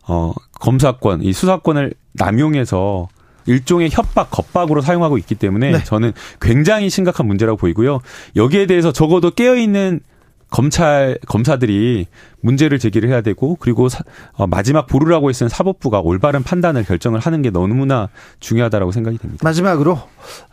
[0.07, 3.07] 어 검사권, 이 수사권을 남용해서
[3.45, 5.83] 일종의 협박, 겁박으로 사용하고 있기 때문에 네.
[5.83, 7.99] 저는 굉장히 심각한 문제라고 보이고요.
[8.35, 10.01] 여기에 대해서 적어도 깨어있는
[10.49, 12.07] 검찰 검사들이
[12.41, 14.03] 문제를 제기를 해야 되고 그리고 사,
[14.33, 18.09] 어, 마지막 보루라고 했던 사법부가 올바른 판단을 결정을 하는 게 너무나
[18.39, 19.41] 중요하다라고 생각이 됩니다.
[19.43, 19.99] 마지막으로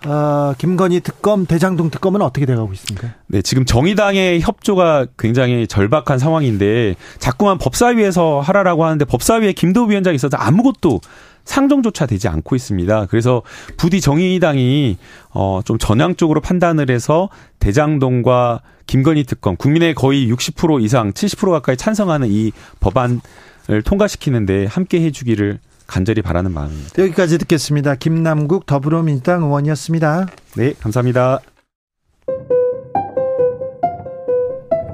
[0.07, 3.15] 어, 김건희 특검 대장동 특검은 어떻게 돼가고 있습니까?
[3.29, 10.37] 네, 지금 정의당의 협조가 굉장히 절박한 상황인데 자꾸만 법사위에서 하라라고 하는데 법사위에 김도 위원장이 있어서
[10.37, 11.01] 아무것도
[11.47, 13.06] 상정조차 되지 않고 있습니다.
[13.06, 13.43] 그래서
[13.78, 14.98] 부디 정의당이
[15.31, 17.28] 어 좀 전향적으로 판단을 해서
[17.60, 25.59] 대장동과 김건희 특검 국민의 거의 60% 이상 70% 가까이 찬성하는 이 법안을 통과시키는데 함께 해주기를
[25.86, 27.02] 간절히 바라는 마음입니다.
[27.02, 27.94] 여기까지 듣겠습니다.
[27.94, 30.27] 김남국 더불어민주당 의원이었습니다.
[30.56, 31.40] 네, 감사합니다.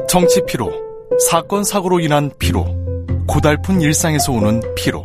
[0.08, 0.70] 정치 피로,
[1.30, 2.66] 사건 사고로 인한 피로,
[3.26, 5.04] 고달픈 일상에서 오는 피로.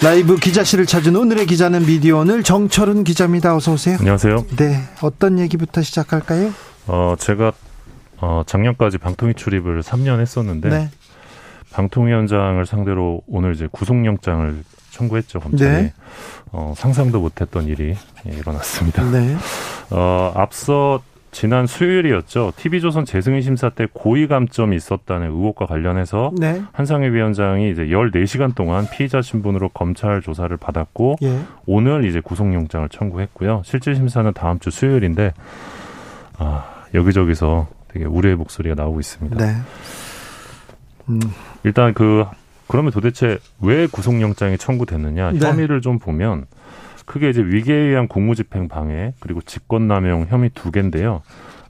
[0.00, 3.56] 라이브 기자실을 찾은 오늘의 기자는 미디어 오늘 정철은 기자입니다.
[3.56, 3.96] 어서 오세요.
[3.98, 4.46] 안녕하세요.
[4.56, 6.52] 네, 어떤 얘기부터 시작할까요?
[6.86, 7.52] 어, 제가
[8.20, 10.90] 어, 작년까지 방통위 출입을 3년 했었는데 네.
[11.72, 14.62] 방통위원장을 상대로 오늘 이제 구속영장을
[14.92, 15.70] 청구했죠 검찰이.
[15.70, 15.92] 네.
[16.52, 17.94] 어, 상상도 못했던 일이
[18.26, 19.02] 예, 일어났습니다.
[19.10, 19.36] 네.
[19.90, 22.52] 어, 앞서 지난 수요일이었죠.
[22.56, 26.62] TV조선 재승인 심사 때 고의 감점이 있었다는 의혹과 관련해서 네.
[26.72, 31.40] 한상희 위원장이 이제 14시간 동안 피의자 신분으로 검찰 조사를 받았고 예.
[31.66, 33.62] 오늘 이제 구속영장을 청구했고요.
[33.64, 35.32] 실질 심사는 다음 주 수요일인데
[36.38, 36.64] 아,
[36.94, 39.36] 여기저기서 되게 우려의 목소리가 나오고 있습니다.
[39.36, 39.54] 네.
[41.08, 41.20] 음.
[41.64, 42.24] 일단 그
[42.68, 45.38] 그러면 도대체 왜 구속영장이 청구됐느냐 네.
[45.38, 46.46] 혐의를 좀 보면
[47.08, 51.22] 크게 이제 위계에 의한 공무집행 방해 그리고 직권남용 혐의 두 개인데요.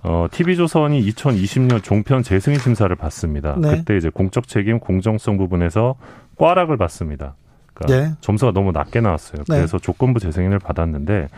[0.03, 3.57] 어, TV조선이 2020년 종편 재승인 심사를 받습니다.
[3.59, 3.77] 네.
[3.79, 5.95] 그때 이제 공적 책임, 공정성 부분에서
[6.37, 7.37] 꽈락을 받습니다.
[7.73, 8.17] 그러니까 네.
[8.21, 9.45] 점수가 너무 낮게 나왔어요.
[9.49, 9.57] 네.
[9.57, 11.29] 그래서 조건부 재승인을 받았는데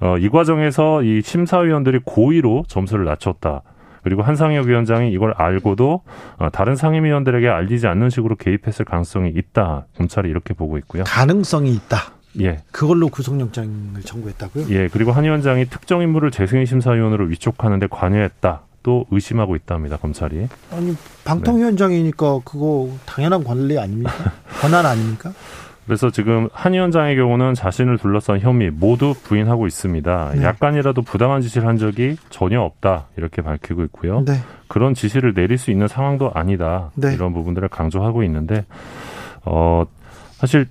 [0.00, 3.62] 어, 이 과정에서 이 심사위원들이 고의로 점수를 낮췄다.
[4.02, 6.02] 그리고 한상혁 위원장이 이걸 알고도
[6.38, 9.86] 어, 다른 상임위원들에게 알리지 않는 식으로 개입했을 가능성이 있다.
[9.96, 11.04] 검찰이 이렇게 보고 있고요.
[11.04, 12.14] 가능성이 있다.
[12.40, 12.58] 예.
[12.72, 14.66] 그걸로 구속영장을 청구했다고요?
[14.70, 14.88] 예.
[14.88, 18.62] 그리고 한 위원장이 특정 인물을 재승인 심사위원으로 위촉하는데 관여했다.
[18.82, 19.96] 또 의심하고 있답니다.
[19.96, 20.46] 검찰이.
[20.70, 20.94] 아니
[21.24, 22.40] 방통위원장이니까 네.
[22.44, 24.12] 그거 당연한 권리 아닙니까?
[24.60, 25.32] 권한 아닙니까?
[25.86, 30.32] 그래서 지금 한 위원장의 경우는 자신을 둘러싼 혐의 모두 부인하고 있습니다.
[30.34, 30.42] 네.
[30.42, 34.22] 약간이라도 부당한 지시를 한 적이 전혀 없다 이렇게 밝히고 있고요.
[34.24, 34.34] 네.
[34.68, 37.12] 그런 지시를 내릴 수 있는 상황도 아니다 네.
[37.14, 38.64] 이런 부분들을 강조하고 있는데
[39.44, 39.84] 어
[40.32, 40.66] 사실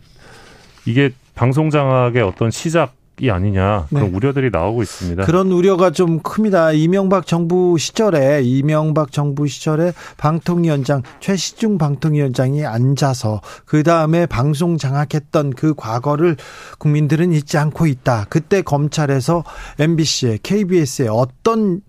[0.85, 4.17] 이게 방송 장악의 어떤 시작 이 아니냐 그런 네.
[4.17, 5.25] 우려들이 나오고 있습니다.
[5.25, 6.71] 그런 우려가 좀 큽니다.
[6.71, 15.75] 이명박 정부 시절에 이명박 정부 시절에 방통위원장 최시중 방통위원장이 앉아서 그 다음에 방송 장악했던 그
[15.75, 16.37] 과거를
[16.79, 18.25] 국민들은 잊지 않고 있다.
[18.29, 19.43] 그때 검찰에서
[19.77, 21.81] MBC에 KBS에 어떤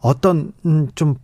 [0.00, 1.14] 어떤 음, 좀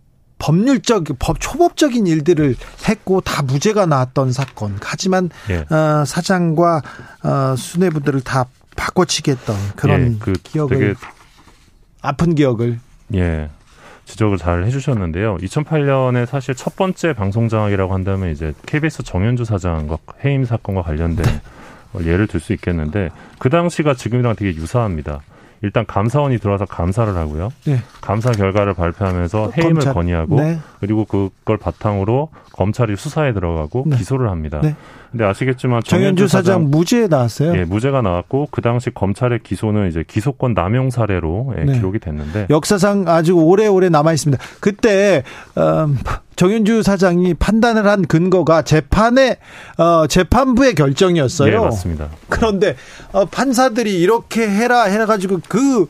[0.41, 2.55] 법률적 법 초법적인 일들을
[2.89, 4.75] 했고 다 무죄가 나왔던 사건.
[4.81, 5.73] 하지만 예.
[5.73, 6.81] 어, 사장과
[7.23, 8.45] 어, 수뇌부들을 다
[8.75, 10.95] 바꿔치겠던 그런 예, 그 기억을
[12.01, 12.79] 아픈 기억을
[13.13, 13.49] 예
[14.05, 15.37] 지적을 잘 해주셨는데요.
[15.37, 22.05] 2008년에 사실 첫 번째 방송장악이라고 한다면 이제 KBS 정현주 사장과 해임 사건과 관련된 네.
[22.05, 25.21] 예를 들 수 있겠는데 그 당시가 지금이랑 되게 유사합니다.
[25.63, 27.49] 일단 감사원이 들어와서 감사를 하고요.
[27.65, 27.77] 네.
[28.01, 29.93] 감사 결과를 발표하면서 해임을 검찰.
[29.93, 30.59] 건의하고 네.
[30.79, 33.97] 그리고 그걸 바탕으로 검찰이 수사에 들어가고 네.
[33.97, 34.59] 기소를 합니다.
[35.13, 35.17] 네.
[35.17, 37.55] 근데 아시겠지만 정현주 사장, 사장, 무죄 나왔어요.
[37.57, 41.73] 예, 무죄가 나왔고 그 당시 검찰의 기소는 이제 기소권 남용 사례로 예, 네.
[41.73, 44.41] 기록이 됐는데 역사상 아주 오래오래 남아 있습니다.
[44.59, 45.23] 그때
[45.57, 45.97] 음,
[46.37, 49.37] 정현주 사장이 판단을 한 근거가 재판의
[49.77, 51.51] 어, 재판부의 결정이었어요.
[51.51, 52.09] 네, 맞습니다.
[52.29, 52.75] 그런데
[53.11, 55.87] 어, 판사들이 이렇게 해라 해라 가지고 그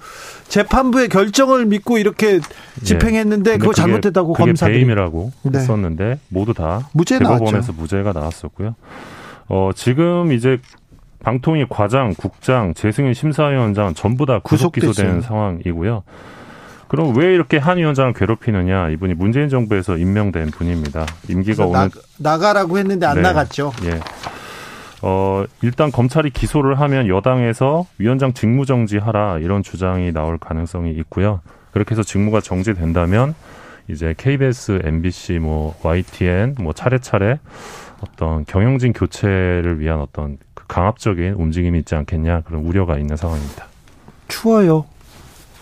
[0.51, 2.83] 재판부의 결정을 믿고 이렇게 예.
[2.83, 3.57] 집행했는데 네.
[3.57, 5.59] 그거 잘못됐다고 그게 검사들이 배임이라고 네.
[5.59, 7.73] 했었는데 모두 다 무죄 대법원에서 나왔죠.
[7.73, 8.75] 무죄가 나왔었고요.
[9.47, 10.59] 어, 지금 이제
[11.23, 16.03] 방통위 과장, 국장, 재승인 심사위원장 전부 다 구속 기소된 상황이고요.
[16.89, 18.89] 그럼 왜 이렇게 한 위원장을 괴롭히느냐?
[18.89, 21.05] 이분이 문재인 정부에서 임명된 분입니다.
[21.29, 23.21] 임기가 오늘 나, 가라고 했는데 안 네.
[23.21, 23.71] 나갔죠.
[23.85, 24.01] 예.
[25.01, 31.41] 어, 일단 검찰이 기소를 하면 여당에서 위원장 직무 정지하라 이런 주장이 나올 가능성이 있고요.
[31.71, 33.33] 그렇게 해서 직무가 정지된다면
[33.87, 37.39] 이제 KBS, MBC, 뭐 YTN 뭐 차례차례
[38.01, 43.65] 어떤 경영진 교체를 위한 어떤 그 강압적인 움직임이 있지 않겠냐 그런 우려가 있는 상황입니다.
[44.27, 44.85] 추워요.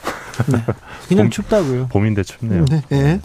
[0.52, 0.60] 네.
[1.08, 1.88] 그냥 봄, 춥다고요.
[1.88, 2.66] 봄인데 춥네요.
[2.66, 2.82] 네.
[2.90, 3.22] 네.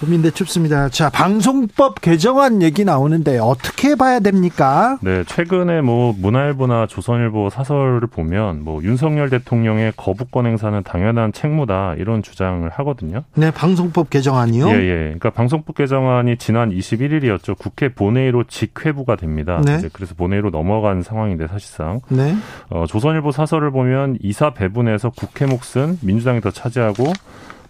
[0.00, 0.90] 봄인데 춥습니다.
[0.90, 4.98] 자, 방송법 개정안 얘기 나오는데 어떻게 봐야 됩니까?
[5.00, 12.22] 네, 최근에 뭐 문화일보나 조선일보 사설을 보면 뭐 윤석열 대통령의 거부권 행사는 당연한 책무다 이런
[12.22, 13.24] 주장을 하거든요.
[13.36, 14.68] 네, 방송법 개정안이요?
[14.68, 14.98] 예, 예.
[15.04, 17.56] 그러니까 방송법 개정안이 지난 21일이었죠.
[17.56, 19.62] 국회 본회의로 직회부가 됩니다.
[19.64, 19.80] 네.
[19.94, 22.36] 그래서 본회의로 넘어간 상황인데 사실상 네.
[22.68, 27.12] 어, 조선일보 사설을 보면 이사 배분에서 국회 몫은 민주당이 더 차지하고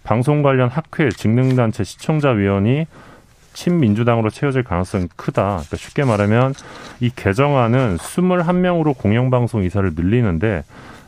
[0.07, 2.87] 방송 관련 학회, 직능단체, 시청자위원이
[3.51, 5.43] 친민주당으로 채워질 가능성이 크다.
[5.43, 6.53] 그러니까 쉽게 말하면
[7.01, 10.63] 이 개정안은 21명으로 공영방송 이사를 늘리는데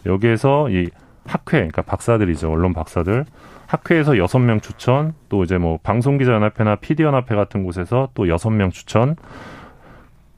[0.06, 0.90] 여기에서 이
[1.26, 2.52] 학회, 그러니까 박사들이죠.
[2.52, 3.24] 언론 박사들.
[3.68, 9.16] 학회에서 여섯 명 추천, 또 이제 뭐 방송기자연합회나 PD연합회 같은 곳에서 또 여섯 명 추천,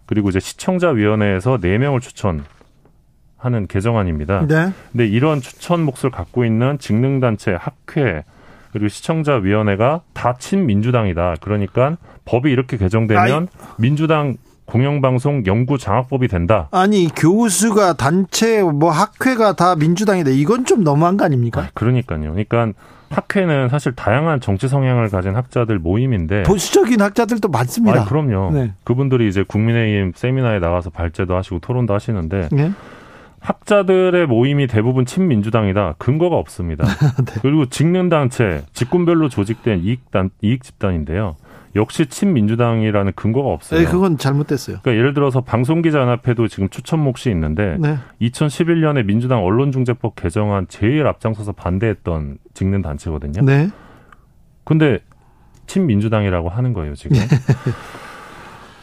[0.06, 2.44] 그리고 이제 시청자위원회에서 네명을 추천,
[3.38, 4.46] 하는 개정안입니다.
[4.46, 4.72] 네.
[4.92, 8.24] 근데 이런 추천 몫을 갖고 있는 직능단체, 학회,
[8.72, 11.36] 그리고 시청자위원회가 다 친민주당이다.
[11.42, 13.48] 그러니까 법이 이렇게 개정되면 아이.
[13.78, 16.70] 민주당 공영방송 연구 장학법이 된다.
[16.72, 20.30] 아니 교수가 단체 뭐 학회가 다 민주당이다.
[20.32, 21.62] 이건 좀 너무한 거 아닙니까?
[21.62, 22.32] 아, 그러니까요.
[22.32, 22.72] 그러니까
[23.10, 28.04] 학회는 사실 다양한 정치 성향을 가진 학자들 모임인데 보수적인 학자들도 많습니다.
[28.04, 28.52] 아, 그럼요.
[28.54, 28.72] 네.
[28.86, 32.72] 그분들이 이제 국민의힘 세미나에 나가서 발제도 하시고 토론도 하시는데 네.
[33.42, 35.96] 학자들의 모임이 대부분 친민주당이다.
[35.98, 36.86] 근거가 없습니다.
[37.26, 37.34] 네.
[37.42, 41.36] 그리고 직능단체, 직군별로 조직된 이익단, 이익 집단인데요.
[41.76, 43.80] 역시 친민주당이라는 근거가 없어요.
[43.80, 44.80] 네, 그건 잘못됐어요.
[44.82, 47.98] 그러니까 예를 들어서 방송기자연합회도 지금 추천 몫이 있는데 네.
[48.22, 53.42] 2011년에 민주당 언론중재법 개정안 제일 앞장서서 반대했던 직능 단체거든요.
[53.42, 53.70] 네.
[54.66, 55.00] 근데
[55.66, 57.18] 친민주당이라고 하는 거예요, 지금.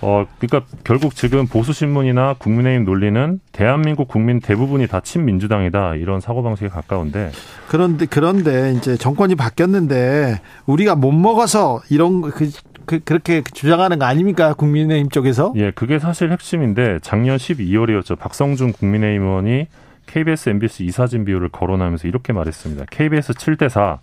[0.01, 0.07] 네.
[0.07, 6.43] 어, 그러니까 결국 지금 보수 신문이나 국민의힘 논리는 대한민국 국민 대부분이 다 친민주당이다 이런 사고
[6.43, 7.31] 방식에 가까운데
[7.69, 12.51] 그런데 그런데 이제 정권이 바뀌었는데 우리가 못 먹어서 이런 그,
[12.87, 15.53] 그 그렇게 주장하는 거 아닙니까 국민의힘 쪽에서?
[15.57, 18.19] 예, 그게 사실 핵심인데 작년 12월이었죠.
[18.19, 19.67] 박성준 국민의힘 의원이
[20.09, 22.87] KBS, MBC 이사진 비율을 거론하면서 이렇게 말했습니다.
[22.91, 23.99] KBS 7대 4,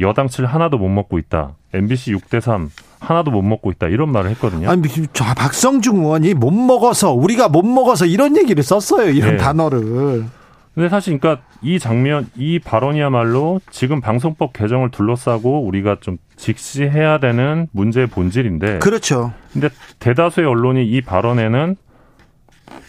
[0.00, 1.54] 여당 7 하나도 못 먹고 있다.
[1.72, 2.70] MBC 6대 3
[3.04, 4.70] 하나도 못 먹고 있다 이런 말을 했거든요.
[4.70, 9.10] 아니 저 박성중 의원이 못 먹어서 우리가 못 먹어서 이런 얘기를 썼어요.
[9.10, 9.36] 이런 네.
[9.36, 10.24] 단어를.
[10.74, 17.68] 근데 사실 그러니까 이 장면 이 발언이야말로 지금 방송법 개정을 둘러싸고 우리가 좀 직시해야 되는
[17.70, 18.80] 문제의 본질인데.
[18.80, 19.32] 그렇죠.
[19.52, 19.68] 근데
[20.00, 21.76] 대다수의 언론이 이 발언에는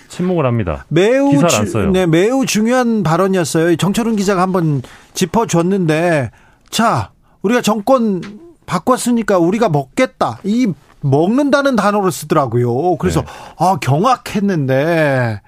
[0.08, 0.86] 침묵을 합니다.
[0.88, 1.92] 매우 기사를 안 써요.
[1.92, 3.76] 네, 매우 중요한 발언이었어요.
[3.76, 4.82] 정철훈 기자가 한번
[5.14, 6.32] 짚어줬는데
[6.70, 7.12] 자
[7.44, 8.22] 우리가 정권
[8.66, 10.40] 바꿨으니까 우리가 먹겠다.
[10.44, 10.68] 이
[11.02, 12.98] 먹는다는 단어를 쓰더라고요.
[12.98, 13.28] 그래서 네.
[13.60, 15.42] 아 경악했는데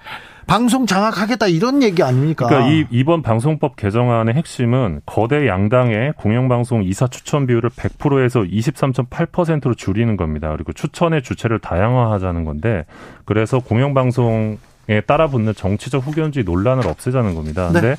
[0.45, 2.47] 방송 장악하겠다 이런 얘기 아닙니까?
[2.47, 10.15] 그러니까 이 이번 방송법 개정안의 핵심은 거대 양당의 공영방송 이사 추천 비율을 100%에서 23.8%로 줄이는
[10.15, 10.49] 겁니다.
[10.51, 12.85] 그리고 추천의 주체를 다양화하자는 건데
[13.25, 17.69] 그래서 공영방송에 따라붙는 정치적 후견주의 논란을 없애자는 겁니다.
[17.73, 17.81] 네.
[17.81, 17.95] 근데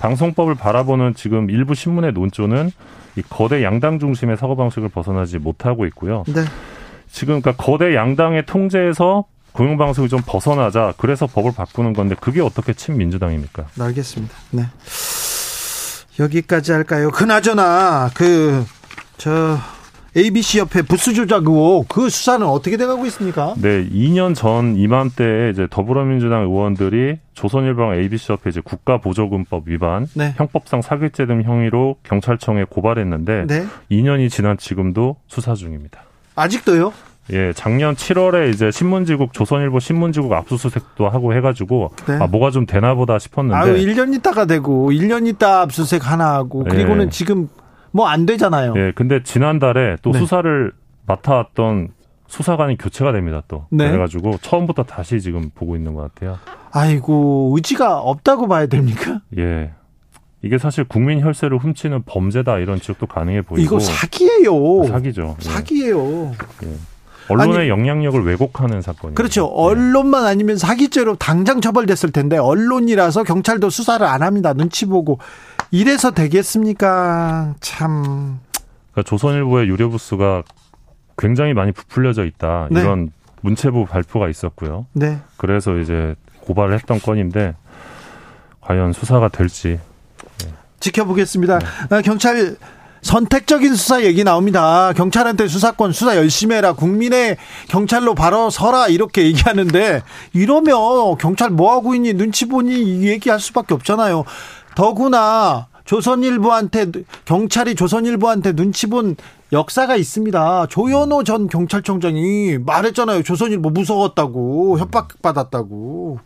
[0.00, 2.72] 방송법을 바라보는 지금 일부 신문의 논조는
[3.16, 6.24] 이 거대 양당 중심의 사고 방식을 벗어나지 못하고 있고요.
[6.26, 6.44] 네.
[7.10, 13.66] 지금 그러니까 거대 양당의 통제에서 공영방송이 좀 벗어나자 그래서 법을 바꾸는 건데 그게 어떻게 친민주당입니까?
[13.78, 14.34] 알겠습니다.
[14.50, 14.64] 네.
[16.18, 17.10] 여기까지 할까요?
[17.10, 18.64] 그나저나 그
[19.16, 19.58] 저
[20.16, 23.54] ABC 협회 부수 조작 의혹 그 수사는 어떻게 돼가고 있습니까?
[23.56, 30.34] 네, 2년 전 이맘때 이제 더불어민주당 의원들이 조선일보랑 ABC 협회 이제 국가보조금법 위반, 네.
[30.36, 33.66] 형법상 사기죄 등 형의로 경찰청에 고발했는데 네.
[33.90, 36.00] 2년이 지난 지금도 수사 중입니다.
[36.36, 36.92] 아직도요?
[37.32, 42.18] 예, 작년 7월에 이제 신문지국 조선일보 신문지국 압수수색도 하고 해가지고 네.
[42.20, 46.64] 아 뭐가 좀 되나 보다 싶었는데 아유 1년 있다가 되고 1년 있다 압수수색 하나 하고
[46.64, 47.10] 그리고는 예.
[47.10, 47.48] 지금
[47.94, 48.74] 뭐 안 되잖아요.
[48.76, 50.18] 예, 근데 지난달에 또 네.
[50.18, 50.72] 수사를
[51.06, 51.88] 맡아왔던
[52.26, 53.86] 수사관이 교체가 됩니다 또 네.
[53.88, 56.38] 그래가지고 처음부터 다시 지금 보고 있는 것 같아요.
[56.72, 59.20] 아이고 의지가 없다고 봐야 됩니까?
[59.38, 59.70] 예.
[60.42, 64.84] 이게 사실 국민 혈세를 훔치는 범죄다 이런 지적도 가능해 보이고 이거 사기예요.
[64.88, 65.36] 사기죠.
[65.40, 65.44] 예.
[65.44, 66.32] 사기예요.
[66.64, 66.68] 예.
[67.28, 69.14] 언론의 아니, 영향력을 왜곡하는 사건이죠.
[69.14, 69.44] 그렇죠.
[69.46, 69.52] 네.
[69.54, 74.52] 언론만 아니면 사기죄로 당장 처벌됐을 텐데 언론이라서 경찰도 수사를 안 합니다.
[74.52, 75.18] 눈치 보고
[75.74, 77.56] 이래서 되겠습니까?
[77.60, 78.38] 참.
[78.92, 80.44] 그러니까 조선일보의 유료 부수가
[81.18, 82.68] 굉장히 많이 부풀려져 있다.
[82.70, 82.80] 네.
[82.80, 83.10] 이런
[83.40, 84.86] 문체부 발표가 있었고요.
[84.92, 85.18] 네.
[85.36, 87.56] 그래서 이제 고발을 했던 건인데
[88.60, 89.80] 과연 수사가 될지
[90.44, 90.52] 네.
[90.78, 91.58] 지켜보겠습니다.
[91.58, 91.66] 네.
[91.90, 92.56] 아, 경찰
[93.02, 94.92] 선택적인 수사 얘기 나옵니다.
[94.94, 96.72] 경찰한테 수사권 수사 열심히 해라.
[96.72, 97.36] 국민의
[97.68, 98.86] 경찰로 바로 서라.
[98.88, 100.02] 이렇게 얘기하는데
[100.32, 102.14] 이러면 경찰 뭐 하고 있니?
[102.14, 104.24] 눈치 보니 얘기할 수밖에 없잖아요.
[104.74, 106.86] 더구나 조선일보한테
[107.24, 109.16] 경찰이 조선일보한테 눈치 본
[109.52, 110.66] 역사가 있습니다.
[110.68, 113.22] 조현호 전 경찰청장이 말했잖아요.
[113.22, 116.18] 조선일보 무서웠다고 협박받았다고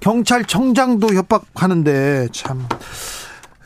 [0.00, 2.66] 경찰청장도 협박하는데 참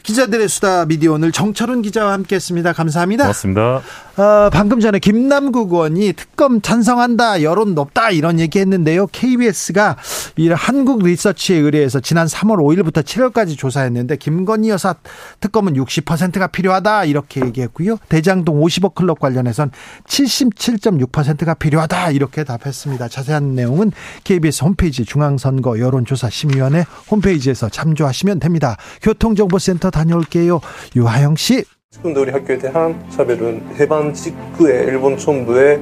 [0.07, 2.75] 기자들의 수다 미디어 오늘 정철훈 기자와 함께했습니다.
[2.75, 3.25] 감사합니다.
[3.25, 3.83] 고맙습니다.
[4.17, 9.09] 어, 방금 전에 김남국 의원이 특검 찬성한다, 여론 높다 이런 얘기했는데요.
[9.09, 9.97] KBS가
[10.37, 14.95] 이 한국 리서치에 의뢰해서 지난 3월 5일부터 7월까지 조사했는데 김건희 여사
[15.41, 17.99] 특검은 60%가 필요하다 이렇게 얘기했고요.
[18.09, 19.73] 대장동 50억 클럽 관련해선
[20.07, 23.09] 77.6%가 필요하다 이렇게 답했습니다.
[23.09, 23.91] 자세한 내용은
[24.23, 28.77] KBS 홈페이지 중앙선거 여론조사심의위원회 홈페이지에서 참조하시면 됩니다.
[29.03, 30.61] 교통정보센터 다녀올게요.
[30.95, 31.65] 유하영 씨.
[31.91, 35.81] 지금도 우리 학교에 대한 차별은 해방 직후에 일본 정부의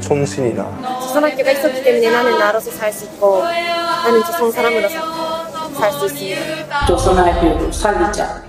[0.00, 6.86] 정신이나 조선학교가 있었기 때문에 나는 나로서 살 수 있고 나는 조선 사람으로서 살 수 있습니다.
[6.86, 8.42] 조선학교도 살리자.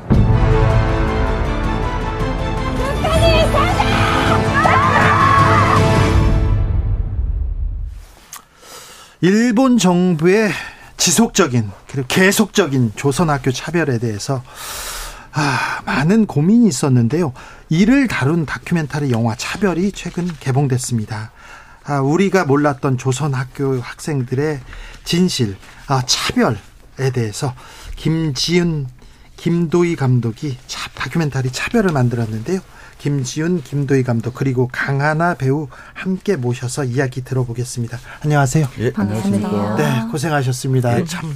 [9.21, 10.49] 일본 정부의
[11.03, 14.41] 지속적인 그리고 계속적인 조선학교 차별에 대해서
[15.33, 17.33] 아, 많은 고민이 있었는데요.
[17.67, 21.31] 이를 다룬 다큐멘터리 영화 차별이 최근 개봉됐습니다.
[21.83, 24.61] 아, 우리가 몰랐던 조선 학교 학생들의
[25.03, 25.57] 진실,
[25.87, 27.53] 아, 차별에 대해서
[27.97, 28.87] 김지은,
[29.35, 32.61] 김도희 감독이 차, 다큐멘터리 차별을 만들었는데요.
[33.03, 37.99] 김지훈, 김도희 감독 그리고 강하나 배우 함께 모셔서 이야기 들어보겠습니다.
[38.23, 38.65] 안녕하세요.
[38.79, 39.75] 예, 반갑습니다.
[39.75, 41.01] 네, 고생하셨습니다.
[41.01, 41.03] 예.
[41.03, 41.35] 참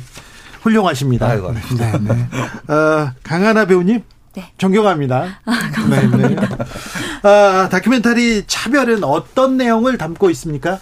[0.62, 1.28] 훌륭하십니다.
[1.28, 1.60] 아이고, 네,
[2.00, 2.74] 네.
[2.74, 4.02] 어, 강하나 배우님.
[4.34, 4.50] 네.
[4.58, 5.42] 존경합니다.
[5.44, 6.18] 아, 감사합니다.
[6.30, 7.30] 네, 네.
[7.30, 10.80] 아, 다큐멘터리 차별은 어떤 내용을 담고 있습니까?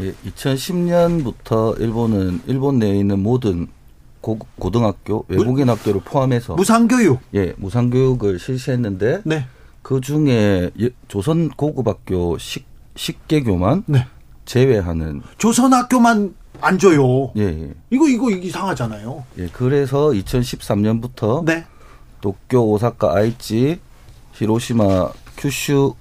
[0.00, 3.68] 예, 2010년부터 일본은 일본 내에 있는 모든
[4.20, 7.20] 고, 고등학교, 외국인 무, 학교를 포함해서 무상교육.
[7.36, 9.46] 예, 무상교육을 실시했는데 네.
[9.84, 10.70] 그 중에
[11.08, 12.64] 조선 고급학교 식,
[12.96, 14.06] 식계교만 네.
[14.46, 17.30] 제외하는 조선 학교만 안 줘요.
[17.36, 17.74] 예, 예.
[17.90, 19.24] 이거 이거 이상하잖아요.
[19.38, 21.66] 예, 그래서 2013년부터 네.
[22.22, 23.78] 도쿄, 오사카, 아이치,
[24.32, 25.94] 히로시마, 큐슈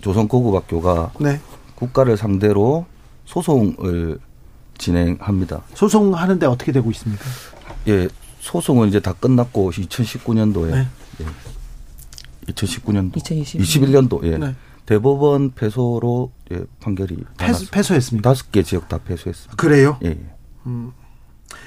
[0.00, 1.40] 조선 고급학교가 네.
[1.76, 2.86] 국가를 상대로
[3.24, 4.18] 소송을
[4.78, 5.62] 진행합니다.
[5.74, 7.24] 소송하는데 어떻게 되고 있습니까?
[7.86, 8.08] 예,
[8.40, 10.88] 소송은 이제 다 끝났고 2019년도에 네.
[11.20, 11.26] 예,
[12.48, 14.38] 2019년도, 2021년도 예.
[14.38, 14.54] 네.
[14.86, 18.30] 대법원 패소로 예, 판결이 패소, 패소 했습니다.
[18.30, 19.56] 다섯 개 지역 다 패소했습니다.
[19.56, 19.98] 그래요?
[20.04, 20.18] 예.
[20.66, 20.92] 음.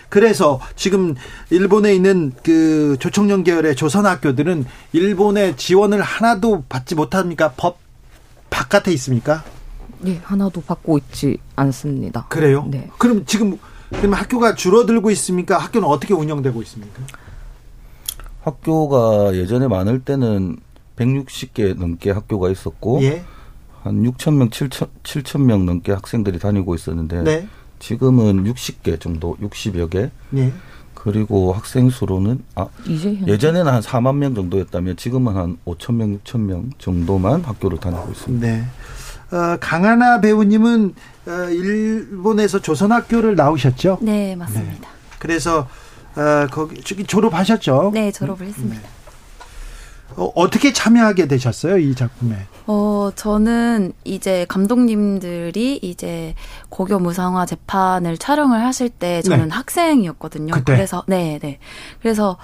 [0.10, 1.16] 그래서 지금
[1.50, 7.54] 일본에 있는 그 조청년 계열의 조선 학교들은 일본의 지원을 하나도 받지 못합니까?
[7.56, 7.80] 법
[8.50, 9.44] 바깥에 있습니까?
[10.00, 12.26] 네, 하나도 받고 있지 않습니다.
[12.28, 12.68] 그래요?
[12.70, 12.90] 네.
[12.98, 13.58] 그럼 지금
[13.92, 15.58] 그럼 학교가 줄어들고 있습니까?
[15.58, 17.04] 학교는 어떻게 운영되고 있습니까?
[18.42, 20.58] 학교가 예전에 많을 때는
[20.98, 23.24] 160개 넘게 학교가 있었고 예.
[23.84, 27.48] 한 6천 명, 7천 7천 명 넘게 학생들이 다니고 있었는데 네.
[27.80, 30.12] 지금은 60개 정도, 60여 개.
[30.36, 30.54] 예.
[30.94, 36.70] 그리고 학생 수로는 아 예전에는 한 4만 명 정도였다면 지금은 한 5천 명, 6천 명
[36.78, 38.48] 정도만 학교를 다니고 있습니다.
[38.48, 38.64] 네.
[39.32, 40.94] 어, 강하나 배우님은
[41.26, 43.98] 어, 일본에서 조선학교를 나오셨죠?
[44.02, 44.82] 네, 맞습니다.
[44.82, 44.88] 네.
[45.18, 45.68] 그래서
[46.16, 47.92] 어, 거기 저기 졸업하셨죠?
[47.96, 48.80] 네, 졸업을 했습니다.
[48.80, 49.01] 네.
[50.16, 52.36] 어, 어떻게 참여하게 되셨어요 이 작품에?
[52.68, 56.36] 어 저는 이제 감독님들이 이제
[56.70, 59.56] 고교 무상화 재판을 촬영을 하실 때 저는 네.
[59.56, 60.54] 학생이었거든요.
[60.54, 60.76] 그때?
[60.76, 61.60] 그래서 네네 네.
[62.02, 62.38] 그래서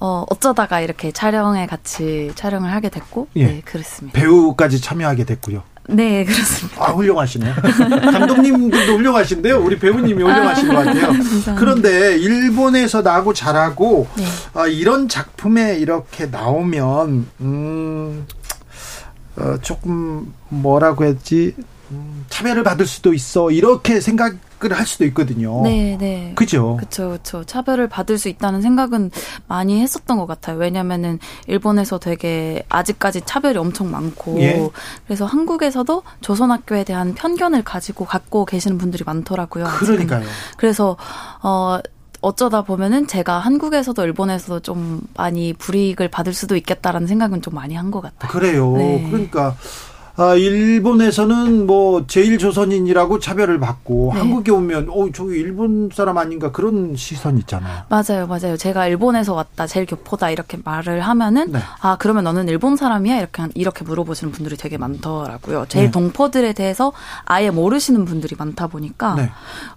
[0.00, 3.46] 어 어쩌다가 이렇게 촬영에 같이 촬영을 하게 됐고 예.
[3.46, 4.18] 네 그랬습니다.
[4.18, 5.62] 배우까지 참여하게 됐고요.
[5.88, 6.82] 네, 그렇습니다.
[6.82, 7.54] 아, 훌륭하시네요.
[7.54, 9.60] 감독님들도 훌륭하신데요.
[9.62, 11.12] 우리 배우님이 훌륭하신 것 같아요.
[11.58, 14.24] 그런데 일본에서 나고 자라고 네.
[14.54, 18.26] 아, 이런 작품에 이렇게 나오면 음,
[19.36, 21.54] 어, 조금 뭐라고 했지
[21.94, 24.38] 음, 차별을 받을 수도 있어 이렇게 생각을
[24.72, 25.62] 할 수도 있거든요.
[25.62, 26.32] 네, 네.
[26.34, 26.76] 그죠?
[26.76, 27.44] 그렇죠, 그렇죠.
[27.44, 29.10] 차별을 받을 수 있다는 생각은
[29.46, 30.56] 많이 했었던 것 같아요.
[30.58, 34.68] 왜냐면은 일본에서 되게 아직까지 차별이 엄청 많고 예.
[35.06, 39.64] 그래서 한국에서도 조선학교에 대한 편견을 가지고 갖고 계시는 분들이 많더라고요.
[39.64, 40.24] 그러니까요.
[40.56, 40.96] 그래서
[41.42, 41.78] 어
[42.20, 47.90] 어쩌다 보면은 제가 한국에서도 일본에서도 좀 많이 불이익을 받을 수도 있겠다라는 생각은 좀 많이 한
[47.90, 48.30] 것 같아요.
[48.32, 48.72] 그래요.
[48.78, 49.06] 네.
[49.10, 49.54] 그러니까
[50.16, 54.20] 아, 일본에서는 뭐 제일 조선인이라고 차별을 받고 네.
[54.20, 57.82] 한국에 오면 어 저기 일본 사람 아닌가 그런 시선 있잖아요.
[57.88, 58.56] 맞아요, 맞아요.
[58.56, 61.58] 제가 일본에서 왔다 제일 교포다 이렇게 말을 하면은 네.
[61.80, 65.66] 아 그러면 너는 일본 사람이야 이렇게 이렇게 물어보시는 분들이 되게 많더라고요.
[65.68, 65.90] 제일 네.
[65.90, 66.92] 동포들에 대해서
[67.24, 69.30] 아예 모르시는 분들이 많다 보니까 네.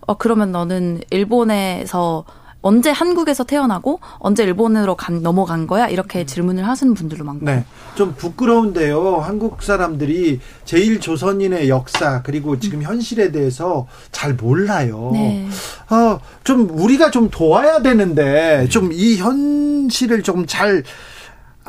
[0.05, 2.25] 어 그러면 너는 일본에서
[2.61, 5.87] 언제 한국에서 태어나고 언제 일본으로 간, 넘어간 거야?
[5.87, 6.25] 이렇게 음.
[6.25, 7.45] 질문을 하시는 분들도 많고.
[7.45, 7.63] 네.
[7.95, 9.17] 좀 부끄러운데요.
[9.17, 15.11] 한국 사람들이 제일 조선인의 역사 그리고 지금 현실에 대해서 잘 몰라요.
[15.13, 15.47] 네.
[15.89, 20.83] 어, 좀 우리가 좀 도와야 되는데 좀 이 현실을 좀 잘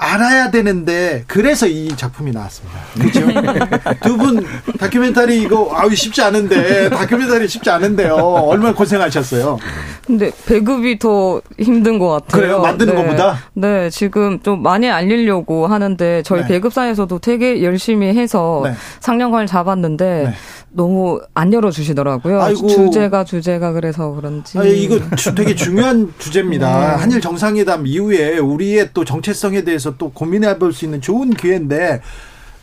[0.01, 2.79] 알아야 되는데 그래서 이 작품이 나왔습니다.
[2.95, 3.21] 그렇죠?
[4.03, 4.45] 두 분
[4.79, 8.15] 다큐멘터리 이거 아우 쉽지 않은데 다큐멘터리 쉽지 않은데요.
[8.15, 9.59] 얼마나 고생하셨어요.
[10.07, 12.41] 근데 배급이 더 힘든 것 같아요.
[12.43, 12.61] 그래요?
[12.61, 13.03] 만드는 네.
[13.03, 13.39] 것보다?
[13.55, 16.49] 네, 지금 좀 많이 알리려고 하는데 저희 네.
[16.49, 18.73] 배급사에서도 되게 열심히 해서 네.
[19.01, 20.35] 상영관을 잡았는데 네.
[20.71, 22.43] 너무 안 열어주시더라고요.
[22.43, 22.69] 아이고.
[22.69, 24.59] 주제가 주제가 그래서 그런지.
[24.59, 24.99] 아니, 이거
[25.35, 26.67] 되게 중요한 주제입니다.
[26.81, 26.87] 네.
[27.03, 32.01] 한일 정상회담 이후에 우리의 또 정체성에 대해서 또 고민해 볼 수 있는 좋은 기회인데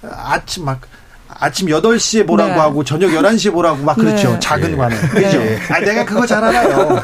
[0.03, 0.81] 아침 막
[1.37, 2.57] 아침 8시에 보라고 네.
[2.57, 4.33] 하고 저녁 11시에 보라고 막 그렇죠.
[4.33, 4.39] 네.
[4.39, 4.77] 작은 네.
[4.77, 4.95] 관에.
[4.95, 5.39] 그죠?
[5.39, 5.57] 네.
[5.69, 7.01] 아, 내가 그거 잘 알아요.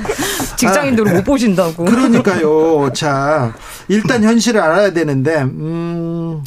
[0.56, 1.84] 직장인들은 아, 못 보신다고.
[1.84, 2.90] 그러니까요.
[2.96, 3.52] 자,
[3.86, 6.42] 일단 현실을 알아야 되는데, 음,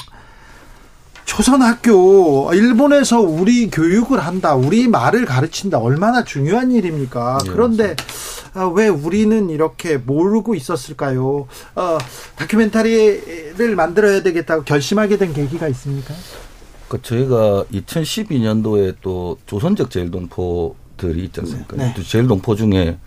[1.32, 7.38] 초선학교 일본에서 우리 교육을 한다, 우리 말을 가르친다 얼마나 중요한 일입니까?
[7.46, 7.96] 네, 그런데
[8.54, 11.48] 아, 왜 우리는 이렇게 모르고 있었을까요?
[11.76, 11.98] 어,
[12.36, 16.14] 다큐멘터리를 만들어야 되겠다고 결심하게 된 계기가 있습니까?
[16.90, 21.78] 그 저희가 2012년도에 또 조선적 제일동포들이 있지 않습니까?
[21.78, 21.94] 네.
[21.96, 22.98] 제일동포 중에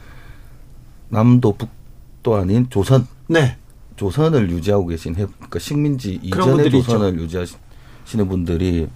[1.11, 3.07] 남도 북도 아닌 조선.
[3.27, 3.59] 네.
[3.97, 7.23] 조선을 유지하고 계신 그러니까 식민지 이전의 조선을 있죠.
[7.23, 7.59] 유지하신
[8.05, 8.89] 시는 분들이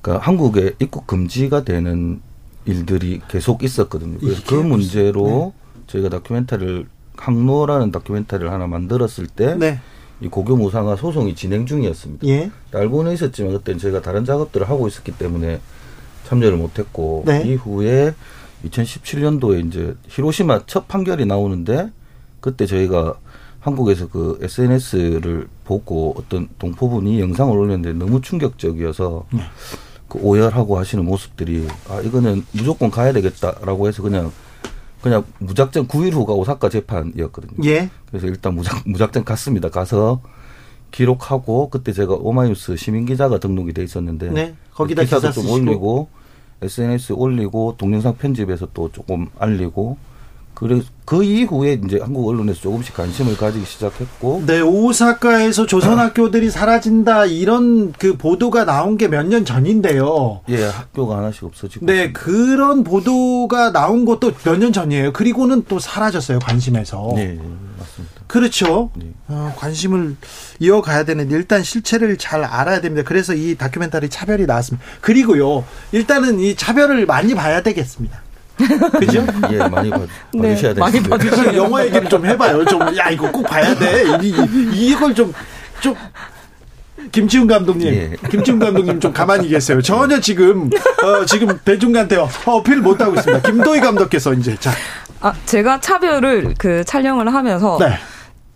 [0.00, 2.20] 그러니까 한국에 입국 금지가 되는
[2.64, 4.18] 일들이 계속 있었거든요.
[4.18, 5.82] 그래서 그 문제로 네.
[5.86, 6.86] 저희가 다큐멘터리를
[7.16, 9.80] 항로라는 다큐멘터리를 하나 만들었을 때 네.
[10.20, 12.26] 이 고교 무상화 소송이 진행 중이었습니다.
[12.26, 12.50] 예.
[12.72, 15.60] 알고는 있었지만 그때는 저희가 다른 작업들을 하고 있었기 때문에
[16.24, 17.42] 참여를 못했고 네.
[17.46, 18.14] 이후에
[18.66, 21.90] 2017년도에 이제 히로시마 첫 판결이 나오는데
[22.40, 23.14] 그때 저희가
[23.68, 29.40] 한국에서 그 SNS를 보고 어떤 동포분이 영상을 올렸는데 너무 충격적이어서 네.
[30.08, 34.32] 그 오열하고 하시는 모습들이 아 이거는 무조건 가야 되겠다라고 해서 그냥
[35.02, 37.68] 그냥 무작정 9일 후가 오사카 재판이었거든요.
[37.68, 37.90] 예.
[38.08, 39.68] 그래서 일단 무작 무작정 갔습니다.
[39.68, 40.20] 가서
[40.90, 44.54] 기록하고 그때 제가 오마이뉴스 시민 기자가 등록이 돼 있었는데 네.
[44.72, 46.08] 거기다 기사도 좀 올리고
[46.62, 49.98] SNS 올리고 동영상 편집해서 또 조금 알리고
[50.58, 54.42] 그래서 그 이후에 이제 한국 언론에서 조금씩 관심을 가지기 시작했고.
[54.44, 60.40] 네, 오사카에서 조선 학교들이 사라진다 이런 그 보도가 나온 게 몇 년 전인데요.
[60.48, 61.86] 예, 학교가 하나씩 없어지고.
[61.86, 62.20] 네, 있습니다.
[62.20, 65.12] 그런 보도가 나온 것도 몇 년 전이에요.
[65.12, 67.12] 그리고는 또 사라졌어요 관심에서.
[67.14, 67.38] 네,
[67.78, 68.18] 맞습니다.
[68.26, 68.90] 그렇죠.
[68.96, 69.06] 네.
[69.28, 70.16] 어, 관심을
[70.58, 73.02] 이어가야 되는데 일단 실체를 잘 알아야 됩니다.
[73.06, 74.84] 그래서 이 다큐멘터리 차별이 나왔습니다.
[75.00, 78.22] 그리고요, 일단은 이 차별을 많이 봐야 되겠습니다.
[78.98, 79.24] 그죠?
[79.52, 80.00] 예, 많이 봐,
[80.34, 80.84] 네, 봐주셔야 돼요.
[80.84, 82.64] 많이 봐주셔야 영화 얘기를 좀 해봐요.
[82.64, 84.04] 좀, 야, 이거 꼭 봐야 돼.
[84.22, 84.34] 이,
[84.72, 85.32] 이걸 좀,
[85.80, 85.94] 좀,
[87.12, 88.10] 김치훈 감독님, 예.
[88.30, 89.80] 김치훈 감독님 좀 가만히 계세요.
[89.80, 90.68] 전혀 지금
[91.02, 93.50] 어, 지금 배중간테 어필 못 하고 있습니다.
[93.50, 94.72] 김도희 감독께서 이제 자.
[95.20, 97.94] 아 제가 차별을 그 촬영을 하면서 네.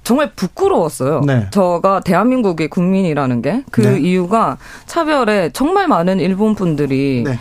[0.04, 1.20] 정말 부끄러웠어요.
[1.26, 1.46] 네.
[1.50, 4.00] 저가 대한민국의 국민이라는 게그 네.
[4.00, 7.38] 이유가 차별에 정말 많은 일본 분들이 네.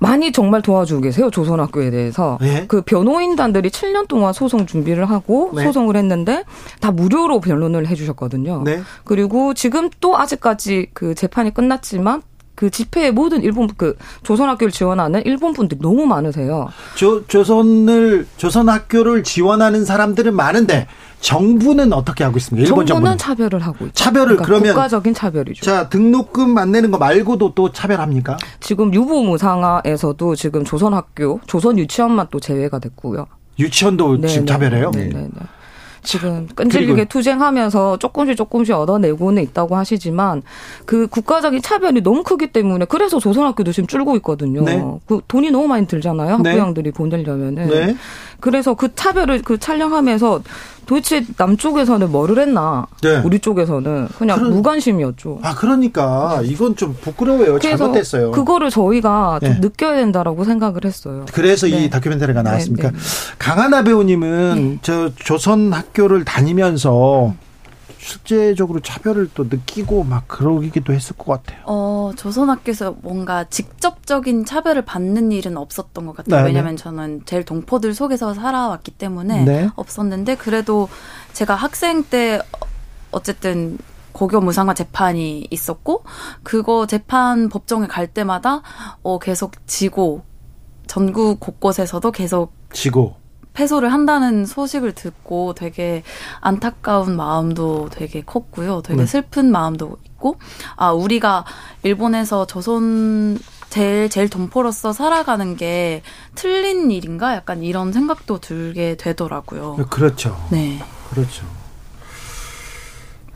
[0.00, 1.30] 많이 정말 도와주고 계세요.
[1.30, 2.38] 조선학교에 대해서.
[2.40, 2.64] 네.
[2.66, 5.62] 그 변호인단들이 7년 동안 소송 준비를 하고 네.
[5.62, 6.44] 소송을 했는데
[6.80, 8.62] 다 무료로 변론을 해 주셨거든요.
[8.64, 8.80] 네.
[9.04, 12.22] 그리고 지금 또 아직까지 그 재판이 끝났지만
[12.60, 16.68] 그 집회에 모든 일본 그 조선 학교를 지원하는 일본 분들이 너무 많으세요.
[16.94, 20.86] 조, 조선을 조선 학교를 지원하는 사람들은 많은데
[21.20, 22.68] 정부는 어떻게 하고 있습니까?
[22.68, 23.94] 일본 정부는, 정부는 차별을 하고 있죠.
[23.94, 25.64] 차별을 그러니까 그러면 국가적인 차별이죠.
[25.64, 28.36] 자 등록금 안 내는 거 말고도 또 차별합니까?
[28.60, 33.24] 지금 유보무상화에서도 지금 조선 학교, 조선 유치원만 또 제외가 됐고요.
[33.58, 34.28] 유치원도 네네.
[34.28, 34.52] 지금 네.
[34.52, 34.90] 차별해요?
[34.90, 35.06] 네.
[35.06, 35.28] 네.
[36.02, 40.42] 지금 끈질기게 투쟁하면서 조금씩 조금씩 얻어내고는 있다고 하시지만
[40.84, 44.62] 그 국가적인 차별이 너무 크기 때문에 그래서 조선학교도 지금 줄고 있거든요.
[44.62, 44.84] 네.
[45.06, 46.38] 그 돈이 너무 많이 들잖아요.
[46.38, 46.50] 네.
[46.50, 47.68] 학부형들이 보내려면은.
[47.68, 47.96] 네.
[48.40, 50.42] 그래서 그 차별을 그 촬영하면서
[50.90, 52.84] 도대체 남쪽에서는 뭐를 했나?
[53.00, 53.18] 네.
[53.24, 55.38] 우리 쪽에서는 그냥 그런, 무관심이었죠.
[55.40, 57.60] 아 그러니까 이건 좀 부끄러워요.
[57.60, 58.32] 잘못됐어요.
[58.32, 59.52] 그거를 저희가 네.
[59.52, 61.26] 좀 느껴야 된다라고 생각을 했어요.
[61.32, 61.84] 그래서 네.
[61.84, 62.90] 이 다큐멘터리가 나왔습니까?
[62.90, 63.02] 네, 네.
[63.38, 64.78] 강하나 배우님은 네.
[64.82, 67.34] 저 조선 학교를 다니면서
[68.10, 71.62] 실제적으로 차별을 또 느끼고 막 그러기도 했을 것 같아요.
[71.66, 76.36] 어, 조선학교에서 뭔가 직접적인 차별을 받는 일은 없었던 것 같아요.
[76.36, 76.48] 네, 네.
[76.48, 79.70] 왜냐하면 저는 제일 동포들 속에서 살아왔기 때문에 네.
[79.76, 80.88] 없었는데 그래도
[81.34, 82.40] 제가 학생 때
[83.12, 83.78] 어쨌든
[84.12, 86.02] 고교 무상화 재판이 있었고
[86.42, 88.62] 그거 재판 법정에 갈 때마다
[89.02, 90.22] 어 계속 지고
[90.88, 93.19] 전국 곳곳에서도 계속 지고
[93.52, 96.02] 패소를 한다는 소식을 듣고 되게
[96.40, 98.82] 안타까운 마음도 되게 컸고요.
[98.82, 99.06] 되게 네.
[99.06, 100.36] 슬픈 마음도 있고,
[100.76, 101.44] 아, 우리가
[101.82, 106.02] 일본에서 조선 제일 제일 동포로서 살아가는 게
[106.34, 107.34] 틀린 일인가?
[107.34, 109.76] 약간 이런 생각도 들게 되더라고요.
[109.90, 110.36] 그렇죠.
[110.50, 110.82] 네.
[111.10, 111.46] 그렇죠.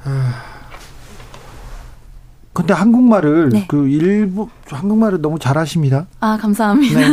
[0.04, 0.53] 아.
[2.54, 3.64] 근데 한국말을 네.
[3.68, 6.06] 그 일부 한국말을 너무 잘하십니다.
[6.20, 7.00] 아 감사합니다.
[7.00, 7.06] 네.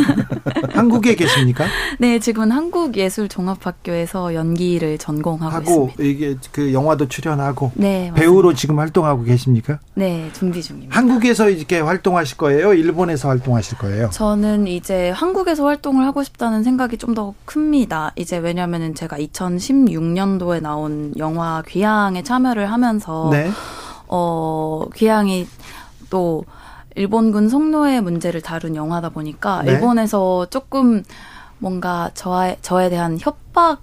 [0.72, 1.66] 한국에 계십니까?
[2.00, 6.02] 네 지금은 한국예술종합학교에서 연기를 전공하고 하고 있습니다.
[6.02, 9.78] 이게 그 영화도 출연하고 네, 배우로 지금 활동하고 계십니까?
[9.94, 10.96] 네 준비 중입니다.
[10.96, 12.72] 한국에서 이렇게 활동하실 거예요?
[12.74, 14.10] 일본에서 활동하실 거예요?
[14.10, 18.12] 저는 이제 한국에서 활동을 하고 싶다는 생각이 좀 더 큽니다.
[18.16, 23.28] 이제 왜냐면은 제가 2016년도에 나온 영화 귀향에 참여를 하면서.
[23.30, 23.50] 네.
[24.14, 25.48] 어, 귀향이
[26.10, 26.44] 또
[26.94, 29.72] 일본군 성노예 문제를 다룬 영화다 보니까 네.
[29.72, 31.02] 일본에서 조금
[31.58, 33.80] 뭔가 저에 저에 대한 협박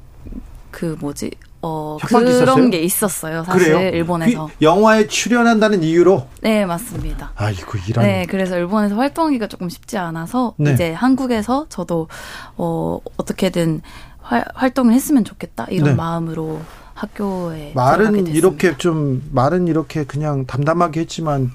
[0.69, 1.31] 그 뭐지
[1.63, 2.69] 어 그런 있었어요?
[2.69, 3.89] 게 있었어요 사실 그래요?
[3.89, 9.97] 일본에서 그 영화에 출연한다는 이유로 네 맞습니다 아이고 이런 네 그래서 일본에서 활동하기가 조금 쉽지
[9.97, 10.73] 않아서 네.
[10.73, 12.07] 이제 한국에서 저도
[12.55, 13.81] 어 어떻게든
[14.21, 15.95] 활, 활동을 했으면 좋겠다 이런 네.
[15.95, 16.61] 마음으로
[16.99, 21.49] 학교에 말은 이렇게 좀 말은 이렇게 그냥 담담하게 했지만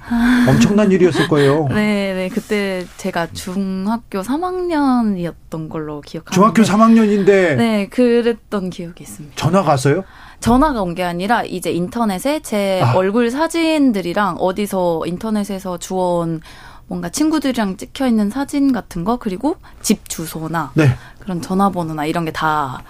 [0.49, 1.69] 엄청난 일이었을 거예요.
[1.75, 2.29] 네, 네.
[2.33, 6.31] 그때 제가 중학교 3학년이었던 걸로 기억합니다.
[6.33, 9.37] 중학교 3학년인데 네, 그랬던 기억이 있습니다.
[9.37, 10.05] 전화가 왔어요?
[10.41, 12.95] 전화가 온 게 아니라 이제 인터넷에 제 아.
[12.95, 16.41] 얼굴 사진들이랑 어디서 인터넷에서 주워온
[16.87, 20.89] 뭔가 친구들이랑 찍혀 있는 사진 같은 거 그리고 집 주소나 네.
[21.19, 22.83] 그런 전화번호나 이런 게 다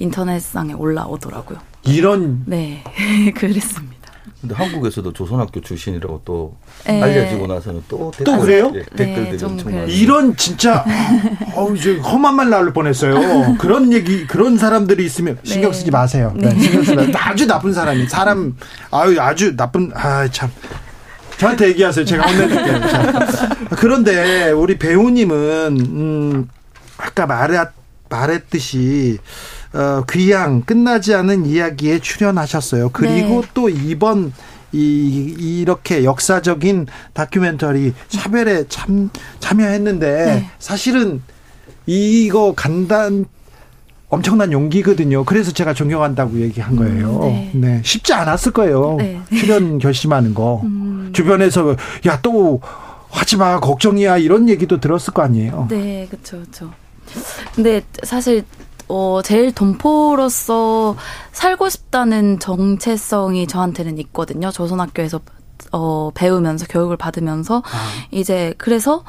[0.00, 1.58] 인터넷상에 올라오더라고요.
[1.86, 2.82] 이런 네
[3.36, 3.94] 그랬습니다.
[4.40, 6.54] 근데 한국에서도 조선학교 출신이라고 또
[6.86, 7.00] 네.
[7.02, 8.72] 알려지고 나서는 또, 댓글, 또 그래요?
[8.74, 9.86] 예, 댓글들이 네, 엄청 많아요.
[9.88, 10.84] 이런 진짜
[11.56, 13.56] 어우 이제 험한 말 나올 뻔했어요.
[13.58, 15.90] 그런 얘기 그런 사람들이 있으면 신경 쓰지 네.
[15.92, 16.32] 마세요.
[16.36, 16.50] 네.
[16.52, 16.60] 네.
[16.60, 17.14] 신경 쓰지 마세요.
[17.18, 18.54] 아주 나쁜 사람이 사람
[18.90, 20.50] 아유 아주 나쁜 아 참.
[21.38, 22.04] 저한테 얘기하세요.
[22.04, 22.80] 제가 혼내줄게요.
[23.76, 26.48] 그런데 우리 배우님은 음
[26.98, 27.68] 아까 말했
[28.08, 29.18] 말했듯이
[29.74, 32.90] 어, 귀향 끝나지 않은 이야기에 출연하셨어요.
[32.92, 33.48] 그리고 네.
[33.54, 34.32] 또 이번
[34.72, 39.10] 이, 이렇게 역사적인 다큐멘터리 차별에 참
[39.40, 40.50] 참여했는데 네.
[40.58, 41.22] 사실은
[41.86, 43.26] 이거 간단
[44.08, 45.24] 엄청난 용기거든요.
[45.24, 47.20] 그래서 제가 존경한다고 얘기한 거예요.
[47.24, 47.50] 음, 네.
[47.54, 47.80] 네.
[47.84, 48.96] 쉽지 않았을 거예요.
[48.98, 49.20] 네.
[49.36, 50.60] 출연 결심하는 거.
[50.64, 51.10] 음.
[51.12, 51.76] 주변에서
[52.06, 52.60] 야 또
[53.14, 55.68] 하지 마 걱정이야 이런 얘기도 들었을 거 아니에요.
[55.70, 56.72] 네, 그렇죠, 그렇죠.
[57.54, 58.44] 근데 사실
[58.88, 60.96] 어, 제일 동포로서
[61.32, 64.50] 살고 싶다는 정체성이 저한테는 있거든요.
[64.50, 65.20] 조선학교에서
[65.72, 67.90] 어, 배우면서 교육을 받으면서 아.
[68.10, 69.04] 이제 그래서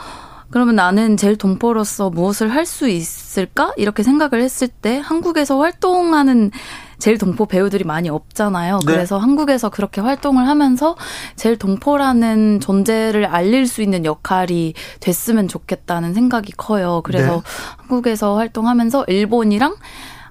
[0.50, 3.74] 그러면 나는 제일 동포로서 무엇을 할 수 있을까?
[3.78, 6.52] 이렇게 생각을 했을 때 한국에서 활동하는
[7.00, 8.80] 제일 동포 배우들이 많이 없잖아요.
[8.86, 8.94] 네.
[8.94, 10.96] 그래서 한국에서 그렇게 활동을 하면서
[11.36, 17.02] 제일 동포라는 존재를 알릴 수 있는 역할이 됐으면 좋겠다는 생각이 커요.
[17.04, 17.42] 그래서 네.
[17.78, 19.76] 한국에서 활동하면서 일본이랑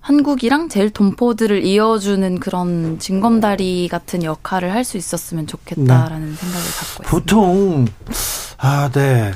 [0.00, 6.36] 한국이랑 제일 동포들을 이어주는 그런 징검다리 같은 역할을 할 수 있었으면 좋겠다라는 네.
[6.36, 7.10] 생각을 갖고 있습니다.
[7.10, 7.86] 보통
[8.58, 9.32] 아, 네.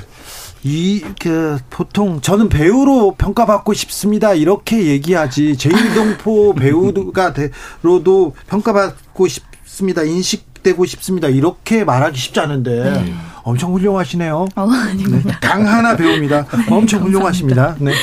[0.63, 4.33] 이, 그, 보통, 저는 배우로 평가받고 싶습니다.
[4.33, 5.57] 이렇게 얘기하지.
[5.57, 10.03] 제일동포 배우가 되로도 평가받고 싶습니다.
[10.03, 11.29] 인식되고 싶습니다.
[11.29, 12.91] 이렇게 말하기 쉽지 않은데.
[12.91, 13.13] 네.
[13.43, 14.47] 엄청 훌륭하시네요.
[14.55, 14.67] 어,
[14.97, 15.33] 네.
[15.41, 16.45] 강하나 배우입니다.
[16.69, 17.77] 엄청 훌륭하십니다.
[17.79, 17.93] 네.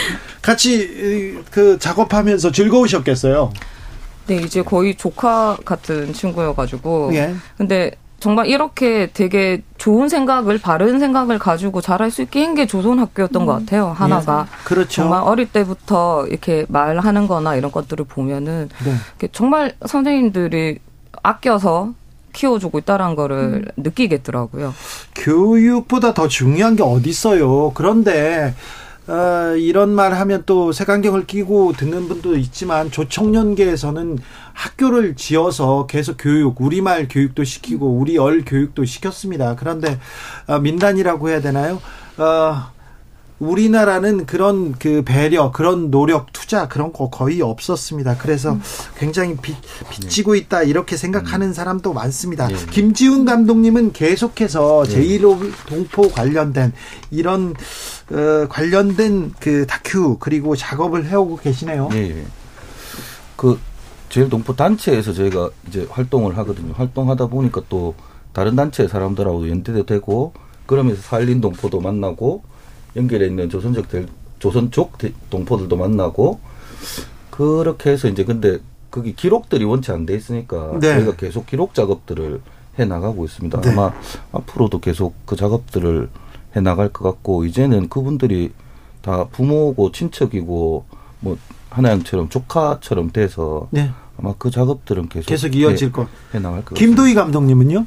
[0.41, 3.53] 같이, 그, 작업하면서 즐거우셨겠어요?
[4.28, 7.11] 네, 이제 거의 조카 같은 친구여가지고.
[7.15, 7.35] 예.
[7.57, 12.98] 근데 정말 이렇게 되게 좋은 생각을 바른 생각을 가지고 잘할 수 있게 한 게 조선
[12.98, 13.47] 학교였던 음.
[13.47, 13.88] 것 같아요.
[13.88, 14.64] 하나가 예.
[14.64, 14.88] 그렇죠.
[15.02, 19.28] 정말 어릴 때부터 이렇게 말하는-거나 이런 것들을 보면은 네.
[19.32, 20.78] 정말 선생님들이
[21.22, 21.93] 아껴서
[22.32, 23.64] 키워주고 있다는 거를 음.
[23.76, 24.74] 느끼겠더라고요.
[25.14, 27.72] 교육보다 더 중요한 게 어디 있어요.
[27.74, 28.55] 그런데
[29.09, 34.19] 어, 이런 말 하면 또 색안경을 끼고 듣는 분도 있지만 조청년계에서는
[34.53, 39.55] 학교를 지어서 계속 교육, 우리말 교육도 시키고 우리 얼 교육도 시켰습니다.
[39.57, 39.99] 그런데
[40.47, 41.81] 어, 민단이라고 해야 되나요?
[42.19, 42.76] 어,
[43.39, 48.17] 우리나라는 그런 그 배려, 그런 노력, 투자 그런 거 거의 없었습니다.
[48.17, 48.59] 그래서
[48.99, 49.57] 굉장히 빚,
[49.91, 52.49] 빚지고 있다 이렇게 생각하는 사람도 많습니다.
[52.49, 52.55] 네.
[52.71, 56.73] 김지훈 감독님은 계속해서 제1호 동포 관련된
[57.11, 57.55] 이런
[58.11, 61.89] 어, 관련된 그 다큐 그리고 작업을 해오고 계시네요.
[61.91, 62.25] 네.
[63.37, 63.59] 그
[64.09, 66.73] 제일 동포 단체에서 저희가 이제 활동을 하거든요.
[66.75, 67.95] 활동하다 보니까 또
[68.33, 70.33] 다른 단체 사람들하고도 연대도 되고
[70.65, 72.43] 그러면서 살린 동포도 만나고
[72.97, 73.86] 연결해 있는 조선적
[74.39, 74.98] 조선족
[75.31, 76.40] 동포들도 만나고
[77.31, 78.59] 그렇게 해서 이제 근데
[78.90, 80.94] 거기 기록들이 원치 안돼 있으니까 네.
[80.94, 82.40] 저희가 계속 기록 작업들을
[82.78, 83.60] 해 나가고 있습니다.
[83.60, 83.70] 네.
[83.70, 83.93] 아마
[84.32, 86.09] 앞으로도 계속 그 작업들을
[86.56, 88.52] 해 나갈 것 같고 이제는 그분들이
[89.02, 90.85] 다 부모고 친척이고
[91.20, 91.39] 뭐
[91.70, 93.90] 하나양처럼 조카처럼 돼서 네.
[94.18, 96.09] 아마 그 작업들은 계속 계속 이어질 거해
[96.40, 97.86] 나갈 것 김도희 감독님은요?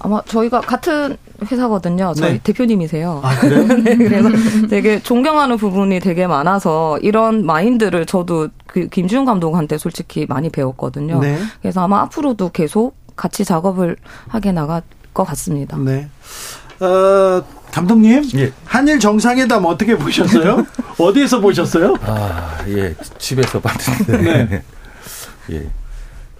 [0.00, 1.16] 아마 저희가 같은
[1.50, 2.14] 회사거든요.
[2.16, 2.40] 저희 네.
[2.42, 3.20] 대표님이세요.
[3.22, 3.66] 아, 그래요?
[3.82, 4.28] 네, 그래서
[4.68, 11.20] 되게 존경하는 부분이 되게 많아서 이런 마인드를 저도 그 김지훈 감독한테 솔직히 많이 배웠거든요.
[11.20, 11.38] 네.
[11.60, 13.96] 그래서 아마 앞으로도 계속 같이 작업을
[14.28, 15.76] 하게 나갈 것 같습니다.
[15.78, 16.08] 네.
[16.80, 18.52] 어, 감독님, 예.
[18.64, 20.66] 한일 정상회담 어떻게 보셨어요?
[20.98, 21.96] 어디에서 보셨어요?
[22.02, 24.44] 아, 예, 집에서 봤는데.
[24.46, 24.62] 네.
[25.52, 25.70] 예.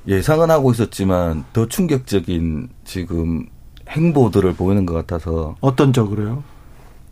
[0.06, 3.47] 예상은 하고 있었지만 더 충격적인 지금
[3.89, 6.43] 행보들을 보이는 것 같아서 어떤 적으로요?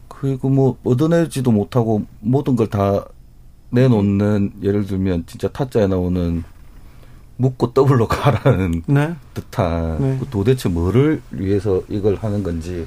[0.08, 3.04] 그리고 뭐 얻어내지도 못하고 모든 걸 다
[3.72, 6.44] 내놓는 예를 들면 진짜 타짜에 나오는
[7.38, 9.14] 묻고 더블로 가라는 네.
[9.34, 10.16] 듯한 네.
[10.20, 12.86] 그 도대체 뭐를 위해서 이걸 하는 건지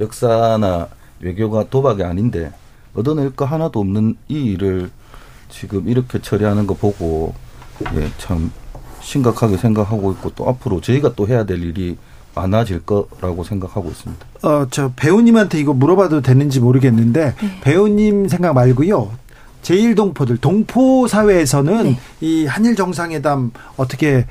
[0.00, 0.88] 역사나
[1.20, 2.52] 외교가 도박이 아닌데
[2.94, 4.90] 얻어낼 거 하나도 없는 이 일을
[5.48, 7.32] 지금 이렇게 처리하는 거 보고
[7.94, 8.50] 예, 참
[9.04, 11.96] 심각하게 생각하고 있고 또 앞으로 저희가 또 해야 될 일이
[12.34, 14.26] 많아질 거라고 생각하고 있습니다.
[14.42, 17.60] 어, 저 배우님한테 이거 물어봐도 되는지 모르겠는데 네.
[17.60, 19.12] 배우님 생각 말고요.
[19.62, 21.98] 제일 동포들 동포 사회에서는 네.
[22.20, 24.26] 이 한일 정상회담 어떻게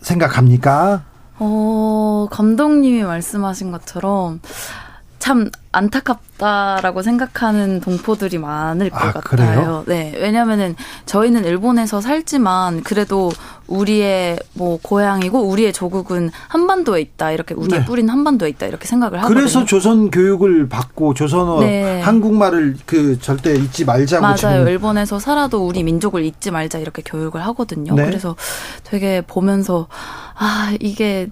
[0.00, 1.02] 생각합니까?
[1.38, 4.40] 어, 감독님이 말씀하신 것처럼
[5.18, 9.22] 참 안타깝다라고 생각하는 동포들이 많을 것 아, 같아요.
[9.22, 9.84] 그래요?
[9.86, 10.74] 네, 왜냐면은
[11.06, 13.30] 저희는 일본에서 살지만 그래도
[13.66, 17.86] 우리의 뭐 고향이고 우리의 조국은 한반도에 있다 이렇게 우리의 네.
[17.86, 19.38] 뿌리는 한반도에 있다 이렇게 생각을 하거든요.
[19.38, 22.00] 그래서 조선 교육을 받고 조선어 네.
[22.00, 24.36] 한국말을 그 절대 잊지 말자고 맞아요.
[24.36, 24.68] 지금.
[24.68, 27.94] 일본에서 살아도 우리 민족을 잊지 말자 이렇게 교육을 하거든요.
[27.94, 28.06] 네.
[28.06, 28.36] 그래서
[28.84, 29.88] 되게 보면서
[30.34, 31.28] 아 이게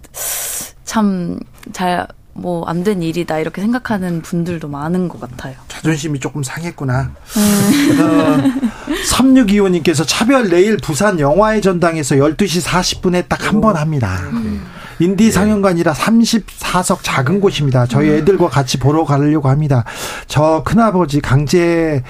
[0.84, 1.38] 참
[1.72, 2.06] 잘
[2.38, 5.54] 뭐 안 된 일이다 이렇게 생각하는 분들도 많은 것 같아요.
[5.68, 7.10] 자존심이 조금 상했구나.
[7.36, 8.00] 음.
[8.00, 14.18] 어, 3625님께서 차별 내일 부산 영화의 전당에서 12시 40분에 딱 한 번 합니다.
[14.32, 14.64] 음.
[14.98, 17.86] 인디 상영관이라 34석 작은 곳입니다.
[17.86, 19.84] 저희 애들과 같이 보러 가려고 합니다.
[20.26, 22.02] 저 큰아버지 강제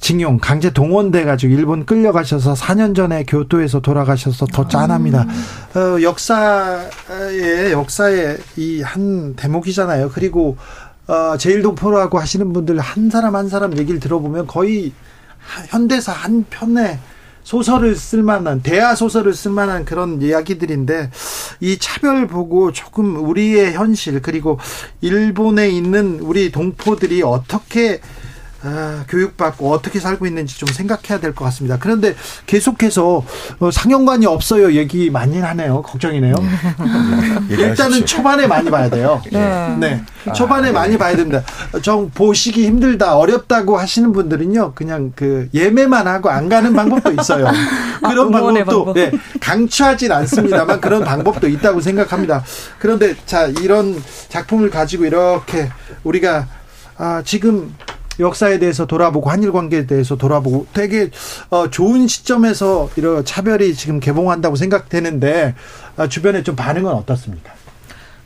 [0.00, 5.26] 징용 강제 동원돼 가지고 일본 끌려가셔서 4년 전에 교토에서 돌아가셔서 더 짠합니다.
[5.74, 10.10] 어, 역사의 역사의 이 한 대목이잖아요.
[10.10, 10.56] 그리고
[11.06, 14.92] 어, 제일동포라고 하시는 분들 한 사람 한 사람 얘기를 들어보면 거의
[15.68, 16.98] 현대사 한 편에
[17.42, 21.10] 소설을 쓸 만한 대하 소설을 쓸 만한 그런 이야기들인데
[21.60, 24.58] 이 차별 보고 조금 우리의 현실 그리고
[25.00, 28.00] 일본에 있는 우리 동포들이 어떻게
[28.62, 31.78] 아, 교육받고 어떻게 살고 있는지 좀 생각해야 될 것 같습니다.
[31.78, 32.14] 그런데
[32.46, 33.24] 계속해서
[33.60, 34.72] 어, 상영관이 없어요.
[34.72, 35.80] 얘기 많이 하네요.
[35.82, 36.34] 걱정이네요.
[37.48, 37.54] 네.
[37.56, 39.22] 일단은 초반에 많이 봐야 돼요.
[39.32, 39.76] 네.
[39.78, 40.02] 네.
[40.34, 41.42] 초반에 아, 많이 봐야 됩니다.
[41.82, 47.46] 좀 보시기 힘들다, 어렵다고 하시는 분들은요, 그냥 그 예매만 하고 안 가는 방법도 있어요.
[48.06, 48.94] 그런 아, 방법도 방법.
[48.94, 49.10] 네,
[49.40, 52.44] 강추하진 않습니다만 그런 방법도 있다고 생각합니다.
[52.78, 55.70] 그런데 자, 이런 작품을 가지고 이렇게
[56.04, 56.46] 우리가
[56.98, 57.74] 아, 지금
[58.20, 61.10] 역사에 대해서 돌아보고 한일 관계에 대해서 돌아보고 되게
[61.50, 65.54] 어, 좋은 시점에서 이런 차별이 지금 개봉한다고 생각되는데
[65.96, 67.52] 어, 주변에 좀 반응은 어떻습니까?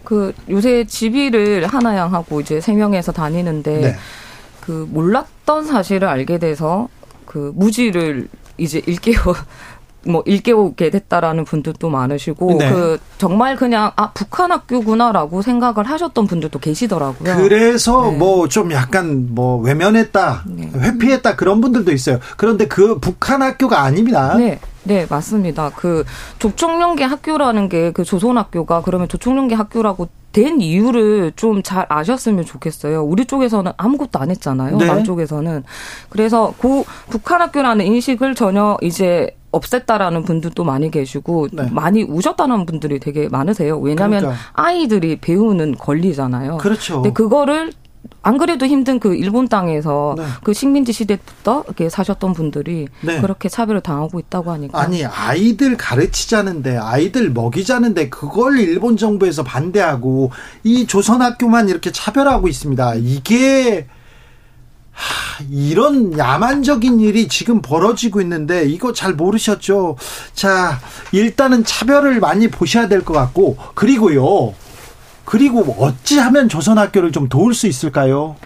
[0.04, 3.96] 그 요새 집이를 하나양 하고 이제 세 명에서 다니는데 네.
[4.60, 6.88] 그 몰랐던 사실을 알게 돼서
[7.26, 9.34] 그 무지를 이제 일깨워
[10.06, 12.70] 뭐 일깨우게 됐다라는 분들도 많으시고 네.
[12.70, 17.36] 그 정말 그냥 아 북한 학교구나라고 생각을 하셨던 분들도 계시더라고요.
[17.36, 18.16] 그래서 네.
[18.18, 20.70] 뭐좀 약간 뭐 외면했다, 네.
[20.76, 22.18] 회피했다 그런 분들도 있어요.
[22.36, 24.36] 그런데 그 북한 학교가 아닙니다.
[24.36, 24.60] 네.
[24.86, 25.70] 네, 맞습니다.
[25.74, 26.04] 그
[26.38, 33.02] 조총련계 학교라는 게 그 조선 학교가 그러면 조총련계 학교라고 된 이유를 좀 잘 아셨으면 좋겠어요.
[33.02, 34.76] 우리 쪽에서는 아무것도 안 했잖아요.
[34.76, 34.86] 네.
[34.86, 35.62] 남쪽에서는.
[36.10, 41.68] 그래서 고 북한 학교라는 인식을 전혀 이제 없앴다라는 분들도 많이 계시고 네.
[41.70, 43.78] 많이 우셨다는 분들이 되게 많으세요.
[43.78, 44.42] 왜냐하면 그러니까.
[44.52, 46.58] 아이들이 배우는 권리잖아요.
[46.58, 46.96] 그렇죠.
[46.96, 47.72] 근데 그거를
[48.22, 50.24] 안 그래도 힘든 그 일본 땅에서 네.
[50.42, 53.20] 그 식민지 시대부터 이렇게 사셨던 분들이 네.
[53.20, 60.30] 그렇게 차별을 당하고 있다고 하니까 아니 아이들 가르치자는데 아이들 먹이자는데 그걸 일본 정부에서 반대하고
[60.62, 62.94] 이 조선 학교만 이렇게 차별하고 있습니다.
[62.96, 63.86] 이게
[64.92, 69.96] 하, 이런 야만적인 일이 지금 벌어지고 있는데 이거 잘 모르셨죠?
[70.34, 70.78] 자,
[71.12, 74.54] 일단은 차별을 많이 보셔야 될 것 같고 그리고요.
[75.24, 78.36] 그리고 어찌 하면 조선학교를 좀 도울 수 있을까요?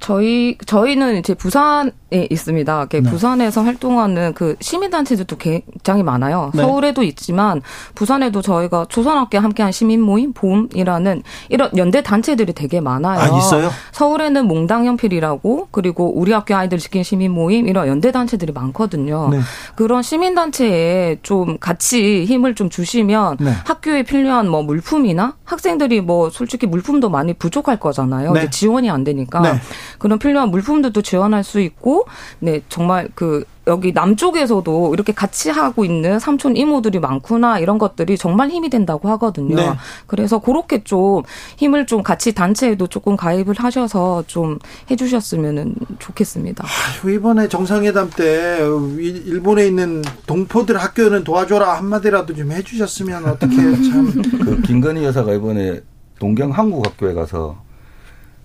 [0.00, 2.86] 저희 저희는 이제 부산에 있습니다.
[2.86, 3.02] 네.
[3.02, 6.50] 부산에서 활동하는 그 시민단체들도 굉장히 많아요.
[6.54, 6.62] 네.
[6.62, 7.60] 서울에도 있지만
[7.94, 13.20] 부산에도 저희가 조선학교 함께한 시민 모임 봄이라는 이런 연대 단체들이 되게 많아요.
[13.20, 13.70] 아, 있어요?
[13.92, 19.28] 서울에는 몽당연필이라고 그리고 우리 학교 아이들 지킨 시민 모임 이런 연대 단체들이 많거든요.
[19.30, 19.40] 네.
[19.76, 23.52] 그런 시민 단체에 좀 같이 힘을 좀 주시면 네.
[23.66, 28.32] 학교에 필요한 뭐 물품이나 학생들이 뭐 솔직히 물품도 많이 부족할 거잖아요.
[28.32, 28.48] 네.
[28.48, 29.60] 지원이 안 되니까.
[30.00, 30.02] 네.
[30.02, 32.06] 그런 필요한 물품들도 지원할 수 있고,
[32.40, 38.50] 네, 정말 그 여기 남쪽에서도 이렇게 같이 하고 있는 삼촌 이모들이 많구나 이런 것들이 정말
[38.50, 39.54] 힘이 된다고 하거든요.
[39.54, 39.72] 네.
[40.06, 41.22] 그래서 그렇게 좀
[41.58, 44.58] 힘을 좀 같이 단체에도 조금 가입을 하셔서 좀
[44.90, 46.64] 해주셨으면 좋겠습니다.
[46.64, 48.58] 아, 이번에 정상회담 때
[48.98, 53.54] 일본에 있는 동포들 학교는 도와줘라 한마디라도 좀 해주셨으면 어떻게
[53.88, 54.22] 참.
[54.42, 55.80] 그 김건희 여사가 이번에
[56.18, 57.62] 동경 한국학교에 가서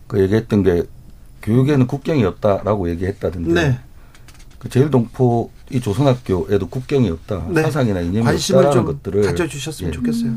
[0.07, 0.83] 그 얘기했던 게
[1.45, 3.53] 교육에는 국경이 없다라고 얘기했다던데.
[3.53, 3.79] 네.
[4.59, 7.43] 그 제일동포 이 조선학교에도 국경이 없다.
[7.49, 7.61] 네.
[7.63, 9.95] 사상이나 이념이 관심을 좀 것들을 가져주셨으면 예.
[9.95, 10.31] 좋겠어요.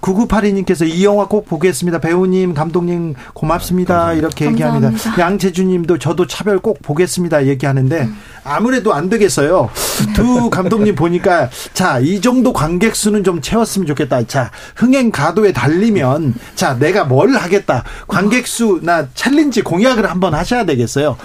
[0.00, 1.98] 9982님께서 이 영화 꼭 보겠습니다.
[2.00, 4.06] 배우님, 감독님 고맙습니다.
[4.08, 4.92] 아, 이렇게 얘기합니다.
[5.18, 7.46] 양재주님도 저도 차별 꼭 보겠습니다.
[7.46, 8.16] 얘기하는데 음.
[8.44, 9.70] 아무래도 안 되겠어요.
[10.14, 14.26] 두 감독님 보니까 자 이 정도 관객 수는 좀 채웠으면 좋겠다.
[14.26, 17.82] 자 흥행 가도에 달리면 자 내가 뭘 하겠다.
[18.06, 21.16] 관객 수나 챌린지 공약을 한번 하셔야 되겠어요.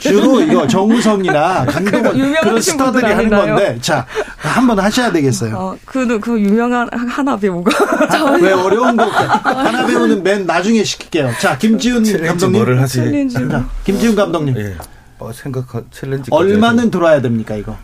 [0.00, 4.06] 주로 이거 정우성이나 강동원 그런 스타 스타들이 하는 건데 자
[4.36, 5.56] 한번 하셔야 되겠어요.
[5.56, 7.70] 어, 그, 그 유명한 하나 배우가
[8.40, 11.32] 왜 어려운 거 하나 배우는 맨 나중에 시킬게요.
[11.40, 13.28] 자 김지훈 감독님 뭐를 하지?
[13.84, 14.56] 김지훈 감독님.
[14.58, 14.76] 예.
[15.18, 17.76] 어, 생각 챌린지 얼마는 들어야 됩니까 이거?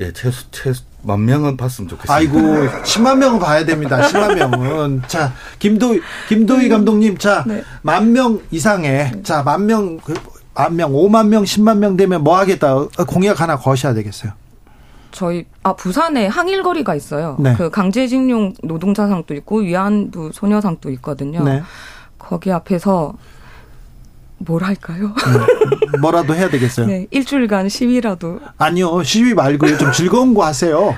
[0.00, 2.14] 예, 최소 최소 만 명은 봤으면 좋겠습니다.
[2.14, 2.38] 아이고,
[2.82, 4.00] 10만 명은 봐야 됩니다.
[4.00, 5.02] 10만 명은.
[5.06, 7.62] 자, 김도희 김도희 감독님, 자, 네.
[7.82, 9.98] 만명 이상의 자, 만 명,
[10.58, 12.86] 그만 명, 5만 명, 10만 명 되면 뭐 하겠다.
[13.06, 14.32] 공약 하나 거셔야 되겠어요.
[15.12, 17.36] 저희 아 부산에 항일거리가 있어요.
[17.38, 17.54] 네.
[17.56, 21.44] 그 강제징용 노동자상도 있고 위안부 소녀상도 있거든요.
[21.44, 21.62] 네.
[22.18, 23.14] 거기 앞에서
[24.38, 25.14] 뭘 할까요?
[25.16, 26.86] 음, 뭐라도 해야 되겠어요.
[26.86, 28.40] 네, 일주일간 시위라도.
[28.56, 29.76] 아니요, 시위 말고요.
[29.78, 30.96] 좀 즐거운 거 하세요.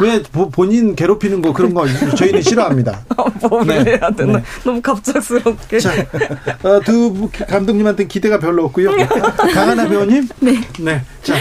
[0.00, 1.86] 왜 보, 본인 괴롭히는 거 그런 거
[2.16, 3.00] 저희는 싫어합니다.
[3.48, 3.84] 뭐 네.
[3.84, 4.38] 해야 되나?
[4.38, 4.44] 네.
[4.64, 5.80] 너무 갑작스럽게.
[5.80, 5.92] 자,
[6.62, 8.90] 어, 두 감독님한테 기대가 별로 없고요.
[9.52, 10.28] 강하나 배우님.
[10.40, 10.60] 네.
[10.80, 11.02] 네.
[11.22, 11.34] 자,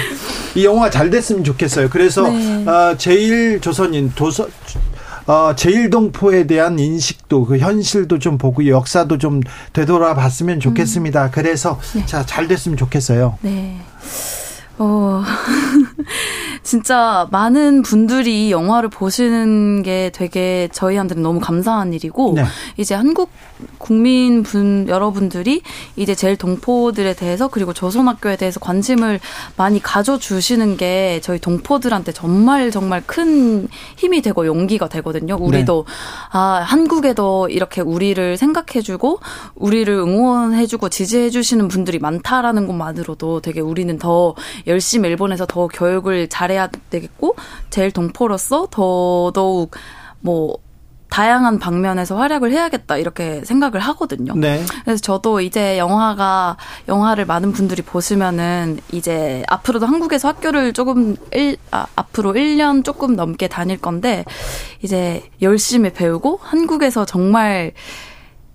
[0.56, 1.90] 이 영화 잘 됐으면 좋겠어요.
[1.90, 2.66] 그래서 네.
[2.68, 4.48] 어, 제일 조선인 도서
[5.28, 9.42] 어, 제일동포에 대한 인식도 그 현실도 좀 보고 역사도 좀
[9.74, 11.26] 되돌아봤으면 좋겠습니다.
[11.26, 11.32] 음.
[11.32, 12.06] 그래서 네.
[12.06, 13.38] 자잘 됐으면 좋겠어요.
[13.42, 13.78] 네.
[14.78, 15.24] 어.
[16.64, 22.44] 진짜 많은 분들이 영화를 보시는 게 되게 저희한테는 너무 감사한 일이고 네.
[22.76, 23.30] 이제 한국
[23.78, 25.62] 국민 분 여러분들이
[25.96, 29.20] 이제 제일 동포들에 대해서 그리고 조선학교에 대해서 관심을
[29.56, 35.38] 많이 가져주시는 게 저희 동포들한테 정말 정말 큰 힘이 되고 용기가 되거든요.
[35.40, 35.94] 우리도 네.
[36.32, 39.20] 아 한국에도 이렇게 우리를 생각해주고
[39.56, 44.36] 우리를 응원해주고 지지해주시는 분들이 많다라는 것만으로도 되게 우리는 더
[44.68, 47.36] 열심히 일본에서 더 교육을 잘해야 되겠고
[47.70, 49.72] 제일 동포로서 더더욱
[50.20, 50.58] 뭐
[51.10, 54.36] 다양한 방면에서 활약을 해야겠다 이렇게 생각을 하거든요.
[54.36, 54.62] 네.
[54.84, 56.58] 그래서 저도 이제 영화가
[56.90, 63.48] 영화를 많은 분들이 보시면은 이제 앞으로도 한국에서 학교를 조금 일, 아, 앞으로 1년 조금 넘게
[63.48, 64.26] 다닐 건데
[64.84, 67.72] 이제 열심히 배우고 한국에서 정말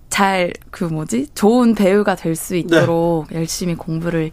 [0.09, 3.39] 잘 그 뭐지 좋은 배우가 될 수 있도록 네.
[3.39, 4.29] 열심히 공부를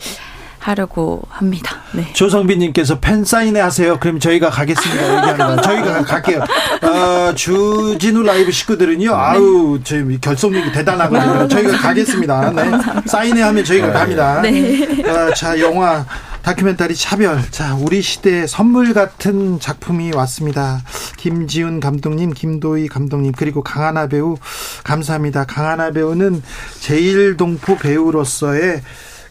[0.60, 1.78] 하려고 합니다.
[1.92, 2.12] 네.
[2.12, 3.98] 조성빈님께서 팬 사인회 하세요.
[3.98, 5.62] 그럼 저희가 가겠습니다.
[5.62, 6.44] 저희가 갈게요.
[6.82, 9.12] 어, 주진우 라이브 식구들은요.
[9.12, 11.48] 아우, 저 결속력이 대단하거든요.
[11.48, 12.52] 저희가 가겠습니다.
[12.52, 12.70] 네.
[13.06, 13.92] 사인회 하면 저희가 네.
[13.92, 14.42] 갑니다.
[14.42, 15.02] 네.
[15.08, 16.04] 어, 자, 영화
[16.42, 17.42] 다큐멘터리 차별.
[17.50, 20.82] 자, 우리 시대의 선물 같은 작품이 왔습니다.
[21.16, 24.36] 김지훈 감독님, 김도희 감독님, 그리고 강하나 배우
[24.84, 25.44] 감사합니다.
[25.44, 26.42] 강하나 배우는
[26.80, 28.82] 제일동포 배우로서의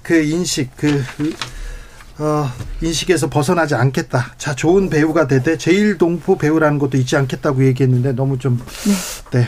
[0.04, 1.04] 그 인식 그
[2.20, 2.52] 어,
[2.82, 4.34] 인식에서 벗어나지 않겠다.
[4.38, 8.60] 자, 좋은 배우가 되되 제일 동포 배우라는 것도 잊지 않겠다고 얘기했는데 너무 좀
[9.32, 9.40] 네.
[9.40, 9.48] 네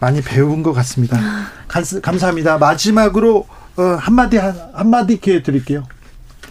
[0.00, 1.18] 많이 배운 것 같습니다.
[1.66, 2.58] 감, 감사합니다.
[2.58, 3.46] 마지막으로
[3.76, 5.84] 어, 한마디 한, 마디 기회 드릴게요.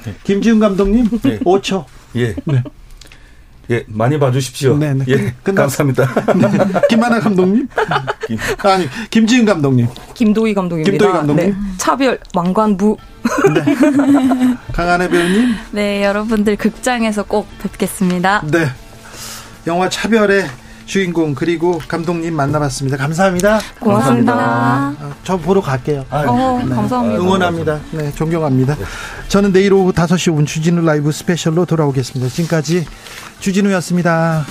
[0.05, 0.15] 네.
[0.23, 1.39] 김지훈 감독님 네.
[1.39, 1.85] 5초.
[2.15, 2.35] 예.
[2.45, 2.63] 네.
[3.69, 4.77] 예, 많이 봐주십시오.
[4.77, 5.05] 네, 네.
[5.09, 5.63] 예, 끝났...
[5.63, 6.07] 감사합니다.
[6.33, 6.81] 네.
[6.89, 7.67] 김하나 감독님?
[8.59, 9.87] 아니, 김지은 감독님.
[10.13, 10.91] 김도희 감독입니다.
[10.91, 11.49] 김도희 감독님.
[11.49, 11.55] 네.
[11.77, 12.97] 차별, 왕관부.
[13.53, 13.75] 네.
[14.71, 15.53] 강한혜 배우님.
[15.71, 18.43] 네, 여러분들 극장에서 꼭 뵙겠습니다.
[18.49, 18.67] 네.
[19.67, 20.47] 영화 차별의
[20.87, 22.97] 주인공 그리고 감독님 만나봤습니다.
[22.97, 23.59] 감사합니다.
[23.79, 24.35] 고맙습니다.
[24.35, 25.05] 감사합니다.
[25.05, 26.05] 어, 저 보러 갈게요.
[26.09, 26.73] 어, 네.
[26.73, 27.21] 감사합니다.
[27.21, 27.79] 응원합니다.
[27.91, 28.75] 네, 존경합니다.
[29.27, 32.31] 저는 내일 오후 5시 온 주진우 라이브 스페셜로 돌아오겠습니다.
[32.33, 32.85] 지금까지
[33.39, 34.45] 주진우였습니다.